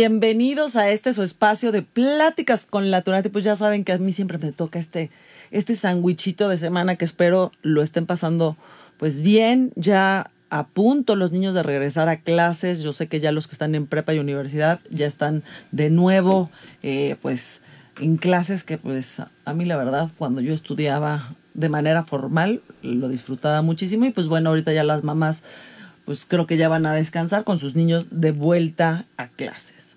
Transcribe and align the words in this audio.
bienvenidos 0.00 0.76
a 0.76 0.88
este 0.88 1.12
su 1.12 1.22
espacio 1.22 1.72
de 1.72 1.82
pláticas 1.82 2.64
con 2.64 2.90
la 2.90 3.02
Turati. 3.02 3.28
Pues 3.28 3.44
ya 3.44 3.54
saben 3.54 3.84
que 3.84 3.92
a 3.92 3.98
mí 3.98 4.14
siempre 4.14 4.38
me 4.38 4.50
toca 4.50 4.78
este, 4.78 5.10
este 5.50 5.74
de 5.74 6.56
semana 6.56 6.96
que 6.96 7.04
espero 7.04 7.52
lo 7.60 7.82
estén 7.82 8.06
pasando 8.06 8.56
pues 8.96 9.20
bien. 9.20 9.72
Ya 9.76 10.30
a 10.48 10.66
punto 10.68 11.16
los 11.16 11.32
niños 11.32 11.52
de 11.52 11.62
regresar 11.62 12.08
a 12.08 12.16
clases. 12.16 12.80
Yo 12.80 12.94
sé 12.94 13.08
que 13.08 13.20
ya 13.20 13.30
los 13.30 13.46
que 13.46 13.52
están 13.52 13.74
en 13.74 13.86
prepa 13.86 14.14
y 14.14 14.20
universidad 14.20 14.80
ya 14.88 15.06
están 15.06 15.42
de 15.70 15.90
nuevo, 15.90 16.50
eh, 16.82 17.16
pues 17.20 17.60
en 18.00 18.16
clases 18.16 18.64
que 18.64 18.78
pues 18.78 19.20
a 19.44 19.52
mí 19.52 19.66
la 19.66 19.76
verdad 19.76 20.08
cuando 20.16 20.40
yo 20.40 20.54
estudiaba 20.54 21.34
de 21.52 21.68
manera 21.68 22.04
formal 22.04 22.62
lo 22.82 23.10
disfrutaba 23.10 23.60
muchísimo 23.60 24.06
y 24.06 24.12
pues 24.12 24.28
bueno, 24.28 24.48
ahorita 24.48 24.72
ya 24.72 24.82
las 24.82 25.04
mamás 25.04 25.42
pues 26.06 26.24
creo 26.24 26.46
que 26.46 26.56
ya 26.56 26.70
van 26.70 26.86
a 26.86 26.94
descansar 26.94 27.44
con 27.44 27.58
sus 27.58 27.76
niños 27.76 28.06
de 28.10 28.32
vuelta 28.32 29.04
a 29.18 29.28
clases. 29.28 29.89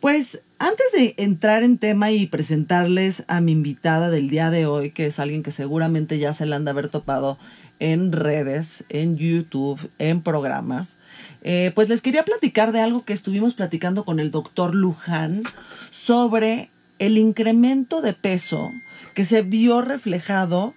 Pues 0.00 0.42
antes 0.58 0.86
de 0.92 1.14
entrar 1.16 1.62
en 1.62 1.78
tema 1.78 2.10
y 2.10 2.26
presentarles 2.26 3.24
a 3.28 3.40
mi 3.40 3.52
invitada 3.52 4.10
del 4.10 4.28
día 4.28 4.50
de 4.50 4.66
hoy, 4.66 4.90
que 4.90 5.06
es 5.06 5.18
alguien 5.18 5.42
que 5.42 5.50
seguramente 5.50 6.18
ya 6.18 6.32
se 6.32 6.46
la 6.46 6.56
han 6.56 6.64
de 6.64 6.70
haber 6.70 6.88
topado 6.88 7.38
en 7.78 8.12
redes, 8.12 8.84
en 8.88 9.16
YouTube, 9.16 9.90
en 9.98 10.22
programas, 10.22 10.96
eh, 11.42 11.72
pues 11.74 11.88
les 11.88 12.00
quería 12.00 12.24
platicar 12.24 12.72
de 12.72 12.80
algo 12.80 13.04
que 13.04 13.12
estuvimos 13.12 13.54
platicando 13.54 14.04
con 14.04 14.18
el 14.18 14.30
doctor 14.30 14.74
Luján 14.74 15.42
sobre 15.90 16.70
el 16.98 17.18
incremento 17.18 18.00
de 18.00 18.14
peso 18.14 18.72
que 19.14 19.24
se 19.24 19.42
vio 19.42 19.82
reflejado 19.82 20.74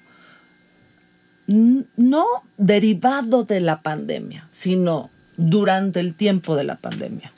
no 1.48 2.26
derivado 2.58 3.44
de 3.44 3.60
la 3.60 3.82
pandemia, 3.82 4.48
sino 4.52 5.10
durante 5.36 6.00
el 6.00 6.14
tiempo 6.14 6.56
de 6.56 6.64
la 6.64 6.76
pandemia, 6.76 7.32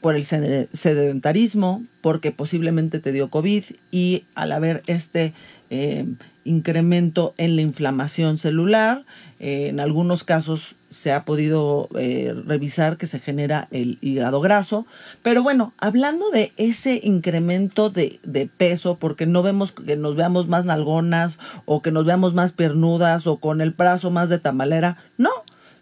por 0.00 0.16
el 0.16 0.24
sedentarismo, 0.24 1.82
porque 2.00 2.32
posiblemente 2.32 3.00
te 3.00 3.12
dio 3.12 3.28
COVID 3.28 3.64
y 3.90 4.24
al 4.34 4.52
haber 4.52 4.82
este 4.86 5.32
eh, 5.70 6.04
incremento 6.44 7.34
en 7.38 7.56
la 7.56 7.62
inflamación 7.62 8.38
celular, 8.38 9.04
eh, 9.40 9.66
en 9.68 9.80
algunos 9.80 10.24
casos 10.24 10.76
se 10.90 11.12
ha 11.12 11.24
podido 11.24 11.88
eh, 11.98 12.32
revisar 12.46 12.96
que 12.96 13.06
se 13.06 13.18
genera 13.18 13.68
el 13.70 13.98
hígado 14.00 14.40
graso. 14.40 14.86
Pero 15.22 15.42
bueno, 15.42 15.74
hablando 15.78 16.30
de 16.30 16.52
ese 16.56 17.00
incremento 17.02 17.90
de, 17.90 18.18
de, 18.22 18.46
peso, 18.46 18.96
porque 18.96 19.26
no 19.26 19.42
vemos 19.42 19.72
que 19.72 19.96
nos 19.96 20.16
veamos 20.16 20.48
más 20.48 20.64
nalgonas 20.64 21.38
o 21.64 21.82
que 21.82 21.90
nos 21.90 22.06
veamos 22.06 22.32
más 22.32 22.52
piernudas 22.52 23.26
o 23.26 23.36
con 23.38 23.60
el 23.60 23.72
brazo 23.72 24.10
más 24.10 24.28
de 24.28 24.38
tamalera, 24.38 24.96
no, 25.18 25.30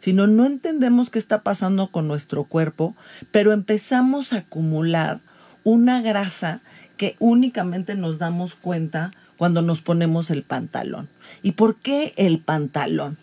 sino 0.05 0.27
no 0.27 0.45
entendemos 0.45 1.09
qué 1.09 1.19
está 1.19 1.41
pasando 1.41 1.87
con 1.87 2.07
nuestro 2.07 2.45
cuerpo, 2.45 2.95
pero 3.33 3.53
empezamos 3.53 4.35
a 4.35 4.41
acumular 4.41 5.21
una 5.63 6.03
grasa 6.03 6.61
que 6.99 7.17
únicamente 7.21 7.95
nos 7.95 8.19
damos 8.19 8.55
cuenta 8.55 9.13
cuando 9.39 9.63
nos 9.63 9.81
ponemos 9.81 10.29
el 10.29 10.43
pantalón. 10.43 11.09
¿Y 11.43 11.53
por 11.53 11.77
qué 11.77 12.13
el 12.19 12.39
pantalón? 12.39 13.17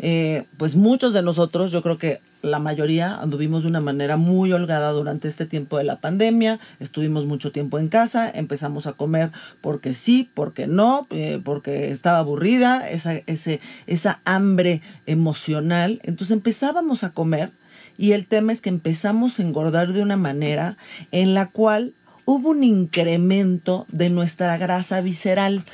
Eh, 0.00 0.46
pues 0.56 0.74
muchos 0.74 1.12
de 1.12 1.22
nosotros, 1.22 1.70
yo 1.70 1.80
creo 1.80 1.96
que 1.96 2.18
la 2.46 2.58
mayoría 2.58 3.16
anduvimos 3.20 3.62
de 3.62 3.68
una 3.68 3.80
manera 3.80 4.16
muy 4.16 4.52
holgada 4.52 4.90
durante 4.92 5.28
este 5.28 5.46
tiempo 5.46 5.78
de 5.78 5.84
la 5.84 6.00
pandemia, 6.00 6.58
estuvimos 6.80 7.26
mucho 7.26 7.52
tiempo 7.52 7.78
en 7.78 7.88
casa, 7.88 8.30
empezamos 8.32 8.86
a 8.86 8.92
comer 8.92 9.30
porque 9.60 9.94
sí, 9.94 10.28
porque 10.34 10.66
no, 10.66 11.06
eh, 11.10 11.40
porque 11.44 11.90
estaba 11.90 12.18
aburrida, 12.18 12.88
esa, 12.88 13.14
ese, 13.26 13.60
esa 13.86 14.20
hambre 14.24 14.80
emocional, 15.06 16.00
entonces 16.04 16.34
empezábamos 16.34 17.04
a 17.04 17.10
comer 17.10 17.50
y 17.98 18.12
el 18.12 18.26
tema 18.26 18.52
es 18.52 18.60
que 18.60 18.68
empezamos 18.68 19.38
a 19.38 19.42
engordar 19.42 19.92
de 19.92 20.02
una 20.02 20.16
manera 20.16 20.76
en 21.12 21.34
la 21.34 21.46
cual 21.48 21.94
hubo 22.24 22.50
un 22.50 22.62
incremento 22.64 23.86
de 23.88 24.10
nuestra 24.10 24.58
grasa 24.58 25.00
visceral. 25.00 25.64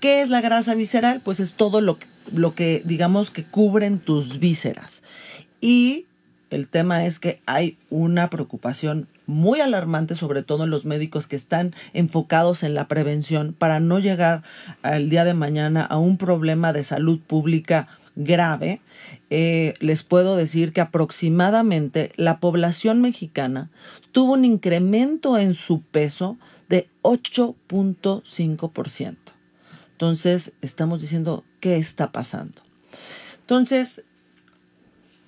¿Qué 0.00 0.22
es 0.22 0.28
la 0.28 0.40
grasa 0.40 0.74
visceral? 0.74 1.20
Pues 1.24 1.40
es 1.40 1.54
todo 1.54 1.80
lo 1.80 1.98
que, 1.98 2.06
lo 2.32 2.54
que 2.54 2.82
digamos 2.84 3.30
que 3.30 3.44
cubren 3.44 3.98
tus 3.98 4.38
vísceras. 4.38 5.02
Y 5.60 6.06
el 6.54 6.68
tema 6.68 7.04
es 7.04 7.18
que 7.18 7.40
hay 7.46 7.76
una 7.90 8.30
preocupación 8.30 9.08
muy 9.26 9.60
alarmante, 9.60 10.14
sobre 10.14 10.42
todo 10.42 10.64
en 10.64 10.70
los 10.70 10.84
médicos 10.84 11.26
que 11.26 11.36
están 11.36 11.74
enfocados 11.92 12.62
en 12.62 12.74
la 12.74 12.86
prevención 12.86 13.54
para 13.58 13.80
no 13.80 13.98
llegar 13.98 14.44
al 14.82 15.10
día 15.10 15.24
de 15.24 15.34
mañana 15.34 15.84
a 15.84 15.98
un 15.98 16.16
problema 16.16 16.72
de 16.72 16.84
salud 16.84 17.18
pública 17.18 17.88
grave, 18.14 18.80
eh, 19.30 19.74
les 19.80 20.04
puedo 20.04 20.36
decir 20.36 20.72
que 20.72 20.80
aproximadamente 20.80 22.12
la 22.14 22.38
población 22.38 23.00
mexicana 23.00 23.70
tuvo 24.12 24.34
un 24.34 24.44
incremento 24.44 25.38
en 25.38 25.54
su 25.54 25.82
peso 25.82 26.38
de 26.68 26.88
8.5%. 27.02 29.16
Entonces, 29.90 30.52
estamos 30.60 31.00
diciendo, 31.00 31.42
¿qué 31.58 31.78
está 31.78 32.12
pasando? 32.12 32.62
Entonces, 33.40 34.04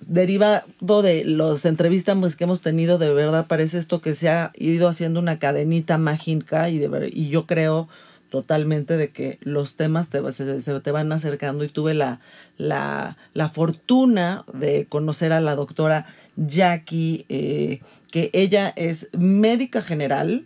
derivado 0.01 1.01
de 1.01 1.25
las 1.25 1.65
entrevistas 1.65 2.17
pues, 2.19 2.35
que 2.35 2.43
hemos 2.43 2.61
tenido, 2.61 2.97
de 2.97 3.13
verdad 3.13 3.47
parece 3.47 3.77
esto 3.77 4.01
que 4.01 4.15
se 4.15 4.29
ha 4.29 4.51
ido 4.55 4.87
haciendo 4.87 5.19
una 5.19 5.39
cadenita 5.39 5.97
mágica 5.97 6.69
y, 6.69 6.77
de, 6.79 7.09
y 7.11 7.29
yo 7.29 7.45
creo 7.45 7.87
totalmente 8.29 8.97
de 8.97 9.09
que 9.09 9.37
los 9.41 9.75
temas 9.75 10.09
te, 10.09 10.31
se, 10.31 10.79
te 10.79 10.91
van 10.91 11.11
acercando. 11.11 11.63
Y 11.63 11.69
tuve 11.69 11.93
la, 11.93 12.19
la, 12.57 13.17
la, 13.33 13.49
fortuna 13.49 14.43
de 14.53 14.85
conocer 14.85 15.31
a 15.31 15.41
la 15.41 15.55
doctora 15.55 16.05
Jackie, 16.35 17.25
eh, 17.29 17.81
que 18.11 18.29
ella 18.33 18.73
es 18.75 19.09
médica 19.13 19.81
general, 19.81 20.45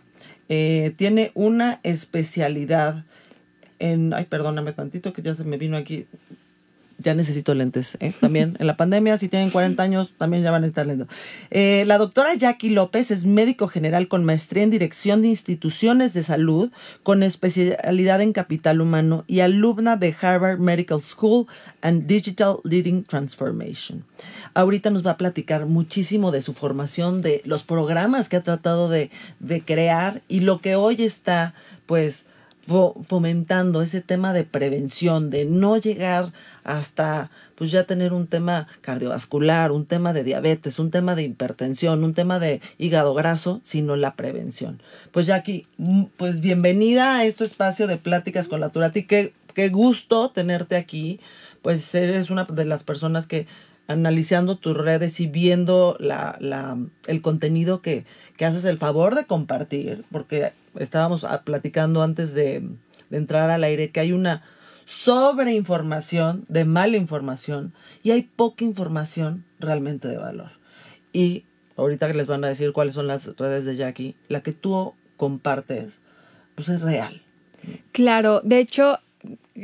eh, 0.49 0.93
tiene 0.95 1.31
una 1.33 1.79
especialidad 1.83 3.03
en, 3.79 4.13
ay, 4.13 4.25
perdóname 4.25 4.73
tantito 4.73 5.11
que 5.11 5.23
ya 5.23 5.33
se 5.33 5.43
me 5.43 5.57
vino 5.57 5.75
aquí, 5.75 6.05
ya 7.01 7.13
necesito 7.13 7.53
lentes. 7.53 7.97
¿eh? 7.99 8.13
También 8.19 8.55
en 8.59 8.67
la 8.67 8.77
pandemia, 8.77 9.17
si 9.17 9.27
tienen 9.27 9.49
40 9.49 9.81
años, 9.81 10.13
también 10.17 10.43
ya 10.43 10.51
van 10.51 10.63
a 10.63 10.67
estar 10.67 10.85
lentes. 10.85 11.07
Eh, 11.49 11.83
la 11.87 11.97
doctora 11.97 12.33
Jackie 12.35 12.69
López 12.69 13.11
es 13.11 13.25
médico 13.25 13.67
general 13.67 14.07
con 14.07 14.23
maestría 14.23 14.63
en 14.63 14.69
dirección 14.69 15.21
de 15.21 15.29
instituciones 15.29 16.13
de 16.13 16.23
salud, 16.23 16.71
con 17.03 17.23
especialidad 17.23 18.21
en 18.21 18.33
capital 18.33 18.81
humano 18.81 19.23
y 19.27 19.39
alumna 19.39 19.97
de 19.97 20.15
Harvard 20.19 20.59
Medical 20.59 21.01
School 21.01 21.47
and 21.81 22.05
Digital 22.05 22.57
Leading 22.63 23.03
Transformation. 23.03 24.03
Ahorita 24.53 24.89
nos 24.89 25.05
va 25.05 25.11
a 25.11 25.17
platicar 25.17 25.65
muchísimo 25.65 26.31
de 26.31 26.41
su 26.41 26.53
formación, 26.53 27.21
de 27.21 27.41
los 27.45 27.63
programas 27.63 28.29
que 28.29 28.37
ha 28.37 28.43
tratado 28.43 28.89
de, 28.89 29.09
de 29.39 29.61
crear 29.61 30.21
y 30.27 30.41
lo 30.41 30.59
que 30.59 30.75
hoy 30.75 31.01
está, 31.03 31.53
pues, 31.85 32.25
fomentando 33.07 33.81
ese 33.81 34.01
tema 34.01 34.33
de 34.33 34.43
prevención, 34.43 35.29
de 35.29 35.45
no 35.45 35.77
llegar 35.77 36.31
hasta 36.63 37.29
pues 37.55 37.71
ya 37.71 37.85
tener 37.85 38.13
un 38.13 38.27
tema 38.27 38.67
cardiovascular, 38.81 39.71
un 39.71 39.85
tema 39.85 40.13
de 40.13 40.23
diabetes, 40.23 40.79
un 40.79 40.91
tema 40.91 41.15
de 41.15 41.23
hipertensión, 41.23 42.03
un 42.03 42.13
tema 42.13 42.39
de 42.39 42.61
hígado 42.77 43.13
graso, 43.13 43.61
sino 43.63 43.95
la 43.95 44.15
prevención. 44.15 44.81
Pues 45.11 45.27
Jackie, 45.27 45.65
mm, 45.77 46.05
pues 46.17 46.41
bienvenida 46.41 47.17
a 47.17 47.25
este 47.25 47.43
espacio 47.43 47.87
de 47.87 47.97
pláticas 47.97 48.47
con 48.47 48.59
la 48.59 48.69
Turati. 48.69 49.03
Qué, 49.03 49.33
qué 49.53 49.69
gusto 49.69 50.31
tenerte 50.31 50.75
aquí. 50.75 51.19
Pues 51.61 51.93
eres 51.93 52.31
una 52.31 52.45
de 52.45 52.65
las 52.65 52.83
personas 52.83 53.27
que 53.27 53.45
analizando 53.87 54.57
tus 54.57 54.75
redes 54.75 55.19
y 55.19 55.27
viendo 55.27 55.97
la, 55.99 56.37
la, 56.39 56.77
el 57.07 57.21
contenido 57.21 57.81
que, 57.81 58.05
que 58.37 58.45
haces 58.45 58.65
el 58.65 58.77
favor 58.77 59.15
de 59.15 59.25
compartir, 59.25 60.05
porque 60.11 60.53
estábamos 60.79 61.25
platicando 61.43 62.01
antes 62.01 62.33
de, 62.33 62.63
entrar 63.11 63.49
al 63.49 63.63
aire 63.63 63.91
que 63.91 63.99
hay 63.99 64.13
una 64.13 64.41
sobreinformación, 64.85 66.45
de 66.47 66.65
mala 66.65 66.97
información, 66.97 67.73
y 68.03 68.11
hay 68.11 68.23
poca 68.23 68.63
información 68.63 69.45
realmente 69.59 70.07
de 70.07 70.17
valor. 70.17 70.51
Y 71.13 71.45
ahorita 71.77 72.07
que 72.07 72.13
les 72.13 72.27
van 72.27 72.43
a 72.43 72.47
decir 72.47 72.71
cuáles 72.73 72.93
son 72.93 73.07
las 73.07 73.25
redes 73.37 73.65
de 73.65 73.75
Jackie, 73.75 74.15
la 74.27 74.41
que 74.41 74.53
tú 74.53 74.93
compartes, 75.17 75.99
pues 76.55 76.69
es 76.69 76.81
real. 76.81 77.21
Claro, 77.91 78.41
de 78.41 78.59
hecho, 78.59 78.97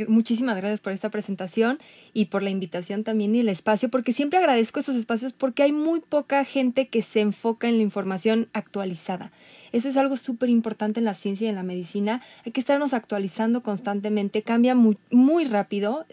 muchísimas 0.07 0.57
gracias 0.57 0.79
por 0.79 0.93
esta 0.93 1.09
presentación 1.09 1.79
y 2.13 2.25
por 2.25 2.43
la 2.43 2.49
invitación 2.49 3.03
también 3.03 3.35
y 3.35 3.39
el 3.39 3.49
espacio, 3.49 3.89
porque 3.89 4.13
siempre 4.13 4.39
agradezco 4.39 4.79
estos 4.79 4.95
espacios 4.95 5.33
porque 5.33 5.63
hay 5.63 5.71
muy 5.71 5.99
poca 5.99 6.43
gente 6.45 6.87
que 6.87 7.01
se 7.01 7.21
enfoca 7.21 7.67
en 7.67 7.77
la 7.77 7.83
información 7.83 8.49
actualizada. 8.53 9.31
Eso 9.71 9.89
es 9.89 9.97
algo 9.97 10.17
súper 10.17 10.49
importante 10.49 10.99
en 10.99 11.05
la 11.05 11.13
ciencia 11.13 11.45
y 11.45 11.49
en 11.49 11.55
la 11.55 11.63
medicina. 11.63 12.21
Hay 12.45 12.51
que 12.51 12.59
estarnos 12.59 12.93
actualizando 12.93 13.63
constantemente, 13.63 14.43
cambia 14.43 14.75
muy, 14.75 14.97
muy 15.11 15.45
rápido. 15.45 16.05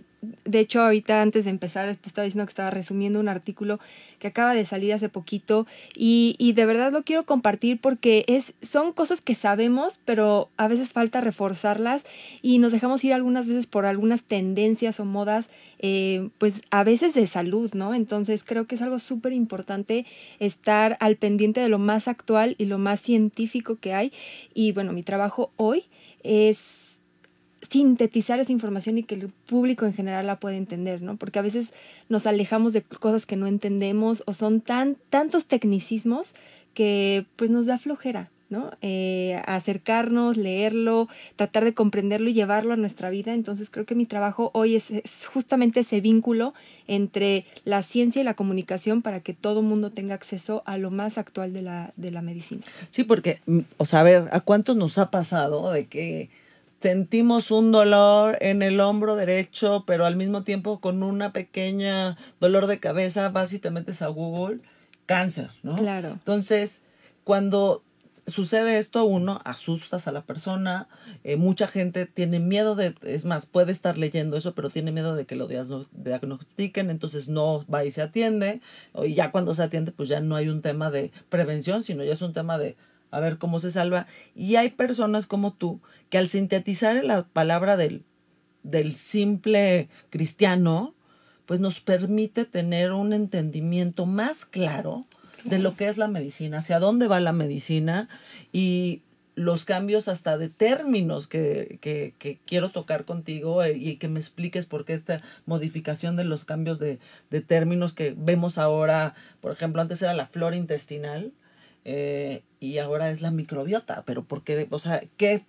De 0.45 0.61
hecho, 0.61 0.83
ahorita 0.83 1.23
antes 1.23 1.45
de 1.45 1.51
empezar, 1.51 1.95
te 1.97 2.09
estaba 2.09 2.25
diciendo 2.25 2.47
que 2.47 2.51
estaba 2.51 2.71
resumiendo 2.71 3.21
un 3.21 3.29
artículo 3.29 3.81
que 4.19 4.29
acaba 4.29 4.55
de 4.55 4.65
salir 4.65 4.93
hace 4.93 5.09
poquito 5.09 5.67
y, 5.95 6.53
de 6.55 6.67
verdad 6.67 6.93
lo 6.93 7.03
quiero 7.03 7.25
compartir 7.25 7.81
porque 7.81 8.25
es, 8.29 8.55
son 8.63 8.93
cosas 8.93 9.21
que 9.21 9.35
sabemos, 9.35 10.01
pero 10.05 10.49
a 10.57 10.69
veces 10.69 10.91
falta 10.91 11.21
reforzarlas 11.21 12.05
y 12.43 12.59
nos 12.59 12.73
dejamos 12.73 13.05
ir 13.05 13.13
algunas 13.13 13.47
veces 13.47 13.67
por 13.67 13.87
algunas 13.87 14.23
tendencias 14.23 15.01
o 15.01 15.05
modas, 15.05 15.51
eh, 15.79 16.29
pues 16.39 16.63
a 16.71 16.85
veces 16.85 17.15
de 17.15 17.27
salud, 17.27 17.73
¿no? 17.75 17.95
Entonces 17.95 18.45
creo 18.45 18.67
que 18.67 18.77
es 18.77 18.83
algo 18.83 18.99
súper 18.99 19.33
importante 19.33 20.07
estar 20.39 20.97
al 21.01 21.17
pendiente 21.17 21.61
de 21.61 21.69
lo 21.69 21.79
más 21.79 22.09
actual 22.09 22.55
y 22.59 22.67
lo 22.67 22.79
más 22.79 23.01
científico 23.01 23.77
que 23.77 23.93
hay. 23.93 24.13
Y 24.55 24.73
bueno, 24.73 24.93
mi 24.93 25.03
trabajo 25.03 25.51
hoy 25.57 25.85
es 26.23 26.94
sintetizar 27.69 28.41
esa 28.41 28.53
información 28.53 28.99
y 28.99 29.03
que 29.03 29.15
el 29.15 29.29
público 29.29 29.87
en 29.87 29.95
general 29.95 30.27
la 30.27 30.41
pueda 30.41 30.57
entender, 30.57 31.03
¿no? 31.03 31.17
Porque 31.17 31.39
a 31.39 31.43
veces 31.43 31.73
nos 32.09 32.27
alejamos 32.27 32.73
de 32.73 32.83
cosas 32.83 33.27
que 33.27 33.37
no 33.37 33.47
entendemos 33.47 34.23
o 34.27 34.35
son 34.35 34.61
tan 34.61 34.97
tantos 35.11 35.47
tecnicismos 35.47 36.35
que 36.75 37.27
pues 37.37 37.51
nos 37.51 37.67
da 37.67 37.79
flojera, 37.79 38.31
¿no? 38.51 38.73
Eh, 38.83 39.41
acercarnos, 39.47 40.37
leerlo, 40.37 41.09
tratar 41.37 41.65
de 41.65 41.73
comprenderlo 41.73 42.29
y 42.29 42.35
llevarlo 42.35 42.75
a 42.75 42.77
nuestra 42.77 43.11
vida. 43.11 43.33
Entonces 43.33 43.71
creo 43.71 43.87
que 43.87 43.95
mi 43.95 44.07
trabajo 44.07 44.51
hoy 44.53 44.77
es, 44.77 44.93
justamente 45.33 45.81
ese 45.81 46.01
vínculo 46.01 46.53
entre 46.87 47.47
la 47.65 47.83
ciencia 47.83 48.21
y 48.21 48.25
la 48.25 48.35
comunicación 48.35 49.03
para 49.03 49.21
que 49.21 49.33
todo 49.33 49.63
mundo 49.63 49.91
tenga 49.91 50.15
acceso 50.15 50.63
a 50.67 50.77
lo 50.77 50.91
más 50.91 51.17
actual 51.17 51.53
de 51.53 51.63
la, 51.63 51.93
de 51.97 52.11
la 52.11 52.23
medicina. 52.23 52.63
Sí, 52.91 53.05
porque, 53.05 53.41
mm, 53.47 53.61
o 53.79 53.87
sea, 53.87 54.01
a 54.01 54.05
ver, 54.05 54.29
¿a 54.33 54.41
cuántos 54.41 54.77
nos 54.77 54.99
ha 54.99 55.11
pasado 55.11 55.73
de 55.73 55.87
que 55.87 56.31
sentimos 56.85 57.51
un 57.51 57.73
dolor 57.73 58.37
en 58.43 58.61
el 58.61 58.79
hombro 58.79 59.17
derecho, 59.17 59.85
pero 59.87 60.05
al 60.05 60.17
mismo 60.17 60.43
tiempo 60.43 60.81
con 60.81 61.03
una 61.03 61.33
pequeña 61.33 62.19
dolor 62.41 62.67
de 62.67 62.79
cabeza, 62.79 63.31
vas 63.31 63.55
y 63.55 63.59
te 63.59 63.71
metes 63.71 64.03
a 64.03 64.09
Google, 64.09 64.61
cáncer, 65.07 65.49
¿no? 65.63 65.77
Claro. 65.77 66.11
Entonces, 66.11 66.83
cuando 67.25 67.83
sucede 68.27 68.77
esto, 68.77 69.07
uno 69.07 69.41
asustas 69.47 70.07
a 70.09 70.13
la 70.13 70.25
persona, 70.25 70.87
eh, 71.25 71.37
mucha 71.37 71.69
gente 71.69 72.05
tiene 72.05 72.39
miedo 72.39 72.75
de, 72.75 72.95
es 73.01 73.25
más, 73.25 73.47
puede 73.47 73.73
estar 73.73 73.97
leyendo 73.97 74.37
eso, 74.37 74.55
pero 74.55 74.69
tiene 74.69 74.93
miedo 74.93 75.17
de 75.17 75.25
que 75.25 75.37
lo 75.37 75.49
diagnostiquen, 75.49 76.91
entonces 76.91 77.29
no 77.29 77.65
va 77.65 77.87
y 77.87 77.93
se 77.93 78.03
atiende, 78.03 78.61
y 79.03 79.15
ya 79.15 79.31
cuando 79.31 79.55
se 79.55 79.63
atiende, 79.63 79.91
pues 79.91 80.11
ya 80.11 80.21
no 80.21 80.37
hay 80.37 80.51
un 80.51 80.61
tema 80.61 80.91
de 80.91 81.13
prevención, 81.31 81.83
sino 81.83 82.05
ya 82.05 82.13
es 82.13 82.21
un 82.21 82.35
tema 82.35 82.59
de 82.59 82.77
a 83.15 83.21
ver 83.21 83.39
cómo 83.39 83.61
se 83.61 83.71
salva. 83.71 84.07
Y 84.35 84.57
hay 84.57 84.71
personas 84.71 85.27
como 85.27 85.53
tú 85.53 85.81
que 86.15 86.19
al 86.19 86.29
sintetizar 86.29 87.03
la 87.03 87.25
palabra 87.25 87.77
del, 87.77 88.05
del 88.63 88.95
simple 88.95 89.89
cristiano, 90.11 90.95
pues 91.45 91.59
nos 91.59 91.81
permite 91.81 92.45
tener 92.45 92.93
un 92.93 93.13
entendimiento 93.13 94.07
más 94.07 94.45
claro 94.45 95.07
de 95.43 95.59
lo 95.59 95.75
que 95.75 95.89
es 95.89 95.97
la 95.99 96.07
medicina, 96.07 96.59
hacia 96.59 96.79
dónde 96.79 97.09
va 97.09 97.19
la 97.19 97.33
medicina 97.33 98.09
y 98.53 99.03
los 99.35 99.65
cambios 99.65 100.07
hasta 100.07 100.39
de 100.39 100.51
términos 100.51 101.27
que, 101.27 101.79
que, 101.81 102.15
que, 102.21 102.39
quiero 102.47 102.69
tocar 102.69 103.05
contigo 103.05 103.65
eh, 103.65 103.77
y 103.77 103.97
que 103.97 104.07
me 104.07 104.21
expliques 104.21 104.67
por 104.67 104.85
qué 104.85 104.93
esta 104.93 105.21
modificación 105.47 106.15
de 106.15 106.23
los 106.23 106.45
cambios 106.45 106.79
de, 106.79 107.01
de 107.31 107.41
términos 107.41 107.93
que 107.93 108.15
vemos 108.17 108.57
ahora, 108.57 109.17
por 109.41 109.51
ejemplo, 109.51 109.83
antes 109.83 110.01
era 110.01 110.15
la 110.15 110.29
flora 110.29 110.55
intestinal, 110.55 111.33
eh, 111.85 112.45
y 112.61 112.79
ahora 112.79 113.11
es 113.11 113.21
la 113.21 113.31
microbiota, 113.31 114.05
pero 114.07 114.23
¿por 114.23 114.45
qué, 114.45 114.69
o 114.71 114.79
sea, 114.79 115.03
qué, 115.17 115.45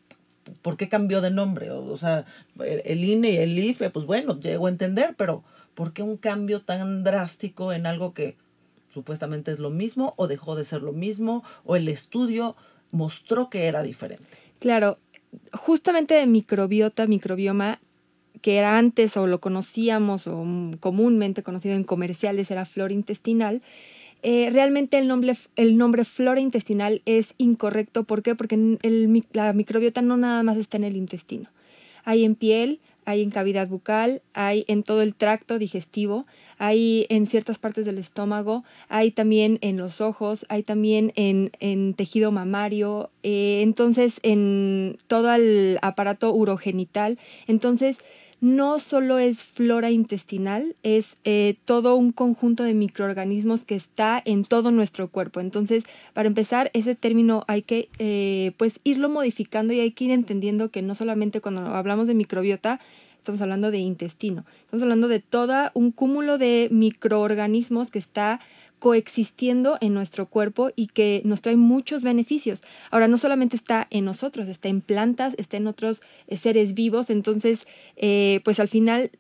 por 0.62 0.78
qué 0.78 0.90
cambió 0.90 1.22
de 1.22 1.32
nombre? 1.32 1.72
O, 1.72 1.98
sea, 1.98 2.26
el, 2.60 3.04
INE 3.04 3.32
y 3.32 3.38
el 3.38 3.58
IFE, 3.58 3.90
pues 3.90 4.06
bueno, 4.06 4.40
llego 4.40 4.68
a 4.68 4.70
entender, 4.70 5.16
pero 5.18 5.44
¿por 5.74 5.94
qué 5.94 6.04
un 6.04 6.18
cambio 6.18 6.62
tan 6.62 7.04
drástico 7.04 7.74
en 7.74 7.86
algo 7.86 8.14
que 8.14 8.38
supuestamente 8.94 9.52
es 9.52 9.60
lo 9.60 9.70
mismo 9.70 10.14
o 10.18 10.28
dejó 10.28 10.56
de 10.56 10.66
ser 10.66 10.82
lo 10.82 10.94
mismo 10.94 11.44
o 11.66 11.76
el 11.76 11.88
estudio 11.88 12.56
mostró 12.92 13.50
que 13.50 13.66
era 13.66 13.84
diferente? 13.84 14.38
Claro, 14.60 14.98
justamente 15.54 16.14
de 16.14 16.28
microbiota, 16.28 17.08
microbioma, 17.08 17.80
que 18.42 18.58
era 18.58 18.78
antes 18.78 19.18
o 19.18 19.28
lo 19.28 19.42
conocíamos 19.42 20.28
o 20.28 20.46
comúnmente 20.80 21.44
conocido 21.44 21.76
en 21.76 21.84
comerciales 21.84 22.52
era 22.52 22.66
flora 22.66 22.94
intestinal, 22.94 23.62
eh, 24.28 24.50
realmente 24.50 24.98
el 24.98 25.08
nombre, 25.08 25.36
el 25.56 25.78
nombre 25.78 26.04
flora 26.04 26.42
intestinal 26.42 27.04
es 27.06 27.36
incorrecto. 27.38 28.06
¿Por 28.06 28.24
qué? 28.24 28.34
Porque 28.34 28.56
el, 28.56 29.24
la 29.34 29.54
microbiota 29.54 30.02
no 30.02 30.18
nada 30.18 30.42
más 30.42 30.58
está 30.58 30.78
en 30.78 30.84
el 30.84 30.98
intestino. 30.98 31.52
Hay 32.06 32.26
en 32.26 32.34
piel, 32.34 32.80
hay 33.06 33.22
en 33.22 33.30
cavidad 33.30 33.68
bucal, 33.68 34.24
hay 34.34 34.66
en 34.68 34.82
todo 34.82 35.04
el 35.04 35.14
tracto 35.14 35.60
digestivo, 35.60 36.26
hay 36.58 37.06
en 37.10 37.28
ciertas 37.28 37.60
partes 37.60 37.86
del 37.86 38.00
estómago, 38.00 38.64
hay 38.90 39.12
también 39.12 39.60
en 39.62 39.78
los 39.78 40.02
ojos, 40.02 40.48
hay 40.50 40.64
también 40.64 41.14
en, 41.16 41.52
en 41.60 41.94
tejido 41.94 42.32
mamario, 42.32 43.12
eh, 43.22 43.60
entonces 43.62 44.20
en 44.24 44.98
todo 45.06 45.36
el 45.36 45.78
aparato 45.84 46.34
urogenital. 46.34 47.20
Entonces, 47.46 48.00
no 48.46 48.78
solo 48.78 49.18
es 49.18 49.44
flora 49.44 49.90
intestinal, 49.90 50.76
es 50.84 51.18
eh, 51.24 51.56
todo 51.66 51.96
un 51.96 52.12
conjunto 52.12 52.62
de 52.62 52.76
microorganismos 52.76 53.64
que 53.64 53.74
está 53.74 54.22
en 54.24 54.44
todo 54.44 54.70
nuestro 54.70 55.08
cuerpo. 55.08 55.40
Entonces, 55.40 55.84
para 56.14 56.28
empezar, 56.28 56.70
ese 56.74 56.94
término 56.94 57.44
hay 57.48 57.64
que 57.64 57.90
eh, 57.98 58.52
pues 58.58 58.80
irlo 58.84 59.10
modificando 59.10 59.74
y 59.74 59.80
hay 59.80 59.90
que 59.90 60.04
ir 60.04 60.12
entendiendo 60.12 60.70
que 60.70 60.84
no 60.84 60.94
solamente 60.94 61.42
cuando 61.42 61.66
hablamos 61.74 62.06
de 62.06 62.14
microbiota, 62.14 62.80
estamos 63.18 63.42
hablando 63.42 63.72
de 63.72 63.80
intestino, 63.80 64.46
estamos 64.60 64.84
hablando 64.84 65.08
de 65.08 65.22
todo 65.22 65.72
un 65.74 65.90
cúmulo 65.90 66.38
de 66.38 66.68
microorganismos 66.70 67.90
que 67.90 67.98
está 67.98 68.40
coexistiendo 68.80 69.78
en 69.82 69.94
nuestro 69.94 70.28
cuerpo 70.28 70.72
y 70.76 70.88
que 70.88 71.22
nos 71.26 71.42
trae 71.42 71.56
muchos 71.56 72.04
beneficios. 72.04 72.62
Ahora, 72.92 73.08
no 73.08 73.18
solamente 73.18 73.56
está 73.56 73.88
en 73.90 74.06
nosotros, 74.06 74.48
está 74.48 74.70
en 74.70 74.82
plantas, 74.82 75.34
está 75.38 75.58
en 75.58 75.68
otros 75.68 76.02
eh, 76.28 76.38
seres 76.38 76.74
vivos, 76.74 77.10
entonces, 77.10 77.68
eh, 77.96 78.42
pues 78.44 78.60
al 78.60 78.68
final 78.68 79.12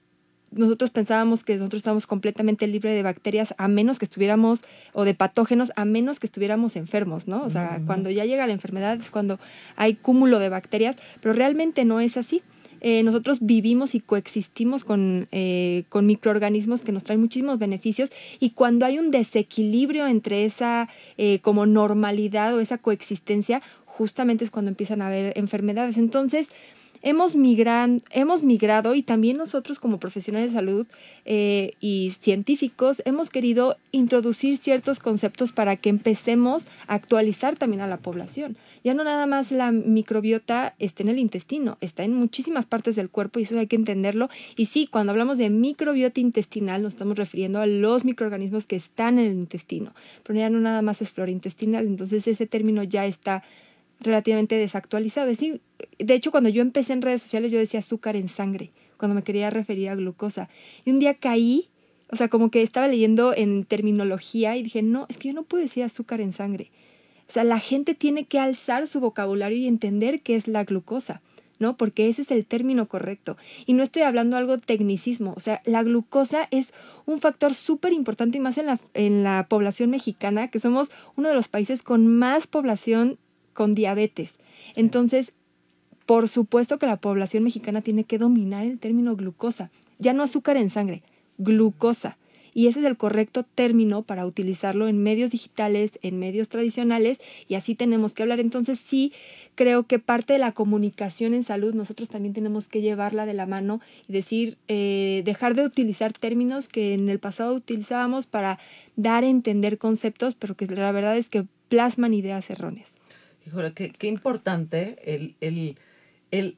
nosotros 0.51 0.89
pensábamos 0.89 1.43
que 1.43 1.55
nosotros 1.55 1.79
estábamos 1.79 2.07
completamente 2.07 2.67
libres 2.67 2.93
de 2.93 3.03
bacterias 3.03 3.53
a 3.57 3.67
menos 3.67 3.99
que 3.99 4.05
estuviéramos, 4.05 4.61
o 4.93 5.03
de 5.03 5.13
patógenos, 5.13 5.71
a 5.75 5.85
menos 5.85 6.19
que 6.19 6.27
estuviéramos 6.27 6.75
enfermos, 6.75 7.27
¿no? 7.27 7.43
O 7.43 7.49
sea, 7.49 7.81
cuando 7.85 8.09
ya 8.09 8.25
llega 8.25 8.47
la 8.47 8.53
enfermedad 8.53 8.97
es 8.99 9.09
cuando 9.09 9.39
hay 9.75 9.95
cúmulo 9.95 10.39
de 10.39 10.49
bacterias, 10.49 10.95
pero 11.21 11.33
realmente 11.33 11.85
no 11.85 11.99
es 11.99 12.17
así. 12.17 12.41
Eh, 12.81 13.03
nosotros 13.03 13.39
vivimos 13.41 13.95
y 13.95 13.99
coexistimos 13.99 14.83
con, 14.83 15.27
eh, 15.31 15.83
con 15.89 16.05
microorganismos 16.05 16.81
que 16.81 16.91
nos 16.91 17.03
traen 17.03 17.21
muchísimos 17.21 17.59
beneficios 17.59 18.11
y 18.39 18.51
cuando 18.51 18.85
hay 18.85 18.99
un 18.99 19.11
desequilibrio 19.11 20.07
entre 20.07 20.45
esa 20.45 20.89
eh, 21.17 21.39
como 21.41 21.65
normalidad 21.65 22.55
o 22.55 22.59
esa 22.59 22.77
coexistencia, 22.77 23.61
justamente 23.85 24.43
es 24.43 24.51
cuando 24.51 24.69
empiezan 24.69 25.01
a 25.01 25.07
haber 25.07 25.37
enfermedades. 25.37 25.97
Entonces, 25.97 26.49
hemos, 27.05 27.35
migran, 27.35 28.01
hemos 28.09 28.43
migrado 28.43 28.95
y 28.95 29.03
también 29.03 29.37
nosotros 29.37 29.79
como 29.79 29.99
profesionales 29.99 30.51
de 30.51 30.57
salud 30.57 30.87
eh, 31.23 31.73
y 31.79 32.13
científicos 32.19 33.03
hemos 33.05 33.29
querido 33.29 33.77
introducir 33.91 34.57
ciertos 34.57 34.99
conceptos 34.99 35.51
para 35.51 35.77
que 35.77 35.89
empecemos 35.89 36.65
a 36.87 36.95
actualizar 36.95 37.55
también 37.55 37.81
a 37.81 37.87
la 37.87 37.97
población. 37.97 38.57
Ya 38.83 38.95
no 38.95 39.03
nada 39.03 39.27
más 39.27 39.51
la 39.51 39.71
microbiota 39.71 40.73
está 40.79 41.03
en 41.03 41.09
el 41.09 41.19
intestino, 41.19 41.77
está 41.79 42.03
en 42.03 42.15
muchísimas 42.15 42.65
partes 42.65 42.95
del 42.95 43.09
cuerpo 43.09 43.39
y 43.39 43.43
eso 43.43 43.57
hay 43.57 43.67
que 43.67 43.75
entenderlo. 43.75 44.29
Y 44.57 44.65
sí, 44.65 44.87
cuando 44.87 45.11
hablamos 45.11 45.37
de 45.37 45.51
microbiota 45.51 46.19
intestinal 46.19 46.81
nos 46.81 46.93
estamos 46.93 47.17
refiriendo 47.17 47.59
a 47.59 47.67
los 47.67 48.03
microorganismos 48.03 48.65
que 48.65 48.75
están 48.75 49.19
en 49.19 49.27
el 49.27 49.33
intestino, 49.33 49.93
pero 50.23 50.39
ya 50.39 50.49
no 50.49 50.59
nada 50.59 50.81
más 50.81 51.03
es 51.03 51.11
flora 51.11 51.29
intestinal, 51.29 51.85
entonces 51.85 52.27
ese 52.27 52.47
término 52.47 52.81
ya 52.81 53.05
está 53.05 53.43
relativamente 53.99 54.55
desactualizado. 54.55 55.27
de 55.27 56.13
hecho, 56.13 56.31
cuando 56.31 56.49
yo 56.49 56.61
empecé 56.61 56.93
en 56.93 57.01
redes 57.01 57.21
sociales, 57.21 57.51
yo 57.51 57.59
decía 57.59 57.79
azúcar 57.79 58.15
en 58.15 58.27
sangre, 58.27 58.71
cuando 58.97 59.15
me 59.15 59.23
quería 59.23 59.49
referir 59.49 59.89
a 59.89 59.95
glucosa. 59.95 60.49
Y 60.85 60.91
un 60.91 60.99
día 60.99 61.15
caí, 61.15 61.69
o 62.11 62.15
sea, 62.15 62.27
como 62.27 62.51
que 62.51 62.61
estaba 62.61 62.87
leyendo 62.87 63.33
en 63.35 63.65
terminología 63.65 64.55
y 64.57 64.63
dije, 64.63 64.81
no, 64.81 65.05
es 65.09 65.17
que 65.17 65.29
yo 65.29 65.33
no 65.33 65.43
puedo 65.43 65.63
decir 65.63 65.83
azúcar 65.83 66.21
en 66.21 66.33
sangre. 66.33 66.71
O 67.27 67.31
sea, 67.31 67.43
la 67.43 67.59
gente 67.59 67.95
tiene 67.95 68.25
que 68.25 68.39
alzar 68.39 68.87
su 68.87 68.99
vocabulario 68.99 69.57
y 69.57 69.67
entender 69.67 70.21
qué 70.21 70.35
es 70.35 70.47
la 70.47 70.63
glucosa. 70.63 71.21
¿no? 71.59 71.77
Porque 71.77 72.09
ese 72.09 72.21
es 72.21 72.31
el 72.31 72.45
término 72.45 72.87
correcto. 72.87 73.37
Y 73.65 73.73
no 73.73 73.83
estoy 73.83 74.01
hablando 74.01 74.37
algo 74.37 74.57
tecnicismo, 74.57 75.33
o 75.35 75.39
sea, 75.39 75.61
la 75.65 75.83
glucosa 75.83 76.47
es 76.51 76.73
un 77.05 77.19
factor 77.19 77.53
súper 77.53 77.93
importante 77.93 78.37
y 78.37 78.41
más 78.41 78.57
en 78.57 78.65
la, 78.65 78.79
en 78.93 79.23
la 79.23 79.45
población 79.47 79.89
mexicana, 79.89 80.49
que 80.49 80.59
somos 80.59 80.89
uno 81.15 81.29
de 81.29 81.35
los 81.35 81.47
países 81.47 81.81
con 81.81 82.07
más 82.07 82.47
población 82.47 83.17
con 83.55 83.73
diabetes. 83.73 84.37
Entonces, 84.75 85.33
por 86.05 86.29
supuesto 86.29 86.77
que 86.77 86.85
la 86.85 86.97
población 86.97 87.43
mexicana 87.43 87.81
tiene 87.81 88.03
que 88.03 88.19
dominar 88.19 88.65
el 88.65 88.77
término 88.77 89.15
glucosa, 89.15 89.71
ya 89.97 90.13
no 90.13 90.21
azúcar 90.21 90.57
en 90.57 90.69
sangre, 90.69 91.01
glucosa. 91.39 92.17
y 92.57 92.67
ese 92.67 92.79
es 92.79 92.85
el 92.85 92.95
correcto 92.95 93.43
término 93.43 94.03
para 94.03 94.25
utilizarlo 94.25 94.87
en 94.87 95.03
medios 95.03 95.31
digitales, 95.31 95.99
en 96.01 96.19
medios 96.19 96.47
tradicionales 96.47 97.19
y 97.49 97.55
así 97.55 97.75
tenemos 97.75 98.13
que 98.13 98.23
hablar. 98.23 98.39
Entonces 98.39 98.79
sí 98.79 99.11
creo 99.55 99.83
que 99.83 99.99
parte 99.99 100.33
de 100.33 100.39
la 100.39 100.53
comunicación 100.53 101.33
en 101.33 101.43
salud 101.43 101.73
nosotros 101.73 102.07
también 102.07 102.33
tenemos 102.33 102.69
que 102.69 102.81
llevarla 102.81 103.25
de 103.25 103.33
la 103.33 103.45
mano 103.45 103.81
y 104.07 104.13
decir, 104.13 104.57
eh, 104.69 105.21
dejar 105.25 105.53
de 105.55 105.65
utilizar 105.65 106.13
términos 106.13 106.69
que 106.69 106.93
en 106.93 107.09
el 107.09 107.19
pasado 107.19 107.53
utilizábamos 107.55 108.25
para 108.25 108.57
dar 108.95 109.25
a 109.25 109.29
entender 109.29 109.77
conceptos, 109.77 110.35
pero 110.35 110.55
que 110.55 110.65
la 110.67 110.93
verdad 110.93 111.17
es 111.17 111.27
que 111.27 111.45
plasman 111.67 112.13
ideas 112.13 112.49
erróneas. 112.49 112.94
Híjole, 113.45 113.73
qué, 113.73 114.07
importante 114.07 114.97
el, 115.13 115.35
el, 115.39 115.77
el 116.31 116.57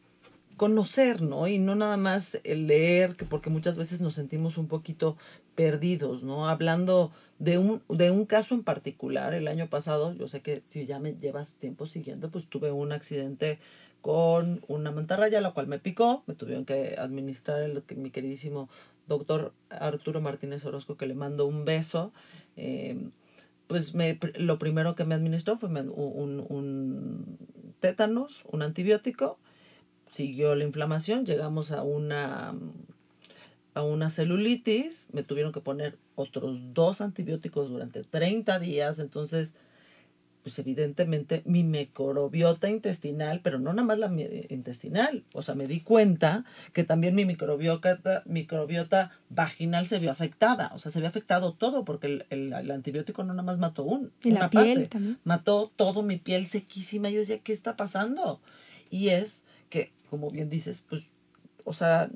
conocer, 0.55 1.21
¿no? 1.21 1.47
Y 1.47 1.59
no 1.59 1.75
nada 1.75 1.97
más 1.97 2.39
el 2.43 2.67
leer, 2.67 3.15
que 3.15 3.25
porque 3.25 3.49
muchas 3.49 3.77
veces 3.77 4.01
nos 4.01 4.13
sentimos 4.13 4.57
un 4.57 4.67
poquito 4.67 5.17
perdidos, 5.55 6.23
¿no? 6.23 6.47
Hablando 6.47 7.11
de 7.39 7.57
un, 7.57 7.81
de 7.89 8.11
un 8.11 8.25
caso 8.25 8.55
en 8.55 8.63
particular, 8.63 9.33
el 9.33 9.47
año 9.47 9.67
pasado, 9.67 10.13
yo 10.13 10.27
sé 10.27 10.41
que 10.41 10.63
si 10.67 10.85
ya 10.85 10.99
me 10.99 11.13
llevas 11.13 11.55
tiempo 11.55 11.87
siguiendo, 11.87 12.29
pues 12.29 12.47
tuve 12.47 12.71
un 12.71 12.91
accidente 12.91 13.59
con 14.01 14.63
una 14.67 14.91
mantarraya, 14.91 15.41
la 15.41 15.51
cual 15.51 15.67
me 15.67 15.79
picó, 15.79 16.23
me 16.27 16.35
tuvieron 16.35 16.65
que 16.65 16.95
administrar 16.97 17.69
mi 17.95 18.11
queridísimo 18.11 18.69
doctor 19.07 19.53
Arturo 19.69 20.21
Martínez 20.21 20.65
Orozco, 20.65 20.95
que 20.95 21.07
le 21.07 21.15
mando 21.15 21.45
un 21.45 21.65
beso. 21.65 22.13
Eh, 22.55 23.09
pues 23.67 23.93
me, 23.93 24.19
lo 24.35 24.57
primero 24.59 24.95
que 24.95 25.05
me 25.05 25.15
administró 25.15 25.57
fue 25.57 25.69
un, 25.69 26.45
un 26.49 27.37
tétanos, 27.79 28.43
un 28.51 28.61
antibiótico, 28.61 29.37
siguió 30.11 30.55
la 30.55 30.63
inflamación, 30.63 31.25
llegamos 31.25 31.71
a 31.71 31.83
una, 31.83 32.55
a 33.73 33.83
una 33.83 34.09
celulitis, 34.09 35.07
me 35.11 35.23
tuvieron 35.23 35.51
que 35.51 35.61
poner 35.61 35.97
otros 36.15 36.73
dos 36.73 37.01
antibióticos 37.01 37.69
durante 37.69 38.03
30 38.03 38.59
días, 38.59 38.99
entonces 38.99 39.55
pues 40.47 40.59
evidentemente 40.59 41.41
mi 41.43 41.61
microbiota 41.61 42.69
intestinal, 42.69 43.41
pero 43.43 43.59
no 43.59 43.73
nada 43.73 43.85
más 43.85 43.99
la 43.99 44.09
intestinal, 44.47 45.25
o 45.33 45.41
sea, 45.41 45.55
me 45.55 45.67
di 45.67 45.81
cuenta 45.81 46.45
que 46.71 46.85
también 46.85 47.15
mi 47.15 47.25
microbiota, 47.25 48.23
microbiota 48.23 49.11
vaginal 49.29 49.87
se 49.87 49.99
vio 49.99 50.09
afectada, 50.09 50.71
o 50.73 50.79
sea, 50.79 50.89
se 50.89 51.01
vio 51.01 51.09
afectado 51.09 51.51
todo, 51.51 51.83
porque 51.83 52.07
el, 52.07 52.25
el, 52.29 52.71
antibiótico 52.71 53.25
no 53.25 53.33
nada 53.33 53.43
más 53.43 53.57
mató 53.57 53.83
un, 53.83 54.13
y 54.23 54.31
una 54.31 54.39
la 54.39 54.49
piel 54.49 54.87
también. 54.87 55.19
mató 55.25 55.69
todo 55.75 56.01
mi 56.01 56.15
piel 56.15 56.47
sequísima, 56.47 57.09
y 57.09 57.15
yo 57.15 57.19
decía, 57.19 57.39
¿qué 57.39 57.51
está 57.51 57.75
pasando? 57.75 58.39
Y 58.89 59.09
es 59.09 59.43
que, 59.69 59.91
como 60.09 60.29
bien 60.29 60.49
dices, 60.49 60.81
pues, 60.87 61.09
o 61.65 61.73
sea, 61.73 62.09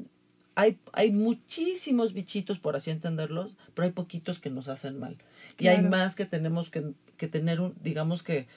hay, 0.56 0.80
hay 0.94 1.12
muchísimos 1.12 2.14
bichitos, 2.14 2.60
por 2.60 2.78
así 2.78 2.92
entenderlos, 2.92 3.58
pero 3.74 3.88
hay 3.88 3.92
poquitos 3.92 4.40
que 4.40 4.50
nos 4.50 4.70
hacen 4.70 5.00
mal. 5.00 5.18
Y 5.60 5.68
hay 5.68 5.82
más 5.82 6.16
que 6.16 6.26
tenemos 6.26 6.70
que, 6.70 6.94
que, 7.22 7.28
tener, 7.28 7.62
un, 7.62 7.76
digamos 7.84 8.24
que, 8.24 8.48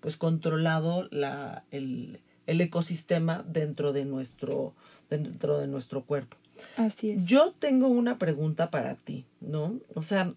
pues 0.00 0.16
controlado 0.16 1.08
la, 1.10 1.64
el, 1.70 2.20
el 2.46 2.60
ecosistema 2.62 3.44
dentro 3.46 3.92
de 3.92 4.06
nuestro, 4.06 4.72
dentro 5.10 5.58
de 5.58 5.66
nuestro 5.66 6.04
cuerpo. 6.04 6.38
Así 6.78 7.10
es. 7.10 7.26
Yo 7.26 7.52
tengo 7.58 7.88
una 7.88 8.16
pregunta 8.16 8.70
para 8.70 8.94
ti, 8.94 9.26
¿no? 9.42 9.78
O 9.94 10.02
sea, 10.02 10.30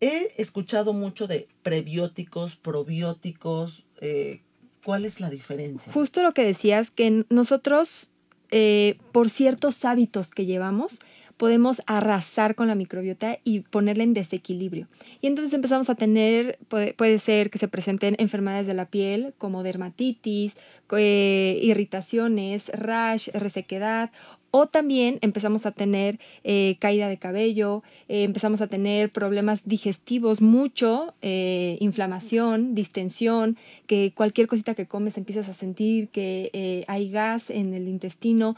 he 0.00 0.34
escuchado 0.36 0.92
mucho 0.92 1.26
de 1.26 1.48
prebióticos, 1.62 2.56
probióticos. 2.56 3.86
Eh, 4.02 4.42
¿Cuál 4.84 5.06
es 5.06 5.18
la 5.18 5.30
diferencia? 5.30 5.90
Justo 5.90 6.22
lo 6.22 6.34
que 6.34 6.44
decías, 6.44 6.90
que 6.90 7.24
nosotros, 7.30 8.10
eh, 8.50 8.98
por 9.12 9.30
ciertos 9.30 9.82
hábitos 9.86 10.28
que 10.28 10.44
llevamos, 10.44 10.98
podemos 11.38 11.80
arrasar 11.86 12.54
con 12.56 12.68
la 12.68 12.74
microbiota 12.74 13.38
y 13.44 13.60
ponerla 13.60 14.02
en 14.02 14.12
desequilibrio. 14.12 14.88
Y 15.22 15.28
entonces 15.28 15.54
empezamos 15.54 15.88
a 15.88 15.94
tener, 15.94 16.58
puede, 16.68 17.18
ser 17.20 17.48
que 17.48 17.58
se 17.58 17.68
presenten 17.68 18.16
enfermedades 18.18 18.66
de 18.66 18.74
la 18.74 18.86
piel 18.86 19.32
como 19.38 19.62
dermatitis, 19.62 20.56
eh, 20.96 21.58
irritaciones, 21.62 22.70
rash, 22.74 23.28
resequedad 23.32 24.10
o 24.50 24.66
también 24.66 25.18
empezamos 25.20 25.66
a 25.66 25.72
tener 25.72 26.18
eh, 26.42 26.76
caída 26.80 27.08
de 27.08 27.18
cabello, 27.18 27.82
eh, 28.08 28.22
empezamos 28.24 28.62
a 28.62 28.66
tener 28.66 29.12
problemas 29.12 29.60
digestivos, 29.66 30.40
mucho, 30.40 31.14
inflamación, 31.20 32.74
distensión, 32.74 33.58
que 33.86 34.12
cualquier 34.14 34.46
cosita 34.46 34.74
que 34.74 34.86
comes 34.86 35.18
empiezas 35.18 35.50
a 35.50 35.52
sentir 35.52 36.08
que 36.08 36.84
hay 36.88 37.10
gas 37.10 37.50
en 37.50 37.74
el 37.74 37.88
intestino. 37.88 38.56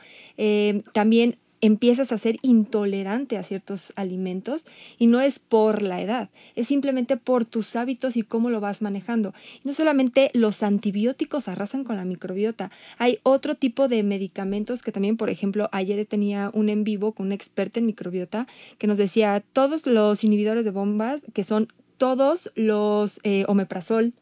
también 0.92 1.34
empiezas 1.60 2.12
a 2.12 2.18
ser 2.18 2.38
intolerante 2.42 3.36
a 3.36 3.42
ciertos 3.42 3.92
alimentos 3.96 4.64
y 4.98 5.06
no 5.06 5.20
es 5.20 5.38
por 5.38 5.82
la 5.82 6.00
edad, 6.00 6.30
es 6.56 6.68
simplemente 6.68 7.16
por 7.16 7.44
tus 7.44 7.76
hábitos 7.76 8.16
y 8.16 8.22
cómo 8.22 8.50
lo 8.50 8.60
vas 8.60 8.82
manejando. 8.82 9.34
no 9.64 9.74
solamente 9.74 10.30
los 10.34 10.62
antibióticos 10.62 11.48
arrasan 11.48 11.84
con 11.84 11.96
la 11.96 12.04
microbiota, 12.04 12.70
hay 12.98 13.18
otro 13.22 13.54
tipo 13.54 13.88
de 13.88 14.02
medicamentos 14.02 14.82
que 14.82 14.92
también, 14.92 15.16
por 15.16 15.30
ejemplo, 15.30 15.68
ayer 15.72 16.04
tenía 16.06 16.50
un 16.54 16.68
en 16.68 16.84
vivo 16.84 17.12
con 17.12 17.26
un 17.26 17.32
experto 17.32 17.78
en 17.78 17.86
microbiota 17.86 18.46
que 18.78 18.86
nos 18.86 18.98
decía 18.98 19.42
todos 19.52 19.86
los 19.86 20.24
inhibidores 20.24 20.64
de 20.64 20.70
bombas, 20.70 21.20
que 21.34 21.44
son 21.44 21.68
todos 21.98 22.50
los 22.54 23.20
eh, 23.24 23.44
omeprazol, 23.46 24.14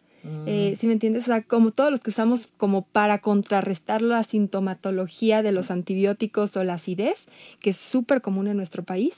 eh, 0.46 0.76
si 0.78 0.86
me 0.86 0.92
entiendes, 0.92 1.24
o 1.24 1.26
sea, 1.26 1.42
como 1.42 1.70
todos 1.70 1.90
los 1.90 2.00
que 2.00 2.10
usamos 2.10 2.48
como 2.56 2.82
para 2.82 3.18
contrarrestar 3.18 4.02
la 4.02 4.22
sintomatología 4.24 5.42
de 5.42 5.52
los 5.52 5.70
antibióticos 5.70 6.56
o 6.56 6.64
la 6.64 6.74
acidez, 6.74 7.26
que 7.60 7.70
es 7.70 7.76
súper 7.76 8.20
común 8.20 8.48
en 8.48 8.56
nuestro 8.56 8.82
país, 8.82 9.16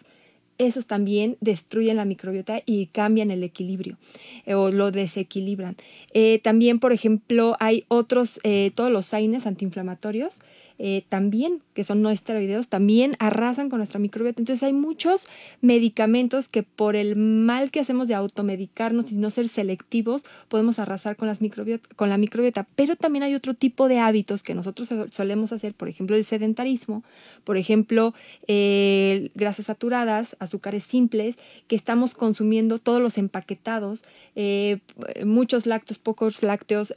esos 0.58 0.86
también 0.86 1.38
destruyen 1.40 1.96
la 1.96 2.04
microbiota 2.04 2.62
y 2.66 2.86
cambian 2.86 3.30
el 3.30 3.42
equilibrio 3.42 3.96
eh, 4.44 4.54
o 4.54 4.70
lo 4.70 4.90
desequilibran. 4.90 5.76
Eh, 6.12 6.38
también, 6.42 6.80
por 6.80 6.92
ejemplo, 6.92 7.56
hay 7.60 7.86
otros, 7.88 8.38
todos 8.74 8.92
los 8.92 9.14
AINES 9.14 9.46
antiinflamatorios 9.46 10.38
eh, 10.82 11.04
también, 11.10 11.60
que 11.74 11.84
son 11.84 12.00
no 12.00 12.08
esteroideos, 12.08 12.68
también 12.68 13.14
arrasan 13.18 13.68
con 13.68 13.80
nuestra 13.80 14.00
microbiota. 14.00 14.40
Entonces 14.40 14.62
hay 14.62 14.72
muchos 14.72 15.26
medicamentos 15.60 16.48
que 16.48 16.62
por 16.62 16.96
el 16.96 17.16
mal 17.16 17.70
que 17.70 17.80
hacemos 17.80 18.08
de 18.08 18.14
automedicarnos 18.14 19.12
y 19.12 19.16
no 19.16 19.28
ser 19.28 19.48
selectivos, 19.48 20.24
podemos 20.48 20.78
arrasar 20.78 21.16
con, 21.16 21.28
las 21.28 21.38
con 21.96 22.08
la 22.08 22.16
microbiota. 22.16 22.66
Pero 22.76 22.96
también 22.96 23.24
hay 23.24 23.34
otro 23.34 23.52
tipo 23.52 23.88
de 23.88 23.98
hábitos 23.98 24.42
que 24.42 24.54
nosotros 24.54 24.88
solemos 25.12 25.52
hacer, 25.52 25.74
por 25.74 25.88
ejemplo, 25.88 26.16
el 26.16 26.24
sedentarismo, 26.24 27.04
por 27.44 27.58
ejemplo, 27.58 28.14
eh, 28.46 29.32
grasas 29.34 29.66
saturadas, 29.66 30.34
azúcares 30.38 30.84
simples, 30.84 31.36
que 31.68 31.76
estamos 31.76 32.14
consumiendo 32.14 32.78
todos 32.78 33.02
los 33.02 33.18
empaquetados, 33.18 34.00
eh, 34.34 34.78
muchos 35.26 35.66
lácteos, 35.66 35.98
pocos 35.98 36.42
lácteos, 36.42 36.94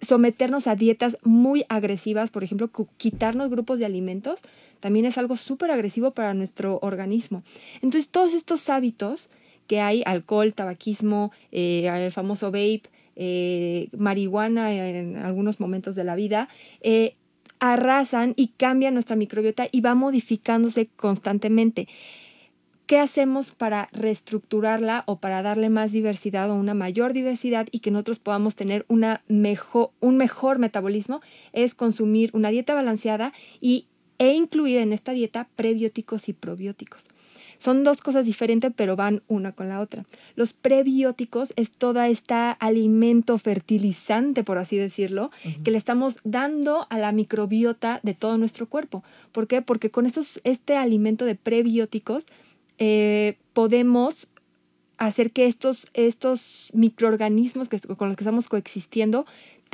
someternos 0.00 0.66
a 0.66 0.76
dietas 0.76 1.18
muy 1.22 1.64
agresivas, 1.68 2.30
por 2.30 2.44
ejemplo, 2.44 2.70
quitarnos 2.96 3.50
grupos 3.50 3.78
de 3.78 3.86
alimentos, 3.86 4.40
también 4.80 5.06
es 5.06 5.18
algo 5.18 5.36
súper 5.36 5.70
agresivo 5.70 6.10
para 6.12 6.34
nuestro 6.34 6.78
organismo. 6.82 7.42
Entonces, 7.76 8.08
todos 8.08 8.34
estos 8.34 8.68
hábitos 8.68 9.28
que 9.66 9.80
hay, 9.80 10.02
alcohol, 10.06 10.54
tabaquismo, 10.54 11.32
eh, 11.50 11.86
el 11.86 12.12
famoso 12.12 12.46
vape, 12.46 12.82
eh, 13.16 13.88
marihuana 13.96 14.72
en 14.72 15.16
algunos 15.16 15.58
momentos 15.58 15.94
de 15.94 16.04
la 16.04 16.14
vida, 16.14 16.48
eh, 16.82 17.14
arrasan 17.58 18.34
y 18.36 18.48
cambian 18.48 18.94
nuestra 18.94 19.16
microbiota 19.16 19.66
y 19.72 19.80
va 19.80 19.94
modificándose 19.94 20.88
constantemente. 20.96 21.88
¿Qué 22.86 23.00
hacemos 23.00 23.50
para 23.50 23.88
reestructurarla 23.90 25.02
o 25.06 25.16
para 25.16 25.42
darle 25.42 25.70
más 25.70 25.90
diversidad 25.90 26.48
o 26.50 26.54
una 26.54 26.72
mayor 26.72 27.12
diversidad 27.12 27.66
y 27.72 27.80
que 27.80 27.90
nosotros 27.90 28.20
podamos 28.20 28.54
tener 28.54 28.86
una 28.88 29.22
mejor, 29.26 29.90
un 29.98 30.16
mejor 30.16 30.60
metabolismo? 30.60 31.20
Es 31.52 31.74
consumir 31.74 32.30
una 32.32 32.50
dieta 32.50 32.74
balanceada 32.74 33.32
y, 33.60 33.86
e 34.18 34.34
incluir 34.34 34.78
en 34.78 34.92
esta 34.92 35.10
dieta 35.10 35.48
prebióticos 35.56 36.28
y 36.28 36.32
probióticos. 36.32 37.08
Son 37.58 37.82
dos 37.82 38.00
cosas 38.00 38.26
diferentes, 38.26 38.72
pero 38.76 38.94
van 38.94 39.22
una 39.26 39.50
con 39.50 39.68
la 39.68 39.80
otra. 39.80 40.04
Los 40.36 40.52
prebióticos 40.52 41.52
es 41.56 41.72
toda 41.72 42.08
esta 42.08 42.52
alimento 42.52 43.36
fertilizante, 43.38 44.44
por 44.44 44.58
así 44.58 44.76
decirlo, 44.76 45.30
que 45.64 45.70
le 45.72 45.78
estamos 45.78 46.16
dando 46.22 46.86
a 46.90 46.98
la 46.98 47.10
microbiota 47.12 47.98
de 48.04 48.14
todo 48.14 48.36
nuestro 48.38 48.68
cuerpo. 48.68 49.02
¿Por 49.32 49.48
qué? 49.48 49.62
Porque 49.62 49.90
con 49.90 50.06
estos, 50.06 50.40
este 50.44 50.76
alimento 50.76 51.24
de 51.24 51.34
prebióticos 51.34 52.26
eh, 52.78 53.38
podemos 53.52 54.28
hacer 54.98 55.30
que 55.32 55.46
estos, 55.46 55.86
estos 55.94 56.70
microorganismos 56.72 57.68
que, 57.68 57.78
con 57.80 58.08
los 58.08 58.16
que 58.16 58.24
estamos 58.24 58.48
coexistiendo 58.48 59.26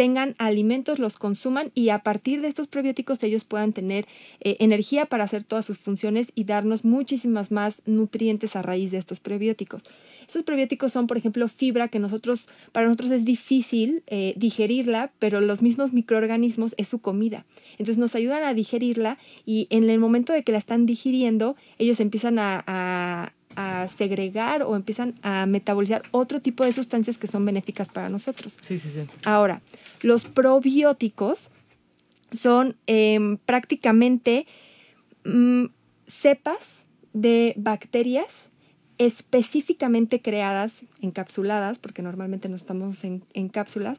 tengan 0.03 0.35
alimentos, 0.39 0.99
los 0.99 1.17
consuman 1.17 1.71
y 1.77 1.91
a 1.91 2.01
partir 2.01 2.41
de 2.41 2.49
estos 2.49 2.67
probióticos 2.67 3.23
ellos 3.23 3.45
puedan 3.45 3.73
tener 3.73 4.09
eh, 4.41 4.57
energía 4.59 5.07
para 5.07 5.23
hacer 5.23 5.45
todas 5.45 5.65
sus 5.65 5.79
funciones 5.79 6.33
y 6.35 6.43
darnos 6.43 6.85
muchísimas 6.85 7.53
más 7.53 7.83
nutrientes 7.87 8.57
a 8.57 8.63
raíz 8.63 8.91
de 8.91 8.99
estos 8.99 9.21
prebióticos. 9.21 9.85
Estos 10.27 10.43
probióticos 10.43 10.93
son, 10.93 11.07
por 11.07 11.19
ejemplo, 11.19 11.47
fibra 11.47 11.87
que 11.87 12.01
nosotros, 12.01 12.49
para 12.73 12.87
nosotros 12.87 13.13
es 13.13 13.25
difícil 13.25 14.03
eh, 14.09 14.35
digerirla, 14.37 15.13
pero 15.21 15.41
los 15.41 15.63
mismos 15.63 15.93
microorganismos 15.93 16.75
es 16.79 16.89
su 16.89 16.99
comida. 16.99 17.47
Entonces 17.73 17.99
nos 17.99 18.17
ayudan 18.17 18.43
a 18.43 18.55
digerirla 18.55 19.19
y 19.47 19.69
en 19.71 19.89
el 19.89 20.01
momento 20.01 20.33
de 20.33 20.43
que 20.43 20.51
la 20.51 20.59
están 20.59 20.85
digiriendo, 20.85 21.55
ellos 21.79 22.01
empiezan 22.01 22.41
a 22.41 23.33
segregar 23.89 24.63
o 24.63 24.77
empiezan 24.77 25.15
a 25.23 25.47
metabolizar 25.47 26.03
otro 26.11 26.41
tipo 26.41 26.65
de 26.65 26.73
sustancias 26.73 27.19
que 27.19 27.27
son 27.27 27.45
benéficas 27.45 27.89
para 27.89 28.09
nosotros. 28.09 28.55
Sí, 28.63 28.79
sí, 28.79 28.91
sí. 28.91 29.01
Ahora, 29.25 29.63
los 30.03 30.25
probióticos 30.25 31.51
son 32.33 32.77
em, 32.87 33.37
prácticamente 33.39 34.47
mm, 35.25 35.67
cepas 36.07 36.79
de 37.13 37.55
bacterias 37.57 38.49
específicamente 38.99 40.21
creadas, 40.21 40.85
encapsuladas, 41.01 41.79
porque 41.79 42.03
normalmente 42.03 42.49
no 42.49 42.57
estamos 42.57 43.05
en, 43.05 43.25
en 43.35 43.49
cápsulas, 43.49 43.99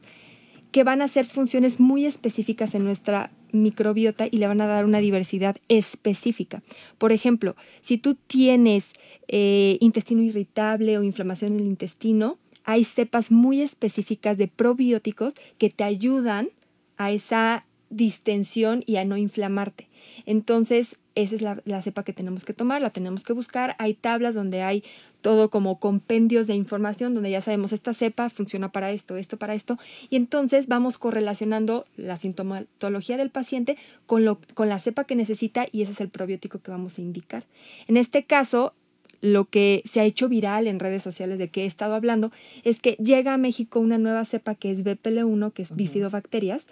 que 0.74 0.84
van 0.84 1.04
a 1.04 1.06
hacer 1.06 1.26
funciones 1.26 1.80
muy 1.80 2.06
específicas 2.08 2.74
en 2.74 2.84
nuestra 2.84 3.32
microbiota 3.52 4.26
y 4.30 4.38
le 4.38 4.48
van 4.48 4.60
a 4.60 4.66
dar 4.66 4.86
una 4.86 4.98
diversidad 4.98 5.56
específica. 5.70 6.64
Por 6.98 7.12
ejemplo, 7.12 7.56
si 7.82 8.00
tú 8.00 8.16
tienes 8.16 8.94
eh, 9.28 9.78
intestino 9.82 10.24
irritable 10.24 10.98
o 10.98 11.04
inflamación 11.04 11.54
en 11.54 11.60
el 11.60 11.68
intestino, 11.68 12.40
hay 12.64 12.86
cepas 12.86 13.30
muy 13.30 13.62
específicas 13.62 14.40
de 14.40 14.48
probióticos 14.48 15.36
que 15.60 15.70
te 15.70 15.84
ayudan 15.84 16.50
a 16.98 17.12
esa 17.12 17.66
distensión 17.92 18.82
y 18.88 18.96
a 18.96 19.06
no 19.06 19.16
inflamarte. 19.16 19.88
Entonces, 20.26 20.98
esa 21.14 21.36
es 21.36 21.42
la, 21.44 21.82
cepa 21.84 22.04
que 22.04 22.14
tenemos 22.14 22.46
que 22.46 22.54
tomar, 22.54 22.82
la 22.82 22.90
tenemos 22.90 23.24
que 23.24 23.34
buscar. 23.34 23.76
Hay 23.78 23.94
tablas 23.94 24.34
donde 24.34 24.64
hay 24.64 24.84
todo 25.24 25.50
como 25.50 25.80
compendios 25.80 26.46
de 26.46 26.54
información, 26.54 27.16
donde 27.16 27.32
ya 27.32 27.42
sabemos 27.42 27.72
esta 27.72 27.96
cepa 27.96 28.30
funciona 28.30 28.72
para 28.72 28.92
esto, 28.92 29.16
esto 29.18 29.38
para 29.38 29.56
esto. 29.56 29.80
Y 30.12 30.18
entonces 30.18 30.68
vamos 30.68 31.00
correlacionando 31.00 31.86
la 31.98 32.18
sintomatología 32.18 33.18
del 33.18 33.32
paciente 33.32 33.78
con, 34.06 34.26
lo, 34.26 34.40
con 34.54 34.70
la 34.70 34.78
cepa 34.78 35.06
que 35.06 35.16
necesita 35.16 35.66
y 35.72 35.82
ese 35.82 35.94
es 35.94 36.02
el 36.02 36.10
probiótico 36.10 36.60
que 36.60 36.70
vamos 36.70 37.00
a 37.00 37.02
indicar. 37.02 37.46
En 37.88 37.98
este 37.98 38.26
caso, 38.26 38.74
lo 39.22 39.46
que 39.46 39.82
se 39.86 40.02
ha 40.02 40.04
hecho 40.04 40.28
viral 40.28 40.68
en 40.68 40.82
redes 40.82 41.02
sociales 41.02 41.40
de 41.40 41.48
que 41.48 41.64
he 41.64 41.66
estado 41.66 41.96
hablando 41.96 42.30
es 42.66 42.82
que 42.82 42.98
llega 43.02 43.34
a 43.34 43.38
México 43.38 43.80
una 43.80 43.98
nueva 43.98 44.26
cepa 44.26 44.54
que 44.54 44.70
es 44.70 44.84
BPL1, 44.84 45.54
que 45.54 45.62
es 45.62 45.74
bifidobacterias, 45.74 46.68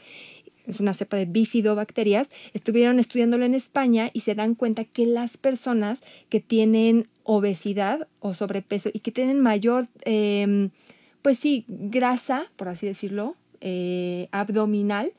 es 0.67 0.79
una 0.79 0.93
cepa 0.93 1.17
de 1.17 1.25
bifidobacterias, 1.25 2.29
estuvieron 2.53 2.99
estudiándolo 2.99 3.45
en 3.45 3.53
España 3.53 4.09
y 4.13 4.21
se 4.21 4.35
dan 4.35 4.55
cuenta 4.55 4.83
que 4.83 5.05
las 5.05 5.37
personas 5.37 6.01
que 6.29 6.39
tienen 6.39 7.07
obesidad 7.23 8.07
o 8.19 8.33
sobrepeso 8.33 8.89
y 8.93 8.99
que 8.99 9.11
tienen 9.11 9.39
mayor, 9.39 9.87
em, 10.03 10.69
pues 11.21 11.37
sí, 11.37 11.65
grasa, 11.67 12.51
por 12.55 12.67
así 12.67 12.85
decirlo, 12.85 13.35
eh, 13.61 14.27
abdominal, 14.31 15.13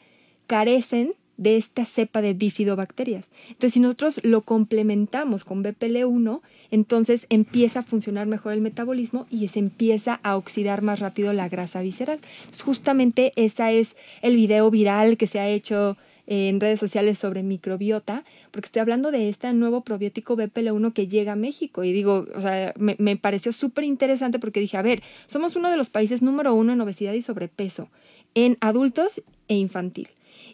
carecen 0.47 1.13
de 1.37 1.57
esta 1.57 1.85
cepa 1.85 2.23
de 2.23 2.35
bifidobacterias. 2.35 3.27
Entonces, 3.49 3.75
si 3.75 3.81
nosotros 3.81 4.21
lo 4.23 4.43
complementamos 4.43 5.45
con 5.45 5.65
BPL1, 5.65 6.41
entonces 6.71 7.27
empieza 7.31 7.81
a 7.81 7.83
funcionar 7.83 8.27
mejor 8.27 8.53
el 8.53 8.61
metabolismo 8.61 9.27
y 9.31 9.47
se 9.49 9.59
empieza 9.59 10.21
a 10.23 10.37
oxidar 10.37 10.83
más 10.83 11.01
rápido 11.01 11.33
la 11.33 11.49
grasa 11.49 11.83
visceral. 11.83 12.21
justamente 12.65 13.33
ese 13.37 13.79
es 13.79 13.97
el 14.23 14.37
video 14.37 14.71
viral 14.71 15.17
que 15.17 15.27
se 15.27 15.41
ha 15.41 15.49
hecho 15.49 15.97
en 16.27 16.61
redes 16.61 16.79
sociales 16.79 17.19
sobre 17.19 17.43
microbiota, 17.43 18.25
porque 18.53 18.67
estoy 18.67 18.81
hablando 18.81 19.11
de 19.11 19.29
este 19.29 19.53
nuevo 19.53 19.81
probiótico 19.83 20.37
BPL1 20.37 20.93
que 20.93 21.09
llega 21.09 21.33
a 21.33 21.37
México. 21.37 21.83
Y 21.83 21.93
digo, 21.93 22.27
o 22.35 22.41
sea, 22.41 22.73
me, 22.79 22.95
me 22.99 23.17
pareció 23.17 23.53
súper 23.53 23.85
interesante 23.85 24.39
porque 24.39 24.61
dije, 24.61 24.77
a 24.77 24.83
ver, 24.83 25.03
somos 25.27 25.57
uno 25.57 25.71
de 25.71 25.77
los 25.77 25.91
países 25.91 26.23
número 26.23 26.55
uno 26.55 26.73
en 26.73 26.81
obesidad 26.81 27.13
y 27.13 27.23
sobrepeso, 27.23 27.89
en 28.35 28.57
adultos 28.61 29.21
e 29.49 29.57
infantil 29.57 30.09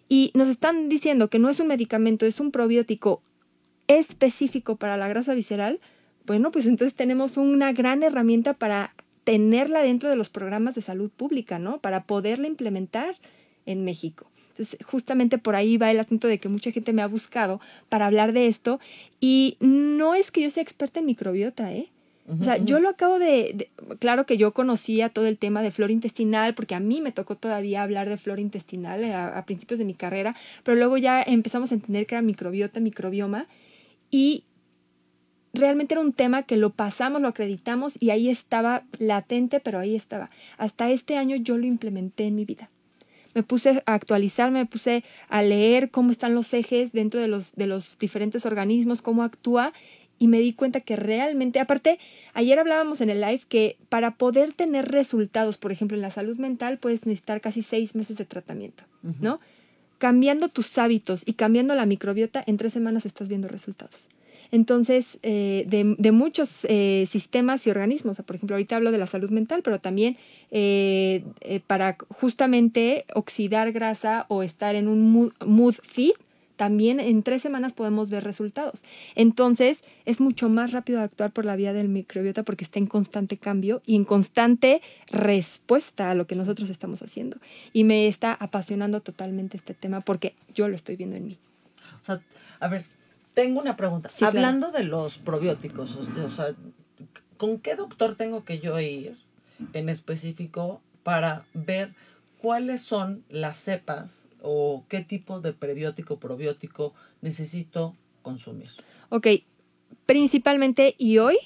y 0.08 0.30
nos 0.34 0.48
están 0.48 0.88
diciendo 0.88 1.28
que 1.28 1.38
no 1.38 1.48
es 1.48 1.60
un 1.60 1.68
medicamento, 1.68 2.26
es 2.26 2.40
un 2.40 2.50
probiótico 2.50 3.22
específico 3.86 4.76
para 4.76 4.96
la 4.96 5.08
grasa 5.08 5.34
visceral, 5.34 5.80
bueno, 6.26 6.50
pues 6.50 6.66
entonces 6.66 6.94
tenemos 6.94 7.36
una 7.36 7.72
gran 7.72 8.02
herramienta 8.02 8.52
para 8.52 8.94
tenerla 9.24 9.82
dentro 9.82 10.08
de 10.08 10.16
los 10.16 10.28
programas 10.28 10.74
de 10.74 10.82
salud 10.82 11.10
pública, 11.10 11.58
¿no? 11.58 11.78
Para 11.78 12.04
poderla 12.04 12.46
implementar 12.46 13.14
en 13.66 13.84
México. 13.84 14.30
Entonces, 14.50 14.78
justamente 14.84 15.38
por 15.38 15.54
ahí 15.54 15.76
va 15.76 15.90
el 15.90 16.00
asunto 16.00 16.28
de 16.28 16.38
que 16.38 16.48
mucha 16.48 16.72
gente 16.72 16.92
me 16.92 17.02
ha 17.02 17.06
buscado 17.06 17.60
para 17.88 18.06
hablar 18.06 18.32
de 18.32 18.46
esto 18.46 18.80
y 19.20 19.56
no 19.60 20.14
es 20.14 20.30
que 20.30 20.42
yo 20.42 20.50
sea 20.50 20.62
experta 20.62 21.00
en 21.00 21.06
microbiota, 21.06 21.72
¿eh? 21.72 21.90
O 22.28 22.44
sea, 22.44 22.58
yo 22.58 22.78
lo 22.78 22.90
acabo 22.90 23.18
de, 23.18 23.70
claro 24.00 24.26
que 24.26 24.36
yo 24.36 24.52
conocía 24.52 25.08
todo 25.08 25.26
el 25.26 25.38
tema 25.38 25.62
de 25.62 25.70
flora 25.70 25.92
intestinal, 25.92 26.54
porque 26.54 26.74
a 26.74 26.80
mí 26.80 27.00
me 27.00 27.10
tocó 27.10 27.36
todavía 27.36 27.82
hablar 27.82 28.08
de 28.10 28.18
flora 28.18 28.42
intestinal 28.42 29.02
eh, 29.02 29.14
a, 29.14 29.42
principios 29.46 29.78
de 29.78 29.86
mi 29.86 29.94
carrera, 29.94 30.36
pero 30.62 30.76
luego 30.76 30.98
ya 30.98 31.22
empezamos 31.22 31.72
a 31.72 31.76
entender 31.76 32.06
que 32.06 32.16
era 32.16 32.22
microbiota, 32.22 32.80
microbioma, 32.80 33.46
y 34.10 34.44
realmente 35.54 35.94
era 35.94 36.02
un 36.02 36.12
tema 36.12 36.42
que 36.42 36.58
lo 36.58 36.70
pasamos, 36.70 37.22
lo 37.22 37.28
acreditamos 37.28 37.94
y 37.98 38.10
ahí 38.10 38.28
estaba 38.28 38.84
latente, 38.98 39.58
pero 39.58 39.78
ahí 39.78 39.96
estaba. 39.96 40.28
Hasta 40.58 40.90
este 40.90 41.16
año 41.16 41.36
yo 41.36 41.56
lo 41.56 41.64
implementé 41.64 42.26
en 42.26 42.34
mi 42.34 42.44
vida. 42.44 42.68
Me 43.34 43.42
puse 43.42 43.82
a 43.86 43.94
actualizar, 43.94 44.50
me 44.50 44.66
puse 44.66 45.02
a 45.28 45.42
leer 45.42 45.90
cómo 45.90 46.10
están 46.10 46.34
los 46.34 46.52
ejes 46.52 46.92
dentro 46.92 47.20
de 47.20 47.28
los, 47.28 47.54
de 47.54 47.66
los 47.66 47.96
diferentes 47.98 48.44
organismos, 48.44 49.00
cómo 49.00 49.22
actúa 49.22 49.72
y 50.18 50.28
me 50.28 50.40
di 50.40 50.52
cuenta 50.52 50.80
que 50.80 50.96
realmente, 50.96 51.60
aparte, 51.60 51.98
ayer 52.34 52.58
hablábamos 52.58 53.00
en 53.00 53.10
el 53.10 53.20
live 53.20 53.42
que 53.48 53.76
para 53.88 54.14
poder 54.16 54.52
tener 54.52 54.90
resultados, 54.90 55.58
por 55.58 55.72
ejemplo, 55.72 55.96
en 55.96 56.02
la 56.02 56.10
salud 56.10 56.36
mental, 56.38 56.78
puedes 56.78 57.06
necesitar 57.06 57.40
casi 57.40 57.62
seis 57.62 57.94
meses 57.94 58.16
de 58.16 58.24
tratamiento, 58.24 58.84
¿no? 59.20 59.40
Cambiando 59.98 60.48
tus 60.48 60.78
hábitos 60.78 61.22
y 61.26 61.34
cambiando 61.34 61.74
la 61.74 61.86
microbiota, 61.86 62.42
en 62.46 62.56
tres 62.56 62.72
semanas 62.72 63.06
estás 63.06 63.28
viendo 63.28 63.48
resultados. 63.48 64.08
Entonces, 64.50 65.18
eh, 65.22 65.64
de, 65.66 66.12
muchos 66.12 66.64
eh, 66.68 67.06
sistemas 67.08 67.66
y 67.66 67.70
organismos, 67.70 68.16
por 68.24 68.36
ejemplo, 68.36 68.56
ahorita 68.56 68.76
hablo 68.76 68.92
de 68.92 68.98
la 68.98 69.06
salud 69.06 69.30
mental, 69.30 69.60
pero 69.62 69.78
también 69.78 70.16
eh, 70.50 71.22
para 71.66 71.98
justamente 72.08 73.04
oxidar 73.14 73.72
grasa 73.72 74.24
o 74.28 74.42
estar 74.42 74.74
en 74.74 74.88
un 74.88 75.02
mood, 75.02 75.32
mood 75.44 75.74
fit, 75.82 76.14
también 76.58 76.98
en 76.98 77.22
tres 77.22 77.40
semanas 77.40 77.72
podemos 77.72 78.10
ver 78.10 78.24
resultados. 78.24 78.80
Entonces, 79.14 79.84
es 80.06 80.20
mucho 80.20 80.48
más 80.48 80.72
rápido 80.72 81.00
actuar 81.00 81.30
por 81.30 81.44
la 81.44 81.54
vía 81.54 81.72
del 81.72 81.88
microbiota 81.88 82.42
porque 82.42 82.64
está 82.64 82.80
en 82.80 82.88
constante 82.88 83.36
cambio 83.36 83.80
y 83.86 83.94
en 83.94 84.04
constante 84.04 84.82
respuesta 85.08 86.10
a 86.10 86.14
lo 86.14 86.26
que 86.26 86.34
nosotros 86.34 86.68
estamos 86.68 87.00
haciendo. 87.00 87.36
Y 87.72 87.84
me 87.84 88.08
está 88.08 88.34
apasionando 88.34 89.00
totalmente 89.00 89.56
este 89.56 89.72
tema 89.72 90.00
porque 90.00 90.34
yo 90.52 90.66
lo 90.66 90.74
estoy 90.74 90.96
viendo 90.96 91.14
en 91.16 91.28
mí. 91.28 91.38
O 92.02 92.06
sea, 92.06 92.20
a 92.58 92.66
ver, 92.66 92.84
tengo 93.34 93.60
una 93.60 93.76
pregunta. 93.76 94.10
Hablando 94.20 94.72
de 94.72 94.82
los 94.82 95.18
probióticos, 95.18 95.94
o 95.94 96.30
sea, 96.30 96.56
¿con 97.36 97.60
qué 97.60 97.76
doctor 97.76 98.16
tengo 98.16 98.44
que 98.44 98.58
yo 98.58 98.80
ir 98.80 99.16
en 99.74 99.88
específico 99.88 100.80
para 101.04 101.44
ver 101.54 101.94
cuáles 102.42 102.82
son 102.82 103.22
las 103.28 103.58
cepas 103.58 104.27
o 104.42 104.84
qué 104.88 105.00
tipo 105.00 105.40
de 105.40 105.52
prebiótico 105.52 106.18
probiótico 106.18 106.94
necesito 107.20 107.94
consumir. 108.22 108.70
Ok, 109.08 109.28
principalmente 110.06 110.94
y 110.98 111.18
hoy 111.18 111.36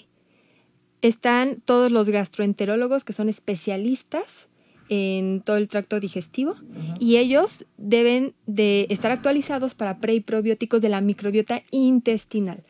están 1.01 1.61
todos 1.65 1.91
los 1.91 2.09
gastroenterólogos 2.09 3.05
que 3.05 3.13
son 3.13 3.29
especialistas 3.29 4.49
en 4.89 5.41
todo 5.41 5.57
el 5.57 5.69
tracto 5.69 6.01
digestivo 6.01 6.55
y 6.99 7.17
ellos 7.17 7.65
deben 7.79 8.35
de 8.47 8.87
estar 8.91 9.11
actualizados 9.11 9.75
para 9.75 9.99
pre 9.99 10.15
y 10.15 10.21
probióticos 10.21 10.83
de 10.83 10.91
la 10.91 11.01
microbiota 11.01 11.63
intestinal. 11.71 12.63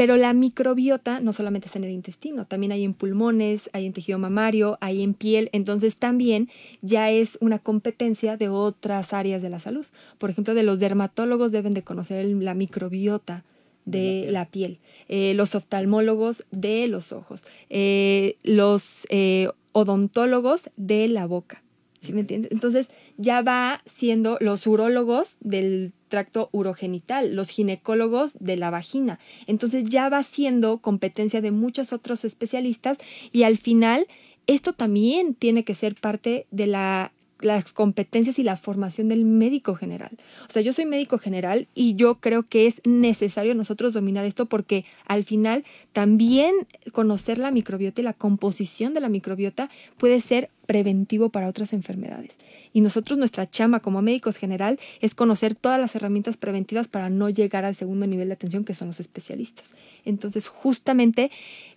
Pero 0.00 0.16
la 0.16 0.32
microbiota 0.32 1.20
no 1.20 1.34
solamente 1.34 1.66
está 1.66 1.78
en 1.78 1.84
el 1.84 1.90
intestino, 1.90 2.46
también 2.46 2.72
hay 2.72 2.84
en 2.84 2.94
pulmones, 2.94 3.68
hay 3.74 3.84
en 3.84 3.92
tejido 3.92 4.18
mamario, 4.18 4.78
hay 4.80 5.02
en 5.02 5.12
piel, 5.12 5.50
entonces 5.52 5.96
también 5.96 6.48
ya 6.80 7.10
es 7.10 7.36
una 7.42 7.58
competencia 7.58 8.38
de 8.38 8.48
otras 8.48 9.12
áreas 9.12 9.42
de 9.42 9.50
la 9.50 9.60
salud. 9.60 9.84
Por 10.16 10.30
ejemplo, 10.30 10.54
de 10.54 10.62
los 10.62 10.78
dermatólogos 10.78 11.52
deben 11.52 11.74
de 11.74 11.82
conocer 11.82 12.24
la 12.24 12.54
microbiota 12.54 13.44
de 13.84 14.28
la 14.30 14.46
piel, 14.46 14.78
eh, 15.10 15.34
los 15.34 15.54
oftalmólogos 15.54 16.46
de 16.50 16.88
los 16.88 17.12
ojos, 17.12 17.42
eh, 17.68 18.38
los 18.42 19.06
eh, 19.10 19.50
odontólogos 19.72 20.70
de 20.78 21.08
la 21.08 21.26
boca. 21.26 21.62
¿Sí 22.00 22.14
me 22.14 22.20
entiendes? 22.20 22.50
Entonces 22.50 22.88
ya 23.18 23.42
va 23.42 23.82
siendo 23.84 24.38
los 24.40 24.66
urólogos 24.66 25.36
del 25.40 25.92
tracto 26.08 26.48
urogenital, 26.52 27.36
los 27.36 27.50
ginecólogos 27.50 28.36
de 28.40 28.56
la 28.56 28.70
vagina. 28.70 29.18
Entonces 29.46 29.84
ya 29.84 30.08
va 30.08 30.22
siendo 30.22 30.78
competencia 30.78 31.42
de 31.42 31.50
muchos 31.50 31.92
otros 31.92 32.24
especialistas 32.24 32.96
y 33.32 33.42
al 33.42 33.58
final 33.58 34.06
esto 34.46 34.72
también 34.72 35.34
tiene 35.34 35.62
que 35.62 35.74
ser 35.74 35.94
parte 35.94 36.46
de 36.50 36.66
la 36.66 37.12
las 37.42 37.72
competencias 37.72 38.38
y 38.38 38.42
la 38.42 38.56
formación 38.56 39.08
del 39.08 39.24
médico 39.24 39.74
general. 39.74 40.10
O 40.48 40.52
sea, 40.52 40.62
yo 40.62 40.72
soy 40.72 40.84
médico 40.84 41.18
general 41.18 41.68
y 41.74 41.94
yo 41.94 42.16
creo 42.16 42.42
que 42.42 42.66
es 42.66 42.80
necesario 42.84 43.54
nosotros 43.54 43.92
dominar 43.92 44.24
esto 44.24 44.46
porque 44.46 44.84
al 45.06 45.24
final 45.24 45.64
también 45.92 46.54
conocer 46.92 47.38
la 47.38 47.50
microbiota 47.50 48.00
y 48.00 48.04
la 48.04 48.12
composición 48.12 48.94
de 48.94 49.00
la 49.00 49.08
microbiota 49.08 49.70
puede 49.96 50.20
ser 50.20 50.50
preventivo 50.66 51.30
para 51.30 51.48
otras 51.48 51.72
enfermedades. 51.72 52.38
Y 52.72 52.80
nosotros, 52.80 53.18
nuestra 53.18 53.50
chama 53.50 53.80
como 53.80 54.02
médicos 54.02 54.36
general 54.36 54.78
es 55.00 55.16
conocer 55.16 55.56
todas 55.56 55.80
las 55.80 55.96
herramientas 55.96 56.36
preventivas 56.36 56.86
para 56.86 57.10
no 57.10 57.28
llegar 57.28 57.64
al 57.64 57.74
segundo 57.74 58.06
nivel 58.06 58.28
de 58.28 58.34
atención 58.34 58.64
que 58.64 58.74
son 58.74 58.86
los 58.86 59.00
especialistas. 59.00 59.70
Entonces, 60.04 60.46
justamente, 60.46 61.32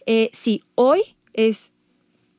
eh, 0.06 0.30
si 0.32 0.62
hoy 0.76 1.02
es 1.34 1.73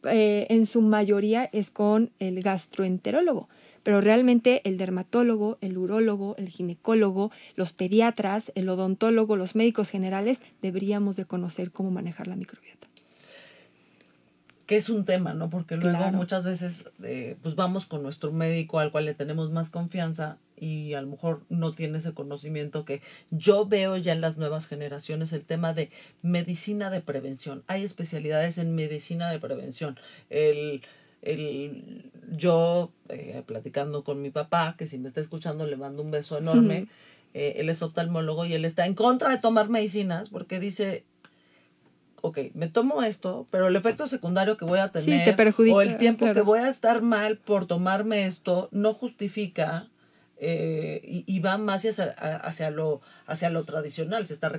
eh, 0.07 0.47
en 0.51 0.67
su 0.67 0.83
mayoría 0.83 1.49
es 1.53 1.71
con 1.71 2.11
el 2.19 2.43
gastroenterólogo, 2.43 3.49
pero 3.83 4.01
realmente 4.01 4.63
el 4.65 4.79
dermatólogo, 4.79 5.59
el 5.61 5.77
urólogo, 5.79 6.35
el 6.39 6.49
ginecólogo, 6.49 7.31
los 7.55 7.73
pediatras, 7.73 8.53
el 8.55 8.69
odontólogo, 8.69 9.37
los 9.37 9.55
médicos 9.55 9.91
generales 9.91 10.41
deberíamos 10.63 11.17
de 11.17 11.25
conocer 11.25 11.71
cómo 11.71 11.91
manejar 11.91 12.27
la 12.27 12.37
microbiota 12.37 12.94
que 14.67 14.77
es 14.77 14.89
un 14.89 15.05
tema, 15.05 15.35
¿no? 15.35 15.51
Porque 15.51 15.77
luego 15.77 16.11
muchas 16.13 16.45
veces 16.45 16.85
eh, 17.03 17.37
pues 17.43 17.55
vamos 17.55 17.87
con 17.87 18.03
nuestro 18.03 18.33
médico 18.33 18.79
al 18.79 18.91
cual 18.91 19.05
le 19.05 19.15
tenemos 19.15 19.51
más 19.51 19.71
confianza 19.71 20.39
y 20.57 20.95
a 20.95 21.03
lo 21.03 21.09
mejor 21.09 21.43
no 21.51 21.73
tiene 21.73 21.99
ese 21.99 22.15
conocimiento 22.15 22.85
que 22.85 23.03
yo 23.31 23.67
veo 23.67 23.97
ya 23.97 24.13
en 24.13 24.23
las 24.23 24.39
nuevas 24.39 24.67
generaciones 24.67 25.33
el 25.33 25.45
tema 25.45 25.75
de 25.75 25.91
medicina 26.23 26.89
de 26.89 27.01
prevención. 27.01 27.63
Hay 27.67 27.85
especialidades 27.85 28.57
en 28.57 28.75
medicina 28.75 29.31
de 29.31 29.39
prevención. 29.39 29.99
El, 30.31 30.81
el, 31.21 32.11
yo, 32.33 32.91
eh, 33.09 33.43
platicando 33.47 34.03
con 34.03 34.23
mi 34.23 34.31
papá, 34.31 34.77
que 34.79 34.87
si 34.87 34.99
me 34.99 35.09
está 35.09 35.21
escuchando 35.21 35.67
le 35.67 35.77
mando 35.77 36.03
un 36.03 36.11
beso 36.11 36.39
enorme, 36.39 36.89
eh, 37.35 37.55
él 37.57 37.69
es 37.69 37.83
oftalmólogo 37.83 38.47
y 38.47 38.55
él 38.55 38.65
está 38.65 38.87
en 38.87 38.95
contra 38.95 39.31
de 39.31 39.39
tomar 39.39 39.69
medicinas 39.69 40.31
porque 40.31 40.61
dice, 40.61 41.05
ok, 42.25 42.39
me 42.55 42.69
tomo 42.69 43.03
esto, 43.03 43.47
pero 43.51 43.69
el 43.69 43.77
efecto 43.77 44.09
secundario 44.09 44.57
que 44.57 44.65
voy 44.65 44.79
a 44.79 44.89
tener 44.89 45.37
o 45.71 45.83
el 45.83 45.99
tiempo 45.99 46.33
que 46.33 46.41
voy 46.41 46.61
a 46.61 46.71
estar 46.71 47.03
mal 47.03 47.37
por 47.37 47.67
tomarme 47.67 48.25
esto 48.25 48.71
no 48.73 48.95
justifica 48.95 49.89
eh, 50.39 51.23
y, 51.27 51.39
va 51.41 51.59
más 51.59 51.85
hacia, 51.85 52.13
hacia, 52.39 52.71
lo, 52.71 53.03
hacia 53.27 53.51
lo 53.51 53.65
tradicional. 53.65 54.27
Se 54.27 54.33
está 54.33 54.51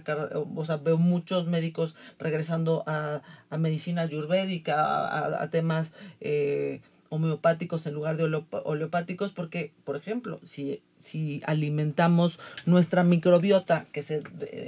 o 0.55 0.63
sea, 0.65 0.77
veo 0.77 0.99
muchos 0.99 1.47
médicos 1.47 1.95
regresando 2.19 2.83
a, 2.85 3.23
a 3.49 3.57
medicina 3.57 4.03
ayurvédica, 4.03 5.41
a, 5.41 5.49
temas 5.49 5.91
eh, 6.21 6.81
homeopáticos 7.09 7.87
en 7.87 7.95
lugar 7.95 8.15
de 8.15 8.43
oleopáticos, 8.51 9.31
porque, 9.31 9.73
por 9.85 9.95
ejemplo, 9.95 10.39
si, 10.43 10.83
si 10.99 11.41
alimentamos 11.47 12.37
nuestra 12.67 13.03
microbiota, 13.03 13.87
que 13.91 14.03
se, 14.03 14.21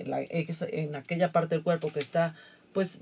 la, 0.08 0.22
en 0.22 0.96
aquella 0.96 1.32
parte 1.32 1.54
del 1.54 1.64
cuerpo 1.64 1.92
que 1.94 2.00
está 2.00 2.36
pues 2.78 3.00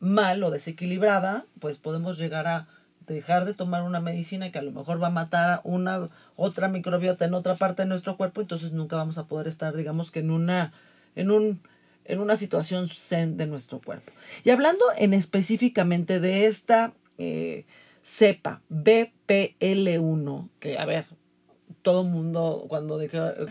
mal 0.00 0.42
o 0.42 0.50
desequilibrada, 0.50 1.46
pues 1.60 1.78
podemos 1.78 2.18
llegar 2.18 2.48
a 2.48 2.66
dejar 3.06 3.44
de 3.44 3.54
tomar 3.54 3.84
una 3.84 4.00
medicina 4.00 4.50
que 4.50 4.58
a 4.58 4.62
lo 4.62 4.72
mejor 4.72 5.00
va 5.00 5.06
a 5.06 5.10
matar 5.10 5.60
una 5.62 6.08
otra 6.34 6.66
microbiota 6.66 7.24
en 7.24 7.34
otra 7.34 7.54
parte 7.54 7.82
de 7.82 7.88
nuestro 7.88 8.16
cuerpo, 8.16 8.40
entonces 8.40 8.72
nunca 8.72 8.96
vamos 8.96 9.16
a 9.16 9.26
poder 9.28 9.46
estar, 9.46 9.76
digamos 9.76 10.10
que 10.10 10.18
en 10.18 10.32
una 10.32 10.72
en 11.14 11.30
un 11.30 11.60
en 12.04 12.18
una 12.18 12.34
situación 12.34 12.88
zen 12.88 13.36
de 13.36 13.46
nuestro 13.46 13.80
cuerpo. 13.80 14.10
Y 14.42 14.50
hablando 14.50 14.84
en 14.98 15.14
específicamente 15.14 16.18
de 16.18 16.46
esta 16.46 16.92
eh, 17.16 17.64
cepa 18.02 18.60
BPL1, 18.70 20.48
que 20.58 20.78
a 20.78 20.84
ver, 20.84 21.06
todo 21.86 22.02
el 22.02 22.08
mundo 22.08 22.66
cuando 22.68 23.00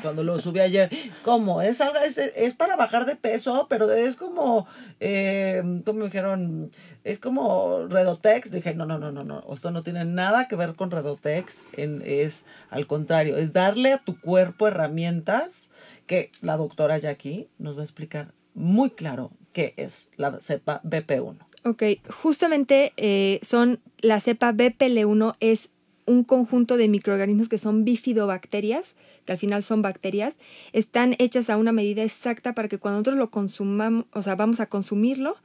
cuando 0.02 0.22
lo 0.26 0.38
subí 0.40 0.60
ayer, 0.60 0.90
¿cómo? 1.24 1.62
Es 1.62 1.80
es, 2.04 2.18
es 2.18 2.54
para 2.54 2.76
bajar 2.76 3.06
de 3.06 3.16
peso, 3.16 3.68
pero 3.70 3.90
es 3.94 4.18
como, 4.18 4.68
eh, 5.00 5.64
como 5.86 6.04
dijeron, 6.04 6.70
es 7.06 7.18
como 7.20 7.88
Redotex. 7.88 8.52
Dije, 8.52 8.76
no, 8.76 8.86
no, 8.86 8.98
no, 8.98 9.14
no, 9.14 9.24
no, 9.24 9.42
esto 9.54 9.72
no 9.72 9.84
tiene 9.84 10.04
nada 10.04 10.50
que 10.50 10.58
ver 10.58 10.76
con 10.76 10.92
Redotex, 10.92 11.64
es 11.78 12.46
al 12.72 12.88
contrario, 12.88 13.38
es 13.38 13.54
darle 13.54 13.94
a 13.94 14.00
tu 14.00 14.20
cuerpo 14.20 14.68
herramientas 14.68 15.70
que 16.06 16.30
la 16.42 16.58
doctora 16.58 16.98
Jackie 16.98 17.48
nos 17.58 17.78
va 17.78 17.82
a 17.84 17.86
explicar 17.86 18.34
muy 18.54 18.90
claro 18.90 19.32
qué 19.54 19.74
es 19.78 20.10
la 20.18 20.42
cepa 20.42 20.82
BP1. 20.84 21.38
Ok, 21.64 21.84
justamente 22.10 22.92
eh, 22.98 23.40
son 23.42 23.80
la 24.00 24.20
cepa 24.20 24.52
BPL1 24.52 25.36
es 25.40 25.70
un 26.06 26.24
conjunto 26.24 26.78
de 26.78 26.88
microorganismos 26.88 27.50
que 27.50 27.58
son 27.58 27.84
bifidobacterias, 27.84 28.96
que 29.26 29.32
al 29.32 29.38
final 29.38 29.64
son 29.64 29.82
bacterias, 29.82 30.38
están 30.74 31.16
hechas 31.20 31.50
a 31.50 31.58
una 31.58 31.72
medida 31.72 32.04
exacta 32.04 32.54
para 32.54 32.68
que 32.68 32.78
cuando 32.78 32.98
nosotros 32.98 33.18
lo 33.18 33.32
consumamos, 33.32 34.06
o 34.14 34.22
sea, 34.22 34.36
vamos 34.36 34.60
a 34.60 34.68
consumirlo, 34.68 35.36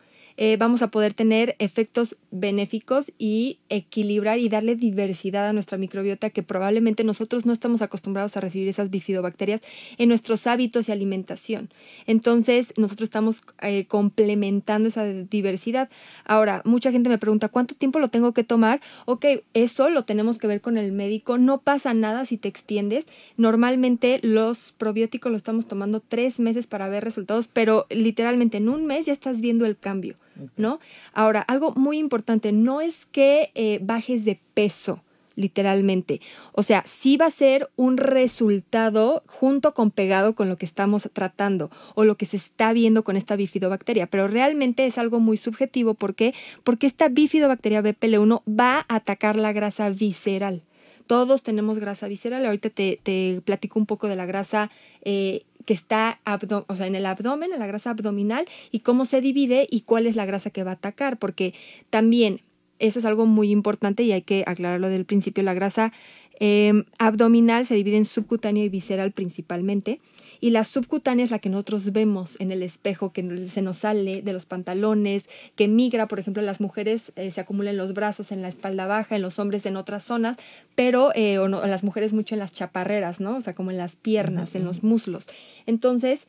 eh, 0.42 0.56
vamos 0.56 0.80
a 0.80 0.90
poder 0.90 1.12
tener 1.12 1.54
efectos 1.58 2.16
benéficos 2.30 3.12
y 3.18 3.58
equilibrar 3.68 4.38
y 4.38 4.48
darle 4.48 4.74
diversidad 4.74 5.46
a 5.46 5.52
nuestra 5.52 5.76
microbiota 5.76 6.30
que 6.30 6.42
probablemente 6.42 7.04
nosotros 7.04 7.44
no 7.44 7.52
estamos 7.52 7.82
acostumbrados 7.82 8.38
a 8.38 8.40
recibir 8.40 8.66
esas 8.66 8.88
bifidobacterias 8.88 9.60
en 9.98 10.08
nuestros 10.08 10.46
hábitos 10.46 10.88
y 10.88 10.92
alimentación. 10.92 11.68
Entonces, 12.06 12.72
nosotros 12.78 13.08
estamos 13.08 13.42
eh, 13.60 13.84
complementando 13.84 14.88
esa 14.88 15.04
diversidad. 15.04 15.90
Ahora, 16.24 16.62
mucha 16.64 16.90
gente 16.90 17.10
me 17.10 17.18
pregunta, 17.18 17.50
¿cuánto 17.50 17.74
tiempo 17.74 17.98
lo 17.98 18.08
tengo 18.08 18.32
que 18.32 18.42
tomar? 18.42 18.80
Ok, 19.04 19.26
eso 19.52 19.90
lo 19.90 20.06
tenemos 20.06 20.38
que 20.38 20.46
ver 20.46 20.62
con 20.62 20.78
el 20.78 20.90
médico. 20.92 21.36
No 21.36 21.60
pasa 21.60 21.92
nada 21.92 22.24
si 22.24 22.38
te 22.38 22.48
extiendes. 22.48 23.04
Normalmente 23.36 24.20
los 24.22 24.72
probióticos 24.78 25.30
lo 25.30 25.36
estamos 25.36 25.66
tomando 25.66 26.00
tres 26.00 26.40
meses 26.40 26.66
para 26.66 26.88
ver 26.88 27.04
resultados, 27.04 27.46
pero 27.46 27.86
literalmente 27.90 28.56
en 28.56 28.70
un 28.70 28.86
mes 28.86 29.04
ya 29.04 29.12
estás 29.12 29.42
viendo 29.42 29.66
el 29.66 29.76
cambio. 29.76 30.16
¿No? 30.56 30.80
Ahora, 31.12 31.40
algo 31.42 31.72
muy 31.72 31.98
importante, 31.98 32.52
no 32.52 32.80
es 32.80 33.06
que 33.06 33.50
eh, 33.54 33.78
bajes 33.82 34.24
de 34.24 34.40
peso, 34.54 35.02
literalmente. 35.36 36.20
O 36.52 36.62
sea, 36.62 36.82
sí 36.86 37.16
va 37.16 37.26
a 37.26 37.30
ser 37.30 37.70
un 37.76 37.96
resultado 37.96 39.22
junto 39.26 39.74
con 39.74 39.90
pegado 39.90 40.34
con 40.34 40.48
lo 40.48 40.56
que 40.56 40.66
estamos 40.66 41.08
tratando 41.12 41.70
o 41.94 42.04
lo 42.04 42.16
que 42.16 42.26
se 42.26 42.36
está 42.36 42.72
viendo 42.72 43.02
con 43.04 43.16
esta 43.16 43.36
bifidobacteria, 43.36 44.06
pero 44.06 44.28
realmente 44.28 44.86
es 44.86 44.98
algo 44.98 45.20
muy 45.20 45.36
subjetivo. 45.36 45.94
¿Por 45.94 46.14
qué? 46.14 46.34
Porque 46.62 46.86
esta 46.86 47.08
bifidobacteria 47.08 47.82
BPL1 47.82 48.42
va 48.46 48.86
a 48.88 48.96
atacar 48.96 49.36
la 49.36 49.52
grasa 49.52 49.90
visceral. 49.90 50.62
Todos 51.10 51.42
tenemos 51.42 51.80
grasa 51.80 52.06
visceral. 52.06 52.46
Ahorita 52.46 52.70
te, 52.70 53.00
te 53.02 53.42
platico 53.44 53.80
un 53.80 53.86
poco 53.86 54.06
de 54.06 54.14
la 54.14 54.26
grasa 54.26 54.70
eh, 55.02 55.42
que 55.66 55.74
está 55.74 56.20
o 56.68 56.76
sea, 56.76 56.86
en 56.86 56.94
el 56.94 57.04
abdomen, 57.04 57.52
en 57.52 57.58
la 57.58 57.66
grasa 57.66 57.90
abdominal, 57.90 58.46
y 58.70 58.78
cómo 58.78 59.04
se 59.06 59.20
divide 59.20 59.66
y 59.68 59.80
cuál 59.80 60.06
es 60.06 60.14
la 60.14 60.24
grasa 60.24 60.50
que 60.50 60.62
va 60.62 60.70
a 60.70 60.74
atacar, 60.74 61.18
porque 61.18 61.52
también 61.90 62.42
eso 62.78 63.00
es 63.00 63.04
algo 63.04 63.26
muy 63.26 63.50
importante 63.50 64.04
y 64.04 64.12
hay 64.12 64.22
que 64.22 64.44
aclararlo 64.46 64.88
del 64.88 65.04
principio. 65.04 65.42
La 65.42 65.52
grasa 65.52 65.92
em, 66.38 66.84
abdominal 66.98 67.66
se 67.66 67.74
divide 67.74 67.96
en 67.96 68.04
subcutánea 68.04 68.62
y 68.62 68.68
visceral 68.68 69.10
principalmente. 69.10 69.98
Y 70.40 70.50
la 70.50 70.64
subcutánea 70.64 71.24
es 71.24 71.30
la 71.30 71.38
que 71.38 71.50
nosotros 71.50 71.92
vemos 71.92 72.36
en 72.40 72.50
el 72.50 72.62
espejo, 72.62 73.12
que 73.12 73.48
se 73.48 73.62
nos 73.62 73.78
sale 73.78 74.22
de 74.22 74.32
los 74.32 74.46
pantalones, 74.46 75.28
que 75.54 75.68
migra, 75.68 76.08
por 76.08 76.18
ejemplo, 76.18 76.40
en 76.40 76.46
las 76.46 76.60
mujeres 76.60 77.12
eh, 77.16 77.30
se 77.30 77.40
acumula 77.40 77.70
en 77.70 77.76
los 77.76 77.92
brazos, 77.92 78.32
en 78.32 78.42
la 78.42 78.48
espalda 78.48 78.86
baja, 78.86 79.16
en 79.16 79.22
los 79.22 79.38
hombres 79.38 79.66
en 79.66 79.76
otras 79.76 80.04
zonas, 80.04 80.36
pero 80.74 81.12
eh, 81.14 81.38
o 81.38 81.48
no, 81.48 81.64
las 81.66 81.84
mujeres 81.84 82.12
mucho 82.12 82.34
en 82.34 82.38
las 82.38 82.52
chaparreras, 82.52 83.20
¿no? 83.20 83.36
O 83.36 83.40
sea, 83.40 83.54
como 83.54 83.70
en 83.70 83.76
las 83.76 83.96
piernas, 83.96 84.54
en 84.54 84.64
los 84.64 84.82
muslos. 84.82 85.26
Entonces, 85.66 86.26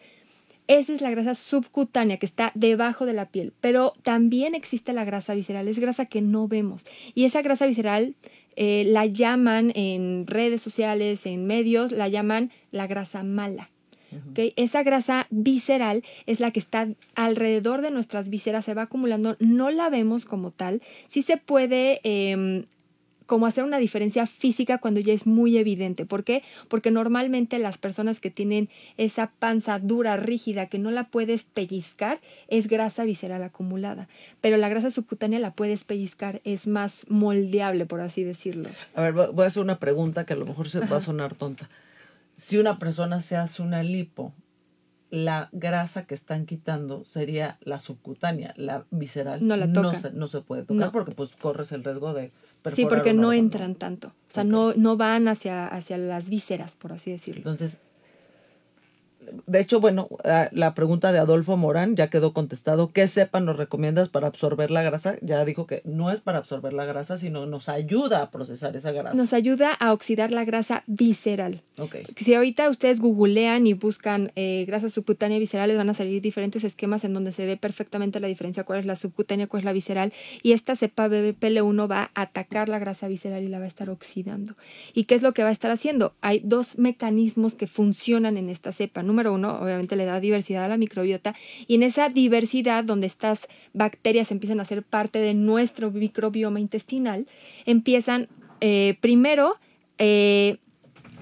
esa 0.68 0.94
es 0.94 1.02
la 1.02 1.10
grasa 1.10 1.36
subcutánea 1.36 2.18
que 2.18 2.26
está 2.26 2.52
debajo 2.56 3.06
de 3.06 3.14
la 3.14 3.26
piel, 3.26 3.54
pero 3.60 3.94
también 4.04 4.56
existe 4.56 4.94
la 4.94 5.04
grasa 5.04 5.34
visceral, 5.34 5.68
es 5.68 5.80
grasa 5.80 6.06
que 6.06 6.22
no 6.22 6.48
vemos. 6.48 6.86
Y 7.14 7.26
esa 7.26 7.42
grasa 7.42 7.66
visceral 7.66 8.16
eh, 8.56 8.84
la 8.88 9.06
llaman 9.06 9.72
en 9.76 10.28
redes 10.28 10.62
sociales, 10.62 11.26
en 11.26 11.46
medios, 11.46 11.92
la 11.92 12.08
llaman 12.08 12.52
la 12.72 12.88
grasa 12.88 13.24
mala. 13.24 13.70
Esa 14.36 14.84
grasa 14.84 15.28
visceral 15.30 16.04
es 16.26 16.40
la 16.40 16.52
que 16.52 16.60
está 16.60 16.88
alrededor 17.16 17.82
de 17.82 17.92
nuestras 17.92 18.30
vísceras, 18.30 18.66
se 18.66 18.74
va 18.74 18.84
acumulando, 18.84 19.36
no 19.40 19.72
la 19.72 19.90
vemos 19.90 20.26
como 20.26 20.52
tal. 20.52 20.82
Sí 21.08 21.22
se 21.22 21.38
puede 21.38 22.02
em, 22.04 22.66
como 23.32 23.46
hacer 23.46 23.64
una 23.64 23.78
diferencia 23.78 24.28
física 24.28 24.80
cuando 24.80 25.00
ya 25.00 25.14
es 25.14 25.26
muy 25.26 25.58
evidente. 25.58 26.06
¿Por 26.06 26.26
qué? 26.26 26.44
Porque 26.68 26.92
normalmente 26.92 27.60
las 27.60 27.78
personas 27.78 28.20
que 28.20 28.30
tienen 28.30 28.68
esa 28.98 29.32
panza 29.40 29.80
dura, 29.80 30.18
rígida, 30.18 30.66
que 30.66 30.80
no 30.80 30.92
la 30.92 31.06
puedes 31.06 31.46
pellizcar, 31.46 32.20
es 32.50 32.68
grasa 32.68 33.06
visceral 33.06 33.42
acumulada. 33.44 34.10
Pero 34.42 34.58
la 34.58 34.68
grasa 34.68 34.92
subcutánea 34.92 35.40
la 35.40 35.54
puedes 35.54 35.86
pellizcar, 35.86 36.42
es 36.44 36.68
más 36.68 37.06
moldeable, 37.08 37.86
por 37.86 38.02
así 38.02 38.22
decirlo. 38.24 38.68
A 38.96 39.02
ver, 39.02 39.14
voy 39.14 39.44
a 39.46 39.48
hacer 39.48 39.64
una 39.64 39.80
pregunta 39.80 40.26
que 40.26 40.34
a 40.34 40.36
lo 40.36 40.46
mejor 40.46 40.68
se 40.68 40.82
va 40.82 40.98
a 40.98 41.00
sonar 41.00 41.34
tonta 41.36 41.70
si 42.42 42.58
una 42.58 42.78
persona 42.78 43.22
se 43.22 43.38
hace 43.38 43.62
una 43.62 43.84
lipo 43.84 44.34
la 45.12 45.50
grasa 45.52 46.08
que 46.08 46.16
están 46.16 46.46
quitando 46.48 47.04
sería 47.06 47.60
la 47.62 47.80
subcutánea, 47.80 48.54
la 48.58 48.86
visceral. 48.90 49.46
No 49.46 49.58
la 49.58 49.68
No 49.68 49.94
se, 49.94 50.12
no 50.12 50.28
se 50.28 50.42
puede 50.42 50.64
tocar 50.64 50.88
No. 50.88 50.92
porque 50.92 51.12
pues 51.12 51.30
corres 51.40 51.72
el 51.72 51.84
riesgo 51.84 52.14
de 52.14 52.32
Sí, 52.74 52.86
porque 52.86 53.14
no 53.14 53.32
entran 53.32 53.76
tanto. 53.76 54.08
O 54.08 54.34
sea, 54.34 54.44
no, 54.44 54.74
no 54.74 54.98
van 54.98 55.28
hacia, 55.28 55.68
hacia 55.68 55.98
las 55.98 56.30
vísceras, 56.30 56.76
por 56.76 56.94
así 56.94 57.12
decirlo. 57.12 57.40
Entonces, 57.40 57.80
de 59.46 59.60
hecho, 59.60 59.80
bueno, 59.80 60.10
la 60.52 60.74
pregunta 60.74 61.12
de 61.12 61.20
Adolfo 61.20 61.58
Morán 61.58 61.96
ya 61.96 62.10
quedó 62.10 62.34
contestado. 62.34 62.92
¿Qué 62.92 63.08
cepa 63.08 63.40
nos 63.40 63.58
recomiendas 63.58 64.10
para 64.10 64.28
absorber 64.28 64.72
la 64.72 64.82
grasa? 64.82 65.16
Ya 65.22 65.44
dijo 65.46 65.68
que 65.68 65.82
no 65.86 66.12
es 66.12 66.22
para 66.22 66.40
absorber 66.40 66.74
la 66.74 66.86
grasa, 66.86 67.18
sino 67.18 67.46
nos 67.46 67.70
ayuda 67.70 68.22
a 68.22 68.32
procesar 68.32 68.76
esa 68.76 68.92
grasa. 68.92 69.16
Nos 69.16 69.34
ayuda 69.34 69.74
a 69.74 69.94
oxidar 69.94 70.32
la 70.32 70.46
grasa 70.46 70.84
visceral. 70.88 71.62
Ok. 71.78 71.98
Si 72.16 72.34
ahorita 72.34 72.70
ustedes 72.70 73.00
googlean 73.00 73.68
y 73.68 73.74
buscan 73.74 74.32
eh, 74.36 74.66
grasa 74.66 74.90
subcutánea 74.90 75.38
y 75.38 75.42
visceral, 75.42 75.70
les 75.70 75.78
van 75.78 75.90
a 75.90 75.94
salir 75.94 76.22
diferentes 76.22 76.64
esquemas 76.64 77.04
en 77.04 77.14
donde 77.14 77.32
se 77.32 77.46
ve 77.46 77.58
perfectamente 77.58 78.20
la 78.20 78.28
diferencia, 78.28 78.64
cuál 78.64 78.80
es 78.80 78.86
la 78.86 78.96
subcutánea, 78.96 79.48
cuál 79.48 79.60
es 79.60 79.66
la 79.66 79.74
visceral. 79.74 80.14
Y 80.44 80.54
esta 80.54 80.76
cepa 80.76 81.08
BPL1 81.08 81.90
va 81.90 82.12
a 82.14 82.22
atacar 82.22 82.70
la 82.70 82.80
grasa 82.80 83.08
visceral 83.08 83.44
y 83.44 83.48
la 83.48 83.60
va 83.60 83.66
a 83.66 83.68
estar 83.68 83.90
oxidando. 83.90 84.56
¿Y 84.94 85.06
qué 85.06 85.16
es 85.16 85.22
lo 85.22 85.34
que 85.34 85.44
va 85.44 85.50
a 85.50 85.54
estar 85.54 85.72
haciendo? 85.72 86.16
Hay 86.22 86.42
dos 86.44 86.78
mecanismos 86.78 87.56
que 87.56 87.68
funcionan 87.68 88.38
en 88.38 88.50
esta 88.50 88.72
cepa. 88.72 89.04
Número 89.12 89.34
uno, 89.34 89.60
obviamente 89.62 89.98
le 89.98 90.06
da 90.06 90.22
diversidad 90.22 90.64
a 90.64 90.68
la 90.70 90.78
microbiota. 90.78 91.36
Y 91.68 91.76
en 91.76 91.84
esa 91.84 92.08
diversidad, 92.08 92.86
donde 92.86 93.08
estas 93.08 93.50
bacterias 93.74 94.32
empiezan 94.32 94.62
a 94.62 94.66
ser 94.66 94.84
parte 94.84 95.20
de 95.20 95.34
nuestro 95.34 95.92
microbioma 95.92 96.62
intestinal, 96.62 97.28
empiezan 97.66 98.30
eh, 98.62 98.96
primero 99.02 99.56
eh, 99.98 100.60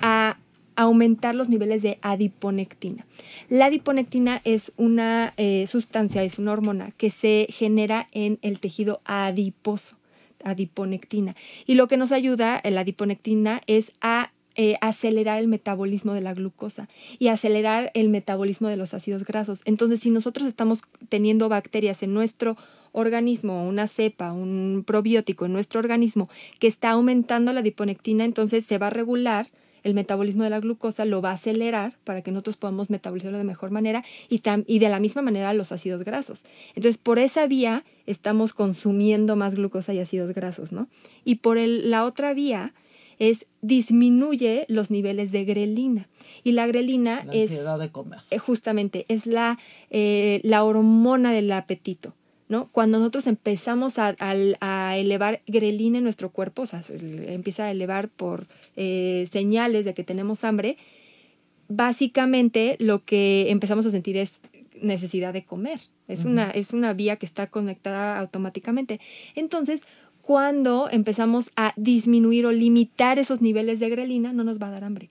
a 0.03 0.37
aumentar 0.75 1.33
los 1.33 1.49
niveles 1.49 1.81
de 1.81 1.97
adiponectina. 2.03 3.07
La 3.49 3.65
adiponectina 3.65 4.39
es 4.43 4.71
una 4.77 5.33
eh, 5.37 5.65
sustancia, 5.67 6.21
es 6.21 6.37
una 6.37 6.51
hormona 6.53 6.91
que 6.95 7.09
se 7.09 7.47
genera 7.49 8.07
en 8.11 8.37
el 8.43 8.59
tejido 8.59 9.01
adiposo, 9.03 9.97
adiponectina. 10.43 11.33
Y 11.65 11.73
lo 11.73 11.87
que 11.87 11.97
nos 11.97 12.11
ayuda, 12.11 12.61
la 12.63 12.81
adiponectina, 12.81 13.63
es 13.65 13.93
a 13.99 14.29
eh, 14.61 14.75
acelerar 14.81 15.39
el 15.39 15.47
metabolismo 15.47 16.11
de 16.11 16.19
la 16.19 16.33
glucosa 16.33 16.89
y 17.17 17.29
acelerar 17.29 17.91
el 17.93 18.09
metabolismo 18.09 18.67
de 18.67 18.75
los 18.75 18.93
ácidos 18.93 19.23
grasos. 19.23 19.61
Entonces, 19.63 20.01
si 20.01 20.09
nosotros 20.09 20.49
estamos 20.49 20.79
teniendo 21.07 21.47
bacterias 21.47 22.03
en 22.03 22.13
nuestro 22.13 22.57
organismo, 22.91 23.65
una 23.65 23.87
cepa, 23.87 24.33
un 24.33 24.83
probiótico 24.85 25.45
en 25.45 25.53
nuestro 25.53 25.79
organismo 25.79 26.27
que 26.59 26.67
está 26.67 26.89
aumentando 26.89 27.53
la 27.53 27.61
adiponectina, 27.61 28.25
entonces 28.25 28.65
se 28.65 28.77
va 28.77 28.87
a 28.87 28.89
regular 28.89 29.47
el 29.83 29.93
metabolismo 29.93 30.43
de 30.43 30.49
la 30.49 30.59
glucosa, 30.59 31.05
lo 31.05 31.21
va 31.21 31.29
a 31.29 31.35
acelerar 31.35 31.97
para 32.03 32.21
que 32.21 32.31
nosotros 32.31 32.57
podamos 32.57 32.89
metabolizarlo 32.89 33.37
de 33.37 33.45
mejor 33.45 33.71
manera 33.71 34.03
y, 34.27 34.41
y 34.67 34.79
de 34.79 34.89
la 34.89 34.99
misma 34.99 35.21
manera 35.21 35.53
los 35.53 35.71
ácidos 35.71 36.03
grasos. 36.03 36.43
Entonces, 36.75 36.97
por 36.97 37.17
esa 37.17 37.47
vía 37.47 37.85
estamos 38.07 38.53
consumiendo 38.53 39.37
más 39.37 39.55
glucosa 39.55 39.93
y 39.93 39.99
ácidos 39.99 40.33
grasos, 40.33 40.73
¿no? 40.73 40.89
Y 41.23 41.35
por 41.35 41.57
el- 41.57 41.89
la 41.89 42.03
otra 42.03 42.33
vía 42.33 42.73
es 43.19 43.45
disminuye 43.61 44.65
los 44.69 44.89
niveles 44.89 45.31
de 45.31 45.45
grelina. 45.45 46.07
Y 46.43 46.53
la 46.53 46.67
grelina 46.67 47.25
La 47.25 47.33
es 47.33 47.51
de 47.51 47.89
comer. 47.91 48.19
eh, 48.31 48.37
justamente 48.37 49.05
es 49.09 49.25
la, 49.25 49.59
eh, 49.89 50.39
la 50.43 50.63
hormona 50.63 51.31
del 51.33 51.51
apetito. 51.51 52.15
¿no? 52.47 52.69
Cuando 52.71 52.97
nosotros 52.97 53.27
empezamos 53.27 53.99
a, 53.99 54.15
a 54.19 54.97
elevar 54.97 55.41
grelina 55.45 55.99
en 55.99 56.03
nuestro 56.03 56.31
cuerpo, 56.31 56.63
o 56.63 56.65
sea, 56.65 56.81
se 56.81 57.31
empieza 57.33 57.65
a 57.65 57.71
elevar 57.71 58.09
por 58.09 58.47
eh, 58.75 59.27
señales 59.31 59.85
de 59.85 59.93
que 59.93 60.03
tenemos 60.03 60.43
hambre, 60.43 60.75
básicamente 61.67 62.75
lo 62.79 63.05
que 63.05 63.51
empezamos 63.51 63.85
a 63.85 63.91
sentir 63.91 64.17
es 64.17 64.39
necesidad 64.81 65.33
de 65.33 65.43
comer. 65.45 65.79
Es, 66.07 66.25
una, 66.25 66.49
es 66.49 66.73
una 66.73 66.93
vía 66.93 67.17
que 67.17 67.27
está 67.27 67.45
conectada 67.45 68.17
automáticamente. 68.17 68.99
Entonces, 69.35 69.83
cuando 70.29 70.89
empezamos 70.91 71.49
a 71.55 71.73
disminuir 71.75 72.45
o 72.45 72.51
limitar 72.51 73.17
esos 73.17 73.41
niveles 73.41 73.79
de 73.79 73.89
grelina, 73.89 74.31
no 74.31 74.43
nos 74.43 74.61
va 74.61 74.67
a 74.67 74.69
dar 74.69 74.83
hambre. 74.83 75.09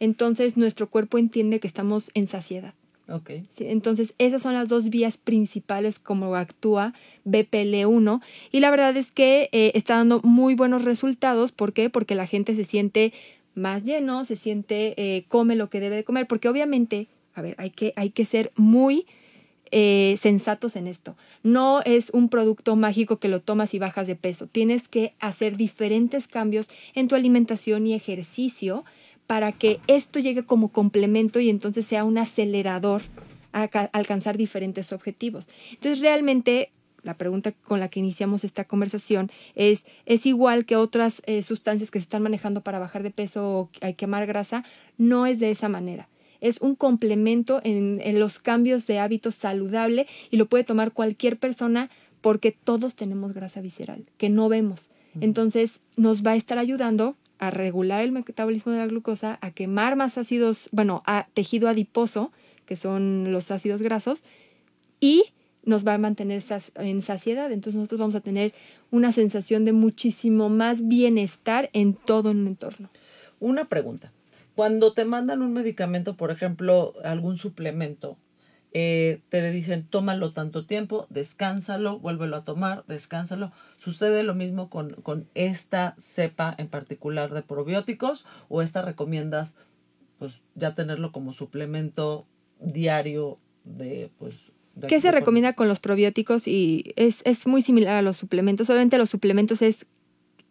Entonces, 0.00 0.56
nuestro 0.56 0.90
cuerpo 0.90 1.18
entiende 1.18 1.60
que 1.60 1.68
estamos 1.68 2.10
en 2.14 2.26
saciedad. 2.26 2.74
Ok. 3.08 3.30
¿sí? 3.48 3.66
Entonces, 3.68 4.14
esas 4.18 4.42
son 4.42 4.54
las 4.54 4.66
dos 4.66 4.90
vías 4.90 5.18
principales 5.18 6.00
como 6.00 6.34
actúa 6.34 6.94
BPL1 7.24 8.20
y 8.50 8.58
la 8.58 8.70
verdad 8.70 8.96
es 8.96 9.12
que 9.12 9.50
eh, 9.52 9.70
está 9.76 9.98
dando 9.98 10.20
muy 10.24 10.56
buenos 10.56 10.84
resultados. 10.84 11.52
¿Por 11.52 11.72
qué? 11.72 11.88
Porque 11.88 12.16
la 12.16 12.26
gente 12.26 12.56
se 12.56 12.64
siente 12.64 13.12
más 13.54 13.84
lleno, 13.84 14.24
se 14.24 14.34
siente, 14.34 14.94
eh, 14.96 15.26
come 15.28 15.54
lo 15.54 15.70
que 15.70 15.78
debe 15.78 15.94
de 15.94 16.02
comer, 16.02 16.26
porque 16.26 16.48
obviamente, 16.48 17.06
a 17.34 17.40
ver, 17.40 17.54
hay 17.58 17.70
que, 17.70 17.92
hay 17.94 18.10
que 18.10 18.24
ser 18.24 18.50
muy 18.56 19.06
eh, 19.78 20.16
sensatos 20.18 20.74
en 20.74 20.86
esto. 20.86 21.16
No 21.42 21.82
es 21.84 22.08
un 22.08 22.30
producto 22.30 22.76
mágico 22.76 23.18
que 23.18 23.28
lo 23.28 23.40
tomas 23.42 23.74
y 23.74 23.78
bajas 23.78 24.06
de 24.06 24.16
peso. 24.16 24.46
Tienes 24.46 24.88
que 24.88 25.12
hacer 25.20 25.58
diferentes 25.58 26.28
cambios 26.28 26.66
en 26.94 27.08
tu 27.08 27.14
alimentación 27.14 27.86
y 27.86 27.92
ejercicio 27.92 28.86
para 29.26 29.52
que 29.52 29.78
esto 29.86 30.18
llegue 30.18 30.46
como 30.46 30.68
complemento 30.72 31.40
y 31.40 31.50
entonces 31.50 31.84
sea 31.84 32.04
un 32.04 32.16
acelerador 32.16 33.02
a 33.52 33.68
ca- 33.68 33.90
alcanzar 33.92 34.38
diferentes 34.38 34.92
objetivos. 34.94 35.46
Entonces 35.72 36.00
realmente 36.00 36.70
la 37.02 37.18
pregunta 37.18 37.52
con 37.52 37.78
la 37.78 37.88
que 37.88 38.00
iniciamos 38.00 38.44
esta 38.44 38.64
conversación 38.64 39.30
es, 39.56 39.84
¿es 40.06 40.24
igual 40.24 40.64
que 40.64 40.76
otras 40.76 41.20
eh, 41.26 41.42
sustancias 41.42 41.90
que 41.90 41.98
se 41.98 42.04
están 42.04 42.22
manejando 42.22 42.62
para 42.62 42.78
bajar 42.78 43.02
de 43.02 43.10
peso 43.10 43.58
o 43.58 43.70
que- 43.70 43.94
quemar 43.94 44.24
grasa? 44.24 44.64
No 44.96 45.26
es 45.26 45.38
de 45.38 45.50
esa 45.50 45.68
manera. 45.68 46.08
Es 46.40 46.60
un 46.60 46.74
complemento 46.74 47.60
en, 47.64 48.00
en 48.02 48.20
los 48.20 48.38
cambios 48.38 48.86
de 48.86 48.98
hábitos 48.98 49.34
saludable 49.34 50.06
y 50.30 50.36
lo 50.36 50.46
puede 50.46 50.64
tomar 50.64 50.92
cualquier 50.92 51.38
persona 51.38 51.90
porque 52.20 52.50
todos 52.52 52.94
tenemos 52.94 53.34
grasa 53.34 53.60
visceral 53.60 54.04
que 54.18 54.28
no 54.28 54.48
vemos. 54.48 54.90
Entonces 55.20 55.80
nos 55.96 56.22
va 56.22 56.32
a 56.32 56.36
estar 56.36 56.58
ayudando 56.58 57.16
a 57.38 57.50
regular 57.50 58.02
el 58.02 58.12
metabolismo 58.12 58.72
de 58.72 58.78
la 58.78 58.86
glucosa, 58.86 59.38
a 59.40 59.50
quemar 59.50 59.96
más 59.96 60.18
ácidos, 60.18 60.68
bueno, 60.72 61.02
a 61.06 61.28
tejido 61.34 61.68
adiposo, 61.68 62.32
que 62.64 62.76
son 62.76 63.32
los 63.32 63.50
ácidos 63.50 63.82
grasos, 63.82 64.24
y 65.00 65.24
nos 65.62 65.86
va 65.86 65.94
a 65.94 65.98
mantener 65.98 66.42
en 66.76 67.02
saciedad. 67.02 67.52
Entonces 67.52 67.76
nosotros 67.76 68.00
vamos 68.00 68.14
a 68.14 68.20
tener 68.20 68.52
una 68.90 69.12
sensación 69.12 69.64
de 69.64 69.72
muchísimo 69.72 70.48
más 70.48 70.86
bienestar 70.86 71.70
en 71.72 71.94
todo 71.94 72.30
un 72.30 72.46
entorno. 72.46 72.90
Una 73.40 73.66
pregunta. 73.66 74.12
Cuando 74.56 74.94
te 74.94 75.04
mandan 75.04 75.42
un 75.42 75.52
medicamento, 75.52 76.16
por 76.16 76.30
ejemplo, 76.30 76.94
algún 77.04 77.36
suplemento, 77.36 78.16
eh, 78.72 79.20
te 79.28 79.42
le 79.42 79.50
dicen, 79.52 79.86
tómalo 79.86 80.32
tanto 80.32 80.66
tiempo, 80.66 81.06
descánsalo, 81.10 81.98
vuélvelo 81.98 82.36
a 82.36 82.44
tomar, 82.44 82.84
descánsalo. 82.88 83.52
¿Sucede 83.78 84.22
lo 84.22 84.34
mismo 84.34 84.70
con, 84.70 84.94
con 85.02 85.28
esta 85.34 85.94
cepa 85.98 86.54
en 86.56 86.68
particular 86.68 87.32
de 87.34 87.42
probióticos 87.42 88.24
o 88.48 88.62
esta 88.62 88.80
recomiendas 88.82 89.56
pues 90.18 90.40
ya 90.54 90.74
tenerlo 90.74 91.12
como 91.12 91.34
suplemento 91.34 92.26
diario 92.58 93.38
de 93.64 94.10
pues... 94.18 94.34
¿Qué 94.88 95.00
se 95.00 95.10
recomienda 95.10 95.54
con 95.54 95.68
los 95.68 95.80
probióticos? 95.80 96.48
Y 96.48 96.94
es, 96.96 97.20
es 97.24 97.46
muy 97.46 97.60
similar 97.62 97.94
a 97.94 98.02
los 98.02 98.16
suplementos. 98.16 98.68
Obviamente 98.70 98.96
los 98.98 99.10
suplementos 99.10 99.60
es... 99.60 99.86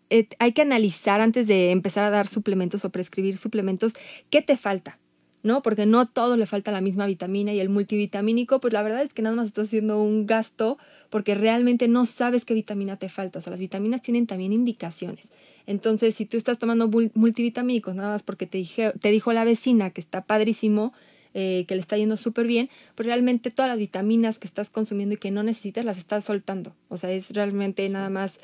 eh, 0.09 0.27
hay 0.39 0.51
que 0.53 0.61
analizar 0.61 1.21
antes 1.21 1.47
de 1.47 1.71
empezar 1.71 2.03
a 2.03 2.09
dar 2.09 2.27
suplementos 2.27 2.85
o 2.85 2.89
prescribir 2.89 3.37
suplementos 3.37 3.93
qué 4.29 4.41
te 4.41 4.57
falta, 4.57 4.99
¿no? 5.43 5.61
Porque 5.61 5.85
no 5.85 6.07
todo 6.07 6.37
le 6.37 6.45
falta 6.45 6.71
la 6.71 6.81
misma 6.81 7.05
vitamina 7.05 7.53
y 7.53 7.59
el 7.59 7.69
multivitamínico, 7.69 8.59
pues 8.59 8.73
la 8.73 8.83
verdad 8.83 9.03
es 9.03 9.13
que 9.13 9.21
nada 9.21 9.35
más 9.35 9.47
estás 9.47 9.65
haciendo 9.67 10.01
un 10.01 10.25
gasto 10.25 10.77
porque 11.09 11.35
realmente 11.35 11.87
no 11.87 12.05
sabes 12.05 12.45
qué 12.45 12.53
vitamina 12.53 12.97
te 12.97 13.09
falta. 13.09 13.39
O 13.39 13.41
sea, 13.41 13.51
las 13.51 13.59
vitaminas 13.59 14.01
tienen 14.01 14.27
también 14.27 14.53
indicaciones. 14.53 15.29
Entonces, 15.67 16.15
si 16.15 16.25
tú 16.25 16.37
estás 16.37 16.59
tomando 16.59 16.89
mul- 16.89 17.11
multivitamínicos 17.13 17.95
nada 17.95 18.09
más 18.09 18.23
porque 18.23 18.47
te, 18.47 18.57
dije, 18.57 18.91
te 18.99 19.11
dijo 19.11 19.33
la 19.33 19.45
vecina 19.45 19.91
que 19.91 20.01
está 20.01 20.21
padrísimo, 20.25 20.93
eh, 21.33 21.65
que 21.67 21.75
le 21.75 21.81
está 21.81 21.97
yendo 21.97 22.17
súper 22.17 22.47
bien, 22.47 22.69
pues 22.95 23.05
realmente 23.05 23.51
todas 23.51 23.69
las 23.69 23.77
vitaminas 23.77 24.39
que 24.39 24.47
estás 24.47 24.69
consumiendo 24.69 25.15
y 25.15 25.17
que 25.17 25.31
no 25.31 25.43
necesitas 25.43 25.83
las 25.83 25.97
estás 25.97 26.23
soltando. 26.23 26.75
O 26.87 26.97
sea, 26.97 27.11
es 27.11 27.31
realmente 27.31 27.87
nada 27.89 28.09
más 28.09 28.39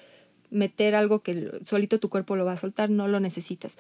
meter 0.52 0.96
algo 0.96 1.22
que 1.24 1.52
solito 1.66 2.00
tu 2.00 2.10
cuerpo 2.10 2.36
lo 2.36 2.46
va 2.46 2.54
a 2.54 2.58
soltar, 2.58 2.90
no 2.90 3.08
lo 3.08 3.20
necesitas. 3.20 3.78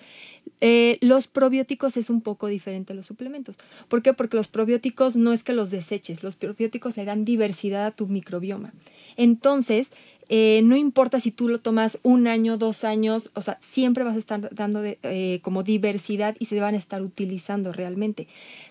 Eh, 0.61 0.97
los 1.01 1.27
probióticos 1.27 1.97
es 1.97 2.09
un 2.09 2.21
poco 2.21 2.47
diferente 2.47 2.93
a 2.93 2.95
los 2.95 3.05
suplementos. 3.05 3.57
¿Por 3.87 4.01
qué? 4.01 4.13
Porque 4.13 4.37
los 4.37 4.47
probióticos 4.47 5.15
no 5.15 5.33
es 5.33 5.43
que 5.43 5.53
los 5.53 5.69
deseches, 5.69 6.23
los 6.23 6.35
probióticos 6.35 6.97
le 6.97 7.05
dan 7.05 7.25
diversidad 7.25 7.85
a 7.85 7.91
tu 7.91 8.07
microbioma. 8.07 8.73
Entonces, 9.17 9.91
eh, 10.29 10.61
no 10.63 10.77
importa 10.77 11.19
si 11.19 11.29
tú 11.31 11.49
lo 11.49 11.59
tomas 11.59 11.99
un 12.03 12.25
año, 12.27 12.57
dos 12.57 12.85
años, 12.85 13.31
o 13.35 13.41
sea, 13.41 13.57
siempre 13.61 14.05
vas 14.05 14.15
a 14.15 14.19
estar 14.19 14.53
dando 14.53 14.81
de- 14.81 14.97
eh, 15.03 15.39
como 15.43 15.61
diversidad 15.63 16.35
y 16.39 16.45
se 16.45 16.59
van 16.59 16.75
a 16.75 16.77
estar 16.77 17.01
utilizando 17.01 17.73
realmente. 17.73 18.27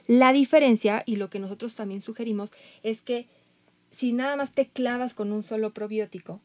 La 0.07 0.33
diferencia, 0.33 1.03
y 1.05 1.17
lo 1.17 1.29
que 1.29 1.39
nosotros 1.39 1.75
también 1.75 2.01
sugerimos, 2.01 2.51
es 2.83 3.03
que 3.03 3.27
si 3.91 4.13
nada 4.13 4.37
más 4.37 4.53
te 4.53 4.67
clavas 4.67 5.13
con 5.13 5.33
un 5.33 5.43
solo 5.43 5.75
probiótico, 5.75 6.41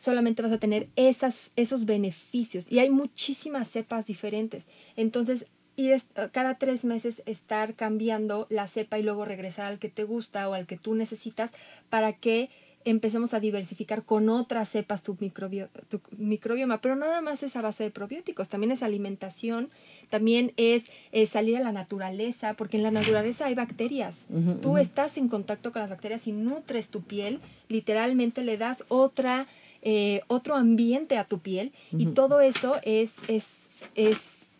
solamente 0.00 0.42
vas 0.42 0.52
a 0.52 0.58
tener 0.58 0.88
esas, 0.96 1.50
esos 1.56 1.84
beneficios. 1.84 2.64
Y 2.68 2.78
hay 2.78 2.90
muchísimas 2.90 3.68
cepas 3.68 4.06
diferentes. 4.06 4.66
Entonces, 4.96 5.46
y 5.76 5.90
cada 6.32 6.56
tres 6.56 6.84
meses 6.84 7.22
estar 7.26 7.74
cambiando 7.74 8.46
la 8.50 8.66
cepa 8.66 8.98
y 8.98 9.02
luego 9.02 9.24
regresar 9.24 9.66
al 9.66 9.78
que 9.78 9.88
te 9.88 10.04
gusta 10.04 10.48
o 10.48 10.54
al 10.54 10.66
que 10.66 10.76
tú 10.76 10.94
necesitas 10.94 11.52
para 11.88 12.12
que 12.12 12.50
empecemos 12.84 13.34
a 13.34 13.40
diversificar 13.40 14.04
con 14.04 14.28
otras 14.28 14.68
cepas 14.70 15.02
tu, 15.02 15.14
tu 15.88 16.00
microbioma. 16.16 16.80
Pero 16.80 16.96
nada 16.96 17.20
más 17.20 17.42
es 17.42 17.56
a 17.56 17.62
base 17.62 17.84
de 17.84 17.90
probióticos, 17.90 18.48
también 18.48 18.72
es 18.72 18.82
alimentación, 18.82 19.70
también 20.08 20.52
es, 20.56 20.86
salir 21.28 21.56
a 21.58 21.60
la 21.60 21.72
naturaleza, 21.72 22.54
porque 22.54 22.78
en 22.78 22.82
la 22.82 22.90
naturaleza 22.90 23.46
hay 23.46 23.54
bacterias. 23.54 24.26
Tú 24.62 24.78
estás 24.78 25.18
en 25.18 25.28
contacto 25.28 25.72
con 25.72 25.80
las 25.82 25.90
bacterias 25.90 26.26
y 26.26 26.32
nutres 26.32 26.88
tu 26.88 27.02
piel, 27.02 27.40
literalmente 27.68 28.42
le 28.42 28.56
das 28.56 28.84
otra, 28.88 29.46
eh, 29.82 30.20
otro 30.26 30.56
ambiente 30.56 31.16
a 31.16 31.26
tu 31.26 31.38
piel 31.38 31.72
y 31.92 32.06
todo 32.06 32.40
eso 32.40 32.76
es, 32.82 33.14
es, 33.28 33.70
es 33.94 34.50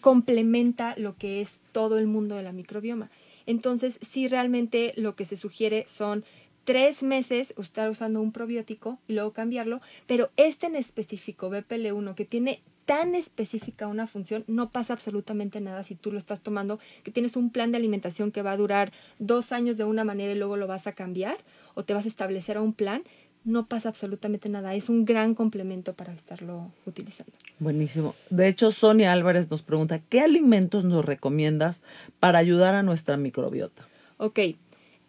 complementa 0.00 0.94
lo 0.96 1.16
que 1.16 1.40
es 1.40 1.54
todo 1.72 1.98
el 1.98 2.06
mundo 2.06 2.34
de 2.34 2.42
la 2.42 2.52
microbioma. 2.52 3.10
Entonces, 3.46 3.98
sí, 4.00 4.28
realmente 4.28 4.92
lo 4.96 5.16
que 5.16 5.24
se 5.24 5.36
sugiere 5.36 5.84
son 5.86 6.24
tres 6.64 7.02
meses 7.02 7.54
estar 7.58 7.90
usando 7.90 8.20
un 8.20 8.32
probiótico 8.32 8.98
y 9.06 9.14
luego 9.14 9.32
cambiarlo, 9.32 9.80
pero 10.06 10.30
este 10.36 10.66
en 10.66 10.76
específico, 10.76 11.50
BPL1, 11.50 12.14
que 12.14 12.24
tiene 12.24 12.62
tan 12.86 13.14
específica 13.14 13.86
una 13.86 14.06
función, 14.06 14.44
no 14.46 14.70
pasa 14.70 14.92
absolutamente 14.92 15.60
nada 15.60 15.84
si 15.84 15.94
tú 15.94 16.12
lo 16.12 16.18
estás 16.18 16.40
tomando, 16.40 16.78
que 17.02 17.10
tienes 17.10 17.36
un 17.36 17.50
plan 17.50 17.70
de 17.70 17.78
alimentación 17.78 18.30
que 18.30 18.42
va 18.42 18.52
a 18.52 18.56
durar 18.56 18.92
dos 19.18 19.52
años 19.52 19.76
de 19.76 19.84
una 19.84 20.04
manera 20.04 20.32
y 20.32 20.38
luego 20.38 20.56
lo 20.56 20.66
vas 20.66 20.86
a 20.86 20.92
cambiar 20.92 21.38
o 21.74 21.84
te 21.84 21.94
vas 21.94 22.04
a 22.04 22.08
establecer 22.08 22.56
a 22.56 22.62
un 22.62 22.72
plan, 22.72 23.02
no 23.44 23.66
pasa 23.66 23.90
absolutamente 23.90 24.48
nada. 24.48 24.74
Es 24.74 24.88
un 24.88 25.04
gran 25.04 25.34
complemento 25.34 25.92
para 25.92 26.12
estarlo 26.12 26.70
utilizando. 26.86 27.32
Buenísimo. 27.58 28.14
De 28.30 28.48
hecho, 28.48 28.72
Sonia 28.72 29.12
Álvarez 29.12 29.50
nos 29.50 29.62
pregunta, 29.62 30.00
¿qué 30.08 30.20
alimentos 30.20 30.84
nos 30.84 31.04
recomiendas 31.04 31.82
para 32.20 32.38
ayudar 32.38 32.74
a 32.74 32.82
nuestra 32.82 33.16
microbiota? 33.16 33.86
Ok. 34.16 34.40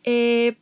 Eh, 0.04 0.56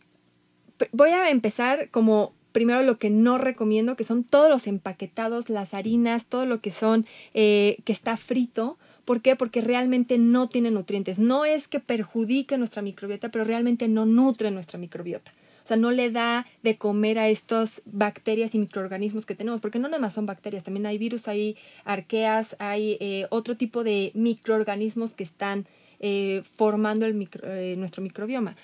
voy 0.92 1.10
a 1.10 1.30
empezar 1.30 1.90
como 1.90 2.34
primero 2.52 2.84
lo 2.84 2.98
que 2.98 3.10
no 3.10 3.38
recomiendo, 3.38 3.96
que 3.96 4.04
son 4.04 4.24
todos 4.24 4.50
los 4.50 4.68
empaquetados, 4.68 5.50
las 5.50 5.74
harinas, 5.74 6.26
todo 6.26 6.46
lo 6.46 6.62
que 6.62 6.72
son, 6.72 7.06
eh, 7.34 7.78
que 7.84 7.92
está 7.92 8.16
frito. 8.16 8.78
¿Por 9.04 9.22
qué? 9.22 9.36
Porque 9.36 9.60
realmente 9.60 10.18
no 10.18 10.48
tiene 10.48 10.72
nutrientes. 10.72 11.20
No 11.20 11.44
es 11.44 11.68
que 11.68 11.80
perjudique 11.80 12.58
nuestra 12.58 12.82
microbiota, 12.82 13.30
pero 13.30 13.44
realmente 13.44 13.88
no 13.88 14.06
nutre 14.06 14.52
nuestra 14.52 14.80
microbiota. 14.80 15.34
O 15.63 15.67
sea, 15.67 15.78
no 15.78 15.91
le 15.91 16.12
da 16.12 16.45
de 16.62 16.78
comer 16.78 17.17
a 17.17 17.30
estas 17.30 17.82
bacterias 17.86 18.54
y 18.54 18.60
microorganismos 18.60 19.26
que 19.26 19.36
tenemos, 19.36 19.62
porque 19.62 19.80
no 19.80 19.88
nada 19.88 20.02
más 20.02 20.13
son 20.13 20.26
bacterias, 20.26 20.63
también 20.63 20.86
hay 20.86 20.97
virus, 20.97 21.28
hay 21.28 21.56
arqueas, 21.86 22.58
hay 22.60 22.97
eh, 22.99 23.28
otro 23.30 23.56
tipo 23.56 23.84
de 23.84 24.12
microorganismos 24.13 25.13
que 25.13 25.23
están 25.23 25.65
eh, 25.99 26.43
formando 26.58 27.06
el 27.06 27.30
eh, 27.43 27.76
nuestro 27.78 28.04
microbioma. 28.04 28.58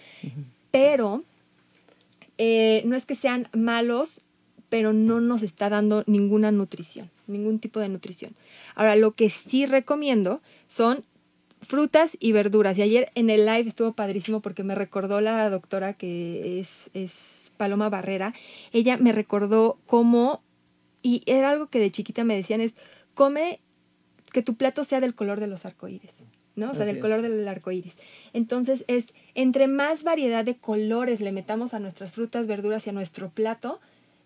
Pero 0.72 1.24
no 2.38 2.96
es 2.96 3.06
que 3.06 3.16
sean 3.16 3.48
malos, 3.54 4.22
pero 4.70 4.94
no 4.94 5.20
nos 5.20 5.42
está 5.42 5.70
dando 5.70 6.04
ninguna 6.06 6.52
nutrición, 6.52 7.10
ningún 7.28 7.60
tipo 7.60 7.80
de 7.80 7.90
nutrición. 7.90 8.36
Ahora, 8.76 8.96
lo 8.96 9.12
que 9.12 9.30
sí 9.30 9.66
recomiendo 9.66 10.42
son 10.68 11.04
frutas 11.62 12.18
y 12.20 12.32
verduras. 12.32 12.78
Y 12.78 12.82
ayer 12.82 13.12
en 13.16 13.30
el 13.30 13.46
live 13.46 13.68
estuvo 13.68 13.94
padrísimo 13.94 14.42
porque 14.42 14.64
me 14.64 14.76
recordó 14.76 15.22
la 15.22 15.50
doctora 15.50 15.94
que 15.94 16.60
es, 16.60 16.90
es 16.94 17.52
Paloma 17.58 17.90
Barrera. 17.90 18.34
Ella 18.72 18.98
me 18.98 19.12
recordó 19.12 19.78
cómo, 19.86 20.42
y 21.02 21.24
era 21.26 21.52
algo 21.52 21.68
que 21.68 21.80
de 21.80 21.92
chiquita 21.92 22.24
me 22.24 22.36
decían, 22.36 22.62
es 22.62 22.76
come 23.14 23.60
que 24.32 24.42
tu 24.42 24.56
plato 24.56 24.84
sea 24.84 25.02
del 25.02 25.16
color 25.16 25.40
de 25.40 25.48
los 25.48 25.66
arcoíris. 25.66 26.24
¿no? 26.60 26.72
O 26.72 26.76
sea, 26.76 26.86
del 26.86 27.00
color 27.00 27.22
del 27.22 27.48
arco 27.48 27.72
iris. 27.72 27.96
Entonces, 28.34 28.84
es 28.88 29.14
entre 29.34 29.68
más 29.68 30.04
variedad 30.04 30.46
de 30.46 30.58
colores 30.58 31.22
le 31.22 31.32
metamos 31.32 31.74
a 31.74 31.80
nuestras 31.80 32.12
frutas, 32.12 32.46
verduras 32.46 32.86
y 32.86 32.90
a 32.90 32.94
nuestro 32.94 33.30
plato, 33.30 33.80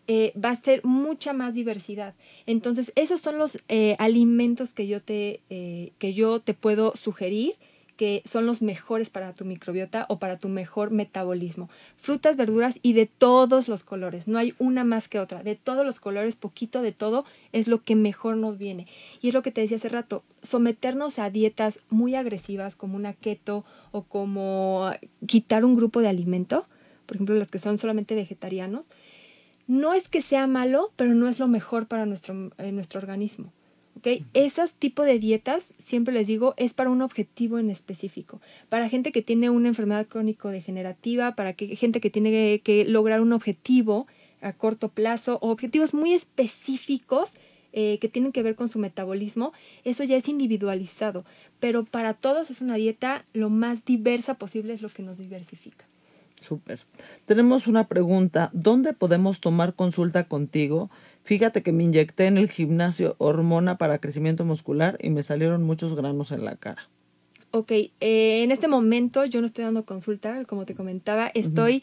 eh, 0.08 0.34
va 0.38 0.50
a 0.50 0.62
ser 0.62 0.84
mucha 0.84 1.34
más 1.34 1.54
diversidad. 1.54 2.14
Entonces, 2.46 2.92
esos 2.96 3.22
son 3.22 3.38
los 3.38 3.58
eh, 3.70 3.96
alimentos 4.00 4.74
que 4.74 4.88
yo, 4.88 5.02
te, 5.02 5.42
eh, 5.50 5.94
que 5.98 6.14
yo 6.14 6.40
te 6.40 6.54
puedo 6.54 6.96
sugerir 6.96 7.56
que 7.98 8.24
son 8.26 8.46
los 8.46 8.62
mejores 8.62 9.10
para 9.10 9.34
tu 9.34 9.46
microbiota 9.46 10.06
o 10.10 10.18
para 10.18 10.38
tu 10.38 10.50
mejor 10.50 10.92
metabolismo. 10.92 11.70
Frutas, 11.96 12.36
verduras 12.36 12.80
y 12.82 12.94
de 12.94 13.06
todos 13.06 13.68
los 13.68 13.84
colores. 13.84 14.28
No 14.28 14.38
hay 14.38 14.56
una 14.58 14.84
más 14.84 15.08
que 15.08 15.20
otra. 15.20 15.44
De 15.44 15.56
todos 15.56 15.86
los 15.86 16.00
colores, 16.00 16.36
poquito 16.36 16.82
de 16.82 16.92
todo 16.92 17.24
es 17.52 17.68
lo 17.68 17.84
que 17.84 17.96
mejor 17.96 18.38
nos 18.38 18.58
viene. 18.58 18.88
Y 19.22 19.28
es 19.28 19.34
lo 19.34 19.44
que 19.44 19.52
te 19.52 19.62
decía 19.62 19.78
hace 19.78 19.90
rato, 19.90 20.24
someternos 20.42 21.20
a 21.20 21.30
dietas 21.30 21.80
muy 21.90 22.16
agresivas 22.16 22.76
como 22.76 22.96
una 22.96 23.14
keto 23.14 23.64
o 23.92 24.04
como 24.04 24.92
quitar 25.28 25.64
un 25.64 25.76
grupo 25.76 26.02
de 26.02 26.10
alimento, 26.10 26.66
por 27.06 27.18
ejemplo, 27.18 27.36
los 27.36 27.50
que 27.50 27.60
son 27.60 27.78
solamente 27.78 28.16
vegetarianos, 28.16 28.88
no 29.68 29.94
es 29.94 30.10
que 30.10 30.22
sea 30.22 30.48
malo, 30.48 30.92
pero 30.96 31.14
no 31.14 31.28
es 31.28 31.40
lo 31.40 31.48
mejor 31.48 31.88
para 31.88 32.06
nuestro, 32.06 32.52
eh, 32.58 32.72
nuestro 32.72 33.00
organismo. 33.00 33.54
¿okay? 33.98 34.26
Esos 34.34 34.74
tipos 34.74 35.06
de 35.06 35.20
dietas, 35.20 35.74
siempre 35.78 36.14
les 36.14 36.28
digo, 36.28 36.54
es 36.58 36.74
para 36.74 36.90
un 36.90 37.02
objetivo 37.02 37.60
en 37.60 37.70
específico. 37.70 38.42
Para 38.70 38.90
gente 38.90 39.12
que 39.12 39.22
tiene 39.22 39.50
una 39.50 39.70
enfermedad 39.70 40.08
crónico-degenerativa, 40.08 41.36
para 41.36 41.54
que, 41.54 41.76
gente 41.76 42.02
que 42.02 42.10
tiene 42.10 42.60
que, 42.64 42.86
lograr 42.86 43.22
un 43.22 43.34
objetivo 43.34 44.08
a 44.42 44.54
corto 44.54 44.90
plazo, 44.90 45.40
o 45.42 45.52
objetivos 45.52 45.94
muy 45.94 46.14
específicos 46.14 47.32
eh, 47.72 47.98
que 48.00 48.10
tienen 48.10 48.34
que 48.34 48.44
ver 48.44 48.56
con 48.56 48.68
su 48.68 48.78
metabolismo, 48.78 49.54
eso 49.86 50.04
ya 50.04 50.18
es 50.18 50.28
individualizado. 50.28 51.24
Pero 51.60 51.86
para 51.86 52.14
todos 52.14 52.52
es 52.52 52.60
una 52.60 52.76
dieta 52.76 53.26
lo 53.32 53.50
más 53.50 53.86
diversa 53.86 54.36
posible, 54.36 54.74
es 54.74 54.82
lo 54.82 54.90
que 54.90 55.04
nos 55.04 55.18
diversifica. 55.18 55.86
Súper. 56.44 56.80
Tenemos 57.26 57.68
una 57.68 57.88
pregunta. 57.88 58.50
¿Dónde 58.52 58.92
podemos 58.92 59.40
tomar 59.40 59.76
consulta 59.76 60.26
contigo? 60.26 60.92
Fíjate 61.24 61.64
que 61.64 61.72
me 61.72 61.84
inyecté 61.84 62.26
en 62.26 62.38
el 62.38 62.50
gimnasio 62.50 63.16
hormona 63.18 63.78
para 63.78 64.00
crecimiento 64.00 64.44
muscular 64.44 64.98
y 65.02 65.10
me 65.10 65.24
salieron 65.24 65.64
muchos 65.64 65.96
granos 65.96 66.34
en 66.34 66.44
la 66.44 66.58
cara. 66.58 66.90
Ok, 67.52 67.72
eh, 67.72 68.44
en 68.44 68.52
este 68.52 68.68
momento 68.68 69.24
yo 69.24 69.40
no 69.40 69.48
estoy 69.48 69.64
dando 69.64 69.86
consulta, 69.86 70.44
como 70.44 70.66
te 70.66 70.76
comentaba, 70.76 71.28
estoy 71.34 71.82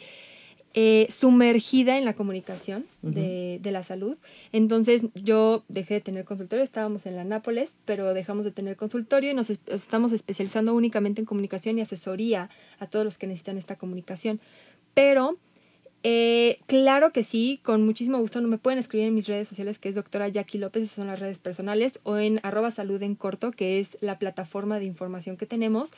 eh, 0.75 1.09
sumergida 1.11 1.99
en 1.99 2.05
la 2.05 2.15
comunicación 2.15 2.87
de, 3.03 3.59
de, 3.61 3.73
la 3.73 3.83
salud. 3.83 4.17
Entonces 4.53 5.03
yo 5.15 5.65
dejé 5.69 5.95
de 5.95 6.01
tener 6.01 6.25
consultorio, 6.25 6.63
estábamos 6.63 7.07
en 7.07 7.17
la 7.17 7.25
Nápoles, 7.25 7.75
pero 7.85 8.15
dejamos 8.15 8.45
de 8.45 8.53
tener 8.53 8.77
consultorio 8.77 9.33
y 9.33 9.35
nos 9.35 9.51
estamos 9.51 10.13
especializando 10.13 10.75
únicamente 10.75 11.21
en 11.21 11.27
comunicación 11.27 11.79
y 11.79 11.81
asesoría 11.81 12.51
a 12.79 12.87
todos 12.87 13.05
los 13.05 13.19
que 13.19 13.27
necesitan 13.27 13.59
esta 13.59 13.77
comunicación. 13.77 14.41
Pero 14.95 15.39
eh, 16.03 16.59
claro 16.67 17.13
que 17.13 17.25
sí, 17.25 17.61
con 17.63 17.85
muchísimo 17.85 18.19
gusto. 18.19 18.41
No 18.41 18.49
me 18.49 18.59
pueden 18.59 18.79
escribir 18.79 19.09
en 19.09 19.15
mis 19.15 19.27
redes 19.27 19.49
sociales, 19.49 19.79
que 19.79 19.91
es 19.91 19.95
doctora 19.95 20.29
Jackie 20.29 20.59
López, 20.59 20.85
esas 20.85 20.97
son 20.97 21.09
las 21.09 21.21
redes 21.21 21.39
personales, 21.39 21.99
o 22.05 22.17
en 22.17 22.41
arroba 22.43 22.71
salud 22.71 23.03
en 23.03 23.15
corto, 23.15 23.51
que 23.51 23.81
es 23.81 23.99
la 24.01 24.19
plataforma 24.19 24.79
de 24.79 24.87
información 24.87 25.37
que 25.37 25.47
tenemos. 25.47 25.91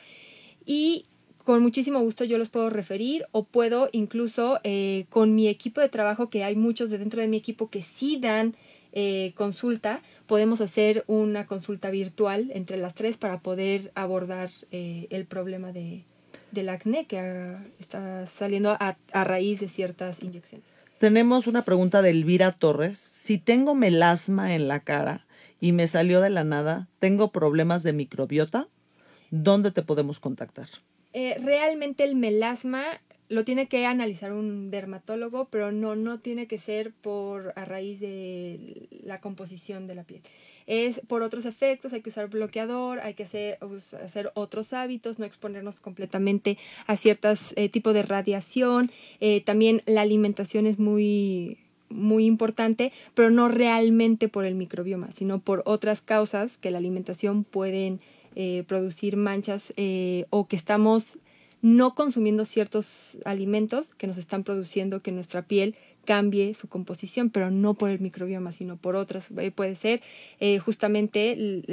Y 0.65 1.05
con 1.43 1.61
muchísimo 1.61 1.99
gusto 1.99 2.23
yo 2.23 2.37
los 2.37 2.49
puedo 2.49 2.69
referir 2.69 3.25
o 3.31 3.43
puedo 3.43 3.89
incluso 3.91 4.59
eh, 4.63 5.05
con 5.09 5.35
mi 5.35 5.47
equipo 5.47 5.81
de 5.81 5.89
trabajo, 5.89 6.29
que 6.29 6.43
hay 6.43 6.55
muchos 6.55 6.89
de 6.89 6.97
dentro 6.97 7.21
de 7.21 7.27
mi 7.27 7.37
equipo 7.37 7.69
que 7.69 7.81
sí 7.81 8.17
dan 8.19 8.55
eh, 8.93 9.33
consulta, 9.35 9.99
podemos 10.27 10.61
hacer 10.61 11.03
una 11.07 11.45
consulta 11.45 11.89
virtual 11.89 12.51
entre 12.53 12.77
las 12.77 12.93
tres 12.93 13.17
para 13.17 13.39
poder 13.39 13.91
abordar 13.95 14.51
eh, 14.71 15.07
el 15.09 15.25
problema 15.25 15.71
de, 15.71 16.05
del 16.51 16.69
acné 16.69 17.05
que 17.05 17.57
está 17.79 18.27
saliendo 18.27 18.71
a, 18.71 18.97
a 19.11 19.23
raíz 19.23 19.59
de 19.59 19.67
ciertas 19.67 20.21
inyecciones. 20.21 20.67
Tenemos 20.99 21.47
una 21.47 21.63
pregunta 21.63 22.01
de 22.01 22.11
Elvira 22.11 22.53
Torres. 22.53 22.97
Si 22.97 23.37
tengo 23.37 23.75
melasma 23.75 24.55
en 24.55 24.69
la 24.69 24.79
cara 24.79 25.25
y 25.59 25.73
me 25.73 25.87
salió 25.87 26.21
de 26.21 26.29
la 26.29 26.45
nada, 26.45 26.87
¿tengo 26.99 27.31
problemas 27.31 27.83
de 27.83 27.91
microbiota? 27.91 28.69
¿Dónde 29.29 29.71
te 29.71 29.81
podemos 29.81 30.19
contactar? 30.21 30.69
Eh, 31.13 31.37
realmente 31.39 32.03
el 32.03 32.15
melasma 32.15 32.83
lo 33.29 33.43
tiene 33.43 33.67
que 33.67 33.85
analizar 33.85 34.33
un 34.33 34.69
dermatólogo, 34.69 35.45
pero 35.45 35.71
no, 35.71 35.95
no 35.95 36.19
tiene 36.19 36.47
que 36.47 36.57
ser 36.57 36.91
por 36.91 37.53
a 37.55 37.65
raíz 37.65 37.99
de 37.99 38.87
la 39.03 39.19
composición 39.21 39.87
de 39.87 39.95
la 39.95 40.03
piel. 40.03 40.21
Es 40.65 41.01
por 41.07 41.23
otros 41.23 41.45
efectos, 41.45 41.93
hay 41.93 42.01
que 42.01 42.09
usar 42.09 42.29
bloqueador, 42.29 42.99
hay 42.99 43.15
que 43.15 43.23
hacer, 43.23 43.57
hacer 44.03 44.31
otros 44.33 44.71
hábitos, 44.71 45.19
no 45.19 45.25
exponernos 45.25 45.79
completamente 45.79 46.57
a 46.87 46.95
ciertos 46.95 47.53
eh, 47.55 47.69
tipos 47.69 47.93
de 47.93 48.03
radiación. 48.03 48.91
Eh, 49.19 49.41
también 49.41 49.81
la 49.85 50.01
alimentación 50.01 50.65
es 50.65 50.79
muy, 50.79 51.57
muy 51.89 52.25
importante, 52.25 52.91
pero 53.13 53.29
no 53.29 53.49
realmente 53.49 54.29
por 54.29 54.45
el 54.45 54.55
microbioma, 54.55 55.11
sino 55.11 55.39
por 55.39 55.63
otras 55.65 56.01
causas 56.01 56.57
que 56.57 56.71
la 56.71 56.77
alimentación 56.77 57.43
pueden 57.43 57.99
eh, 58.35 58.63
producir 58.67 59.17
manchas 59.17 59.73
eh, 59.77 60.25
o 60.29 60.47
que 60.47 60.55
estamos 60.55 61.17
no 61.61 61.95
consumiendo 61.95 62.43
ciertos 62.43 63.17
alimentos 63.23 63.95
que 63.95 64.05
nos 64.05 64.17
están 64.17 64.43
produciendo 64.43 65.01
que 65.01 65.11
nuestra 65.11 65.43
piel 65.43 65.75
cambie 66.03 66.53
su 66.53 66.67
composición, 66.67 67.29
pero 67.29 67.49
no 67.49 67.75
por 67.75 67.89
el 67.89 68.01
microbioma, 68.01 68.51
sino 68.51 68.75
por 68.75 68.97
otras. 68.97 69.29
Eh, 69.37 69.51
puede 69.51 69.75
ser 69.75 70.01
eh, 70.41 70.59
justamente 70.59 71.63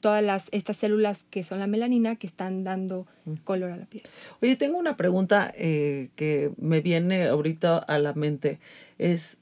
todas 0.00 0.24
las, 0.24 0.48
estas 0.52 0.78
células 0.78 1.26
que 1.28 1.44
son 1.44 1.58
la 1.58 1.66
melanina 1.66 2.16
que 2.16 2.26
están 2.26 2.64
dando 2.64 3.06
mm. 3.26 3.34
color 3.44 3.72
a 3.72 3.76
la 3.76 3.84
piel. 3.84 4.04
Oye, 4.40 4.56
tengo 4.56 4.78
una 4.78 4.96
pregunta 4.96 5.52
que 5.52 6.50
me 6.56 6.80
viene 6.80 7.26
ahorita 7.26 7.76
a 7.76 7.98
la 7.98 8.14
mente. 8.14 8.58
Es, 8.96 9.36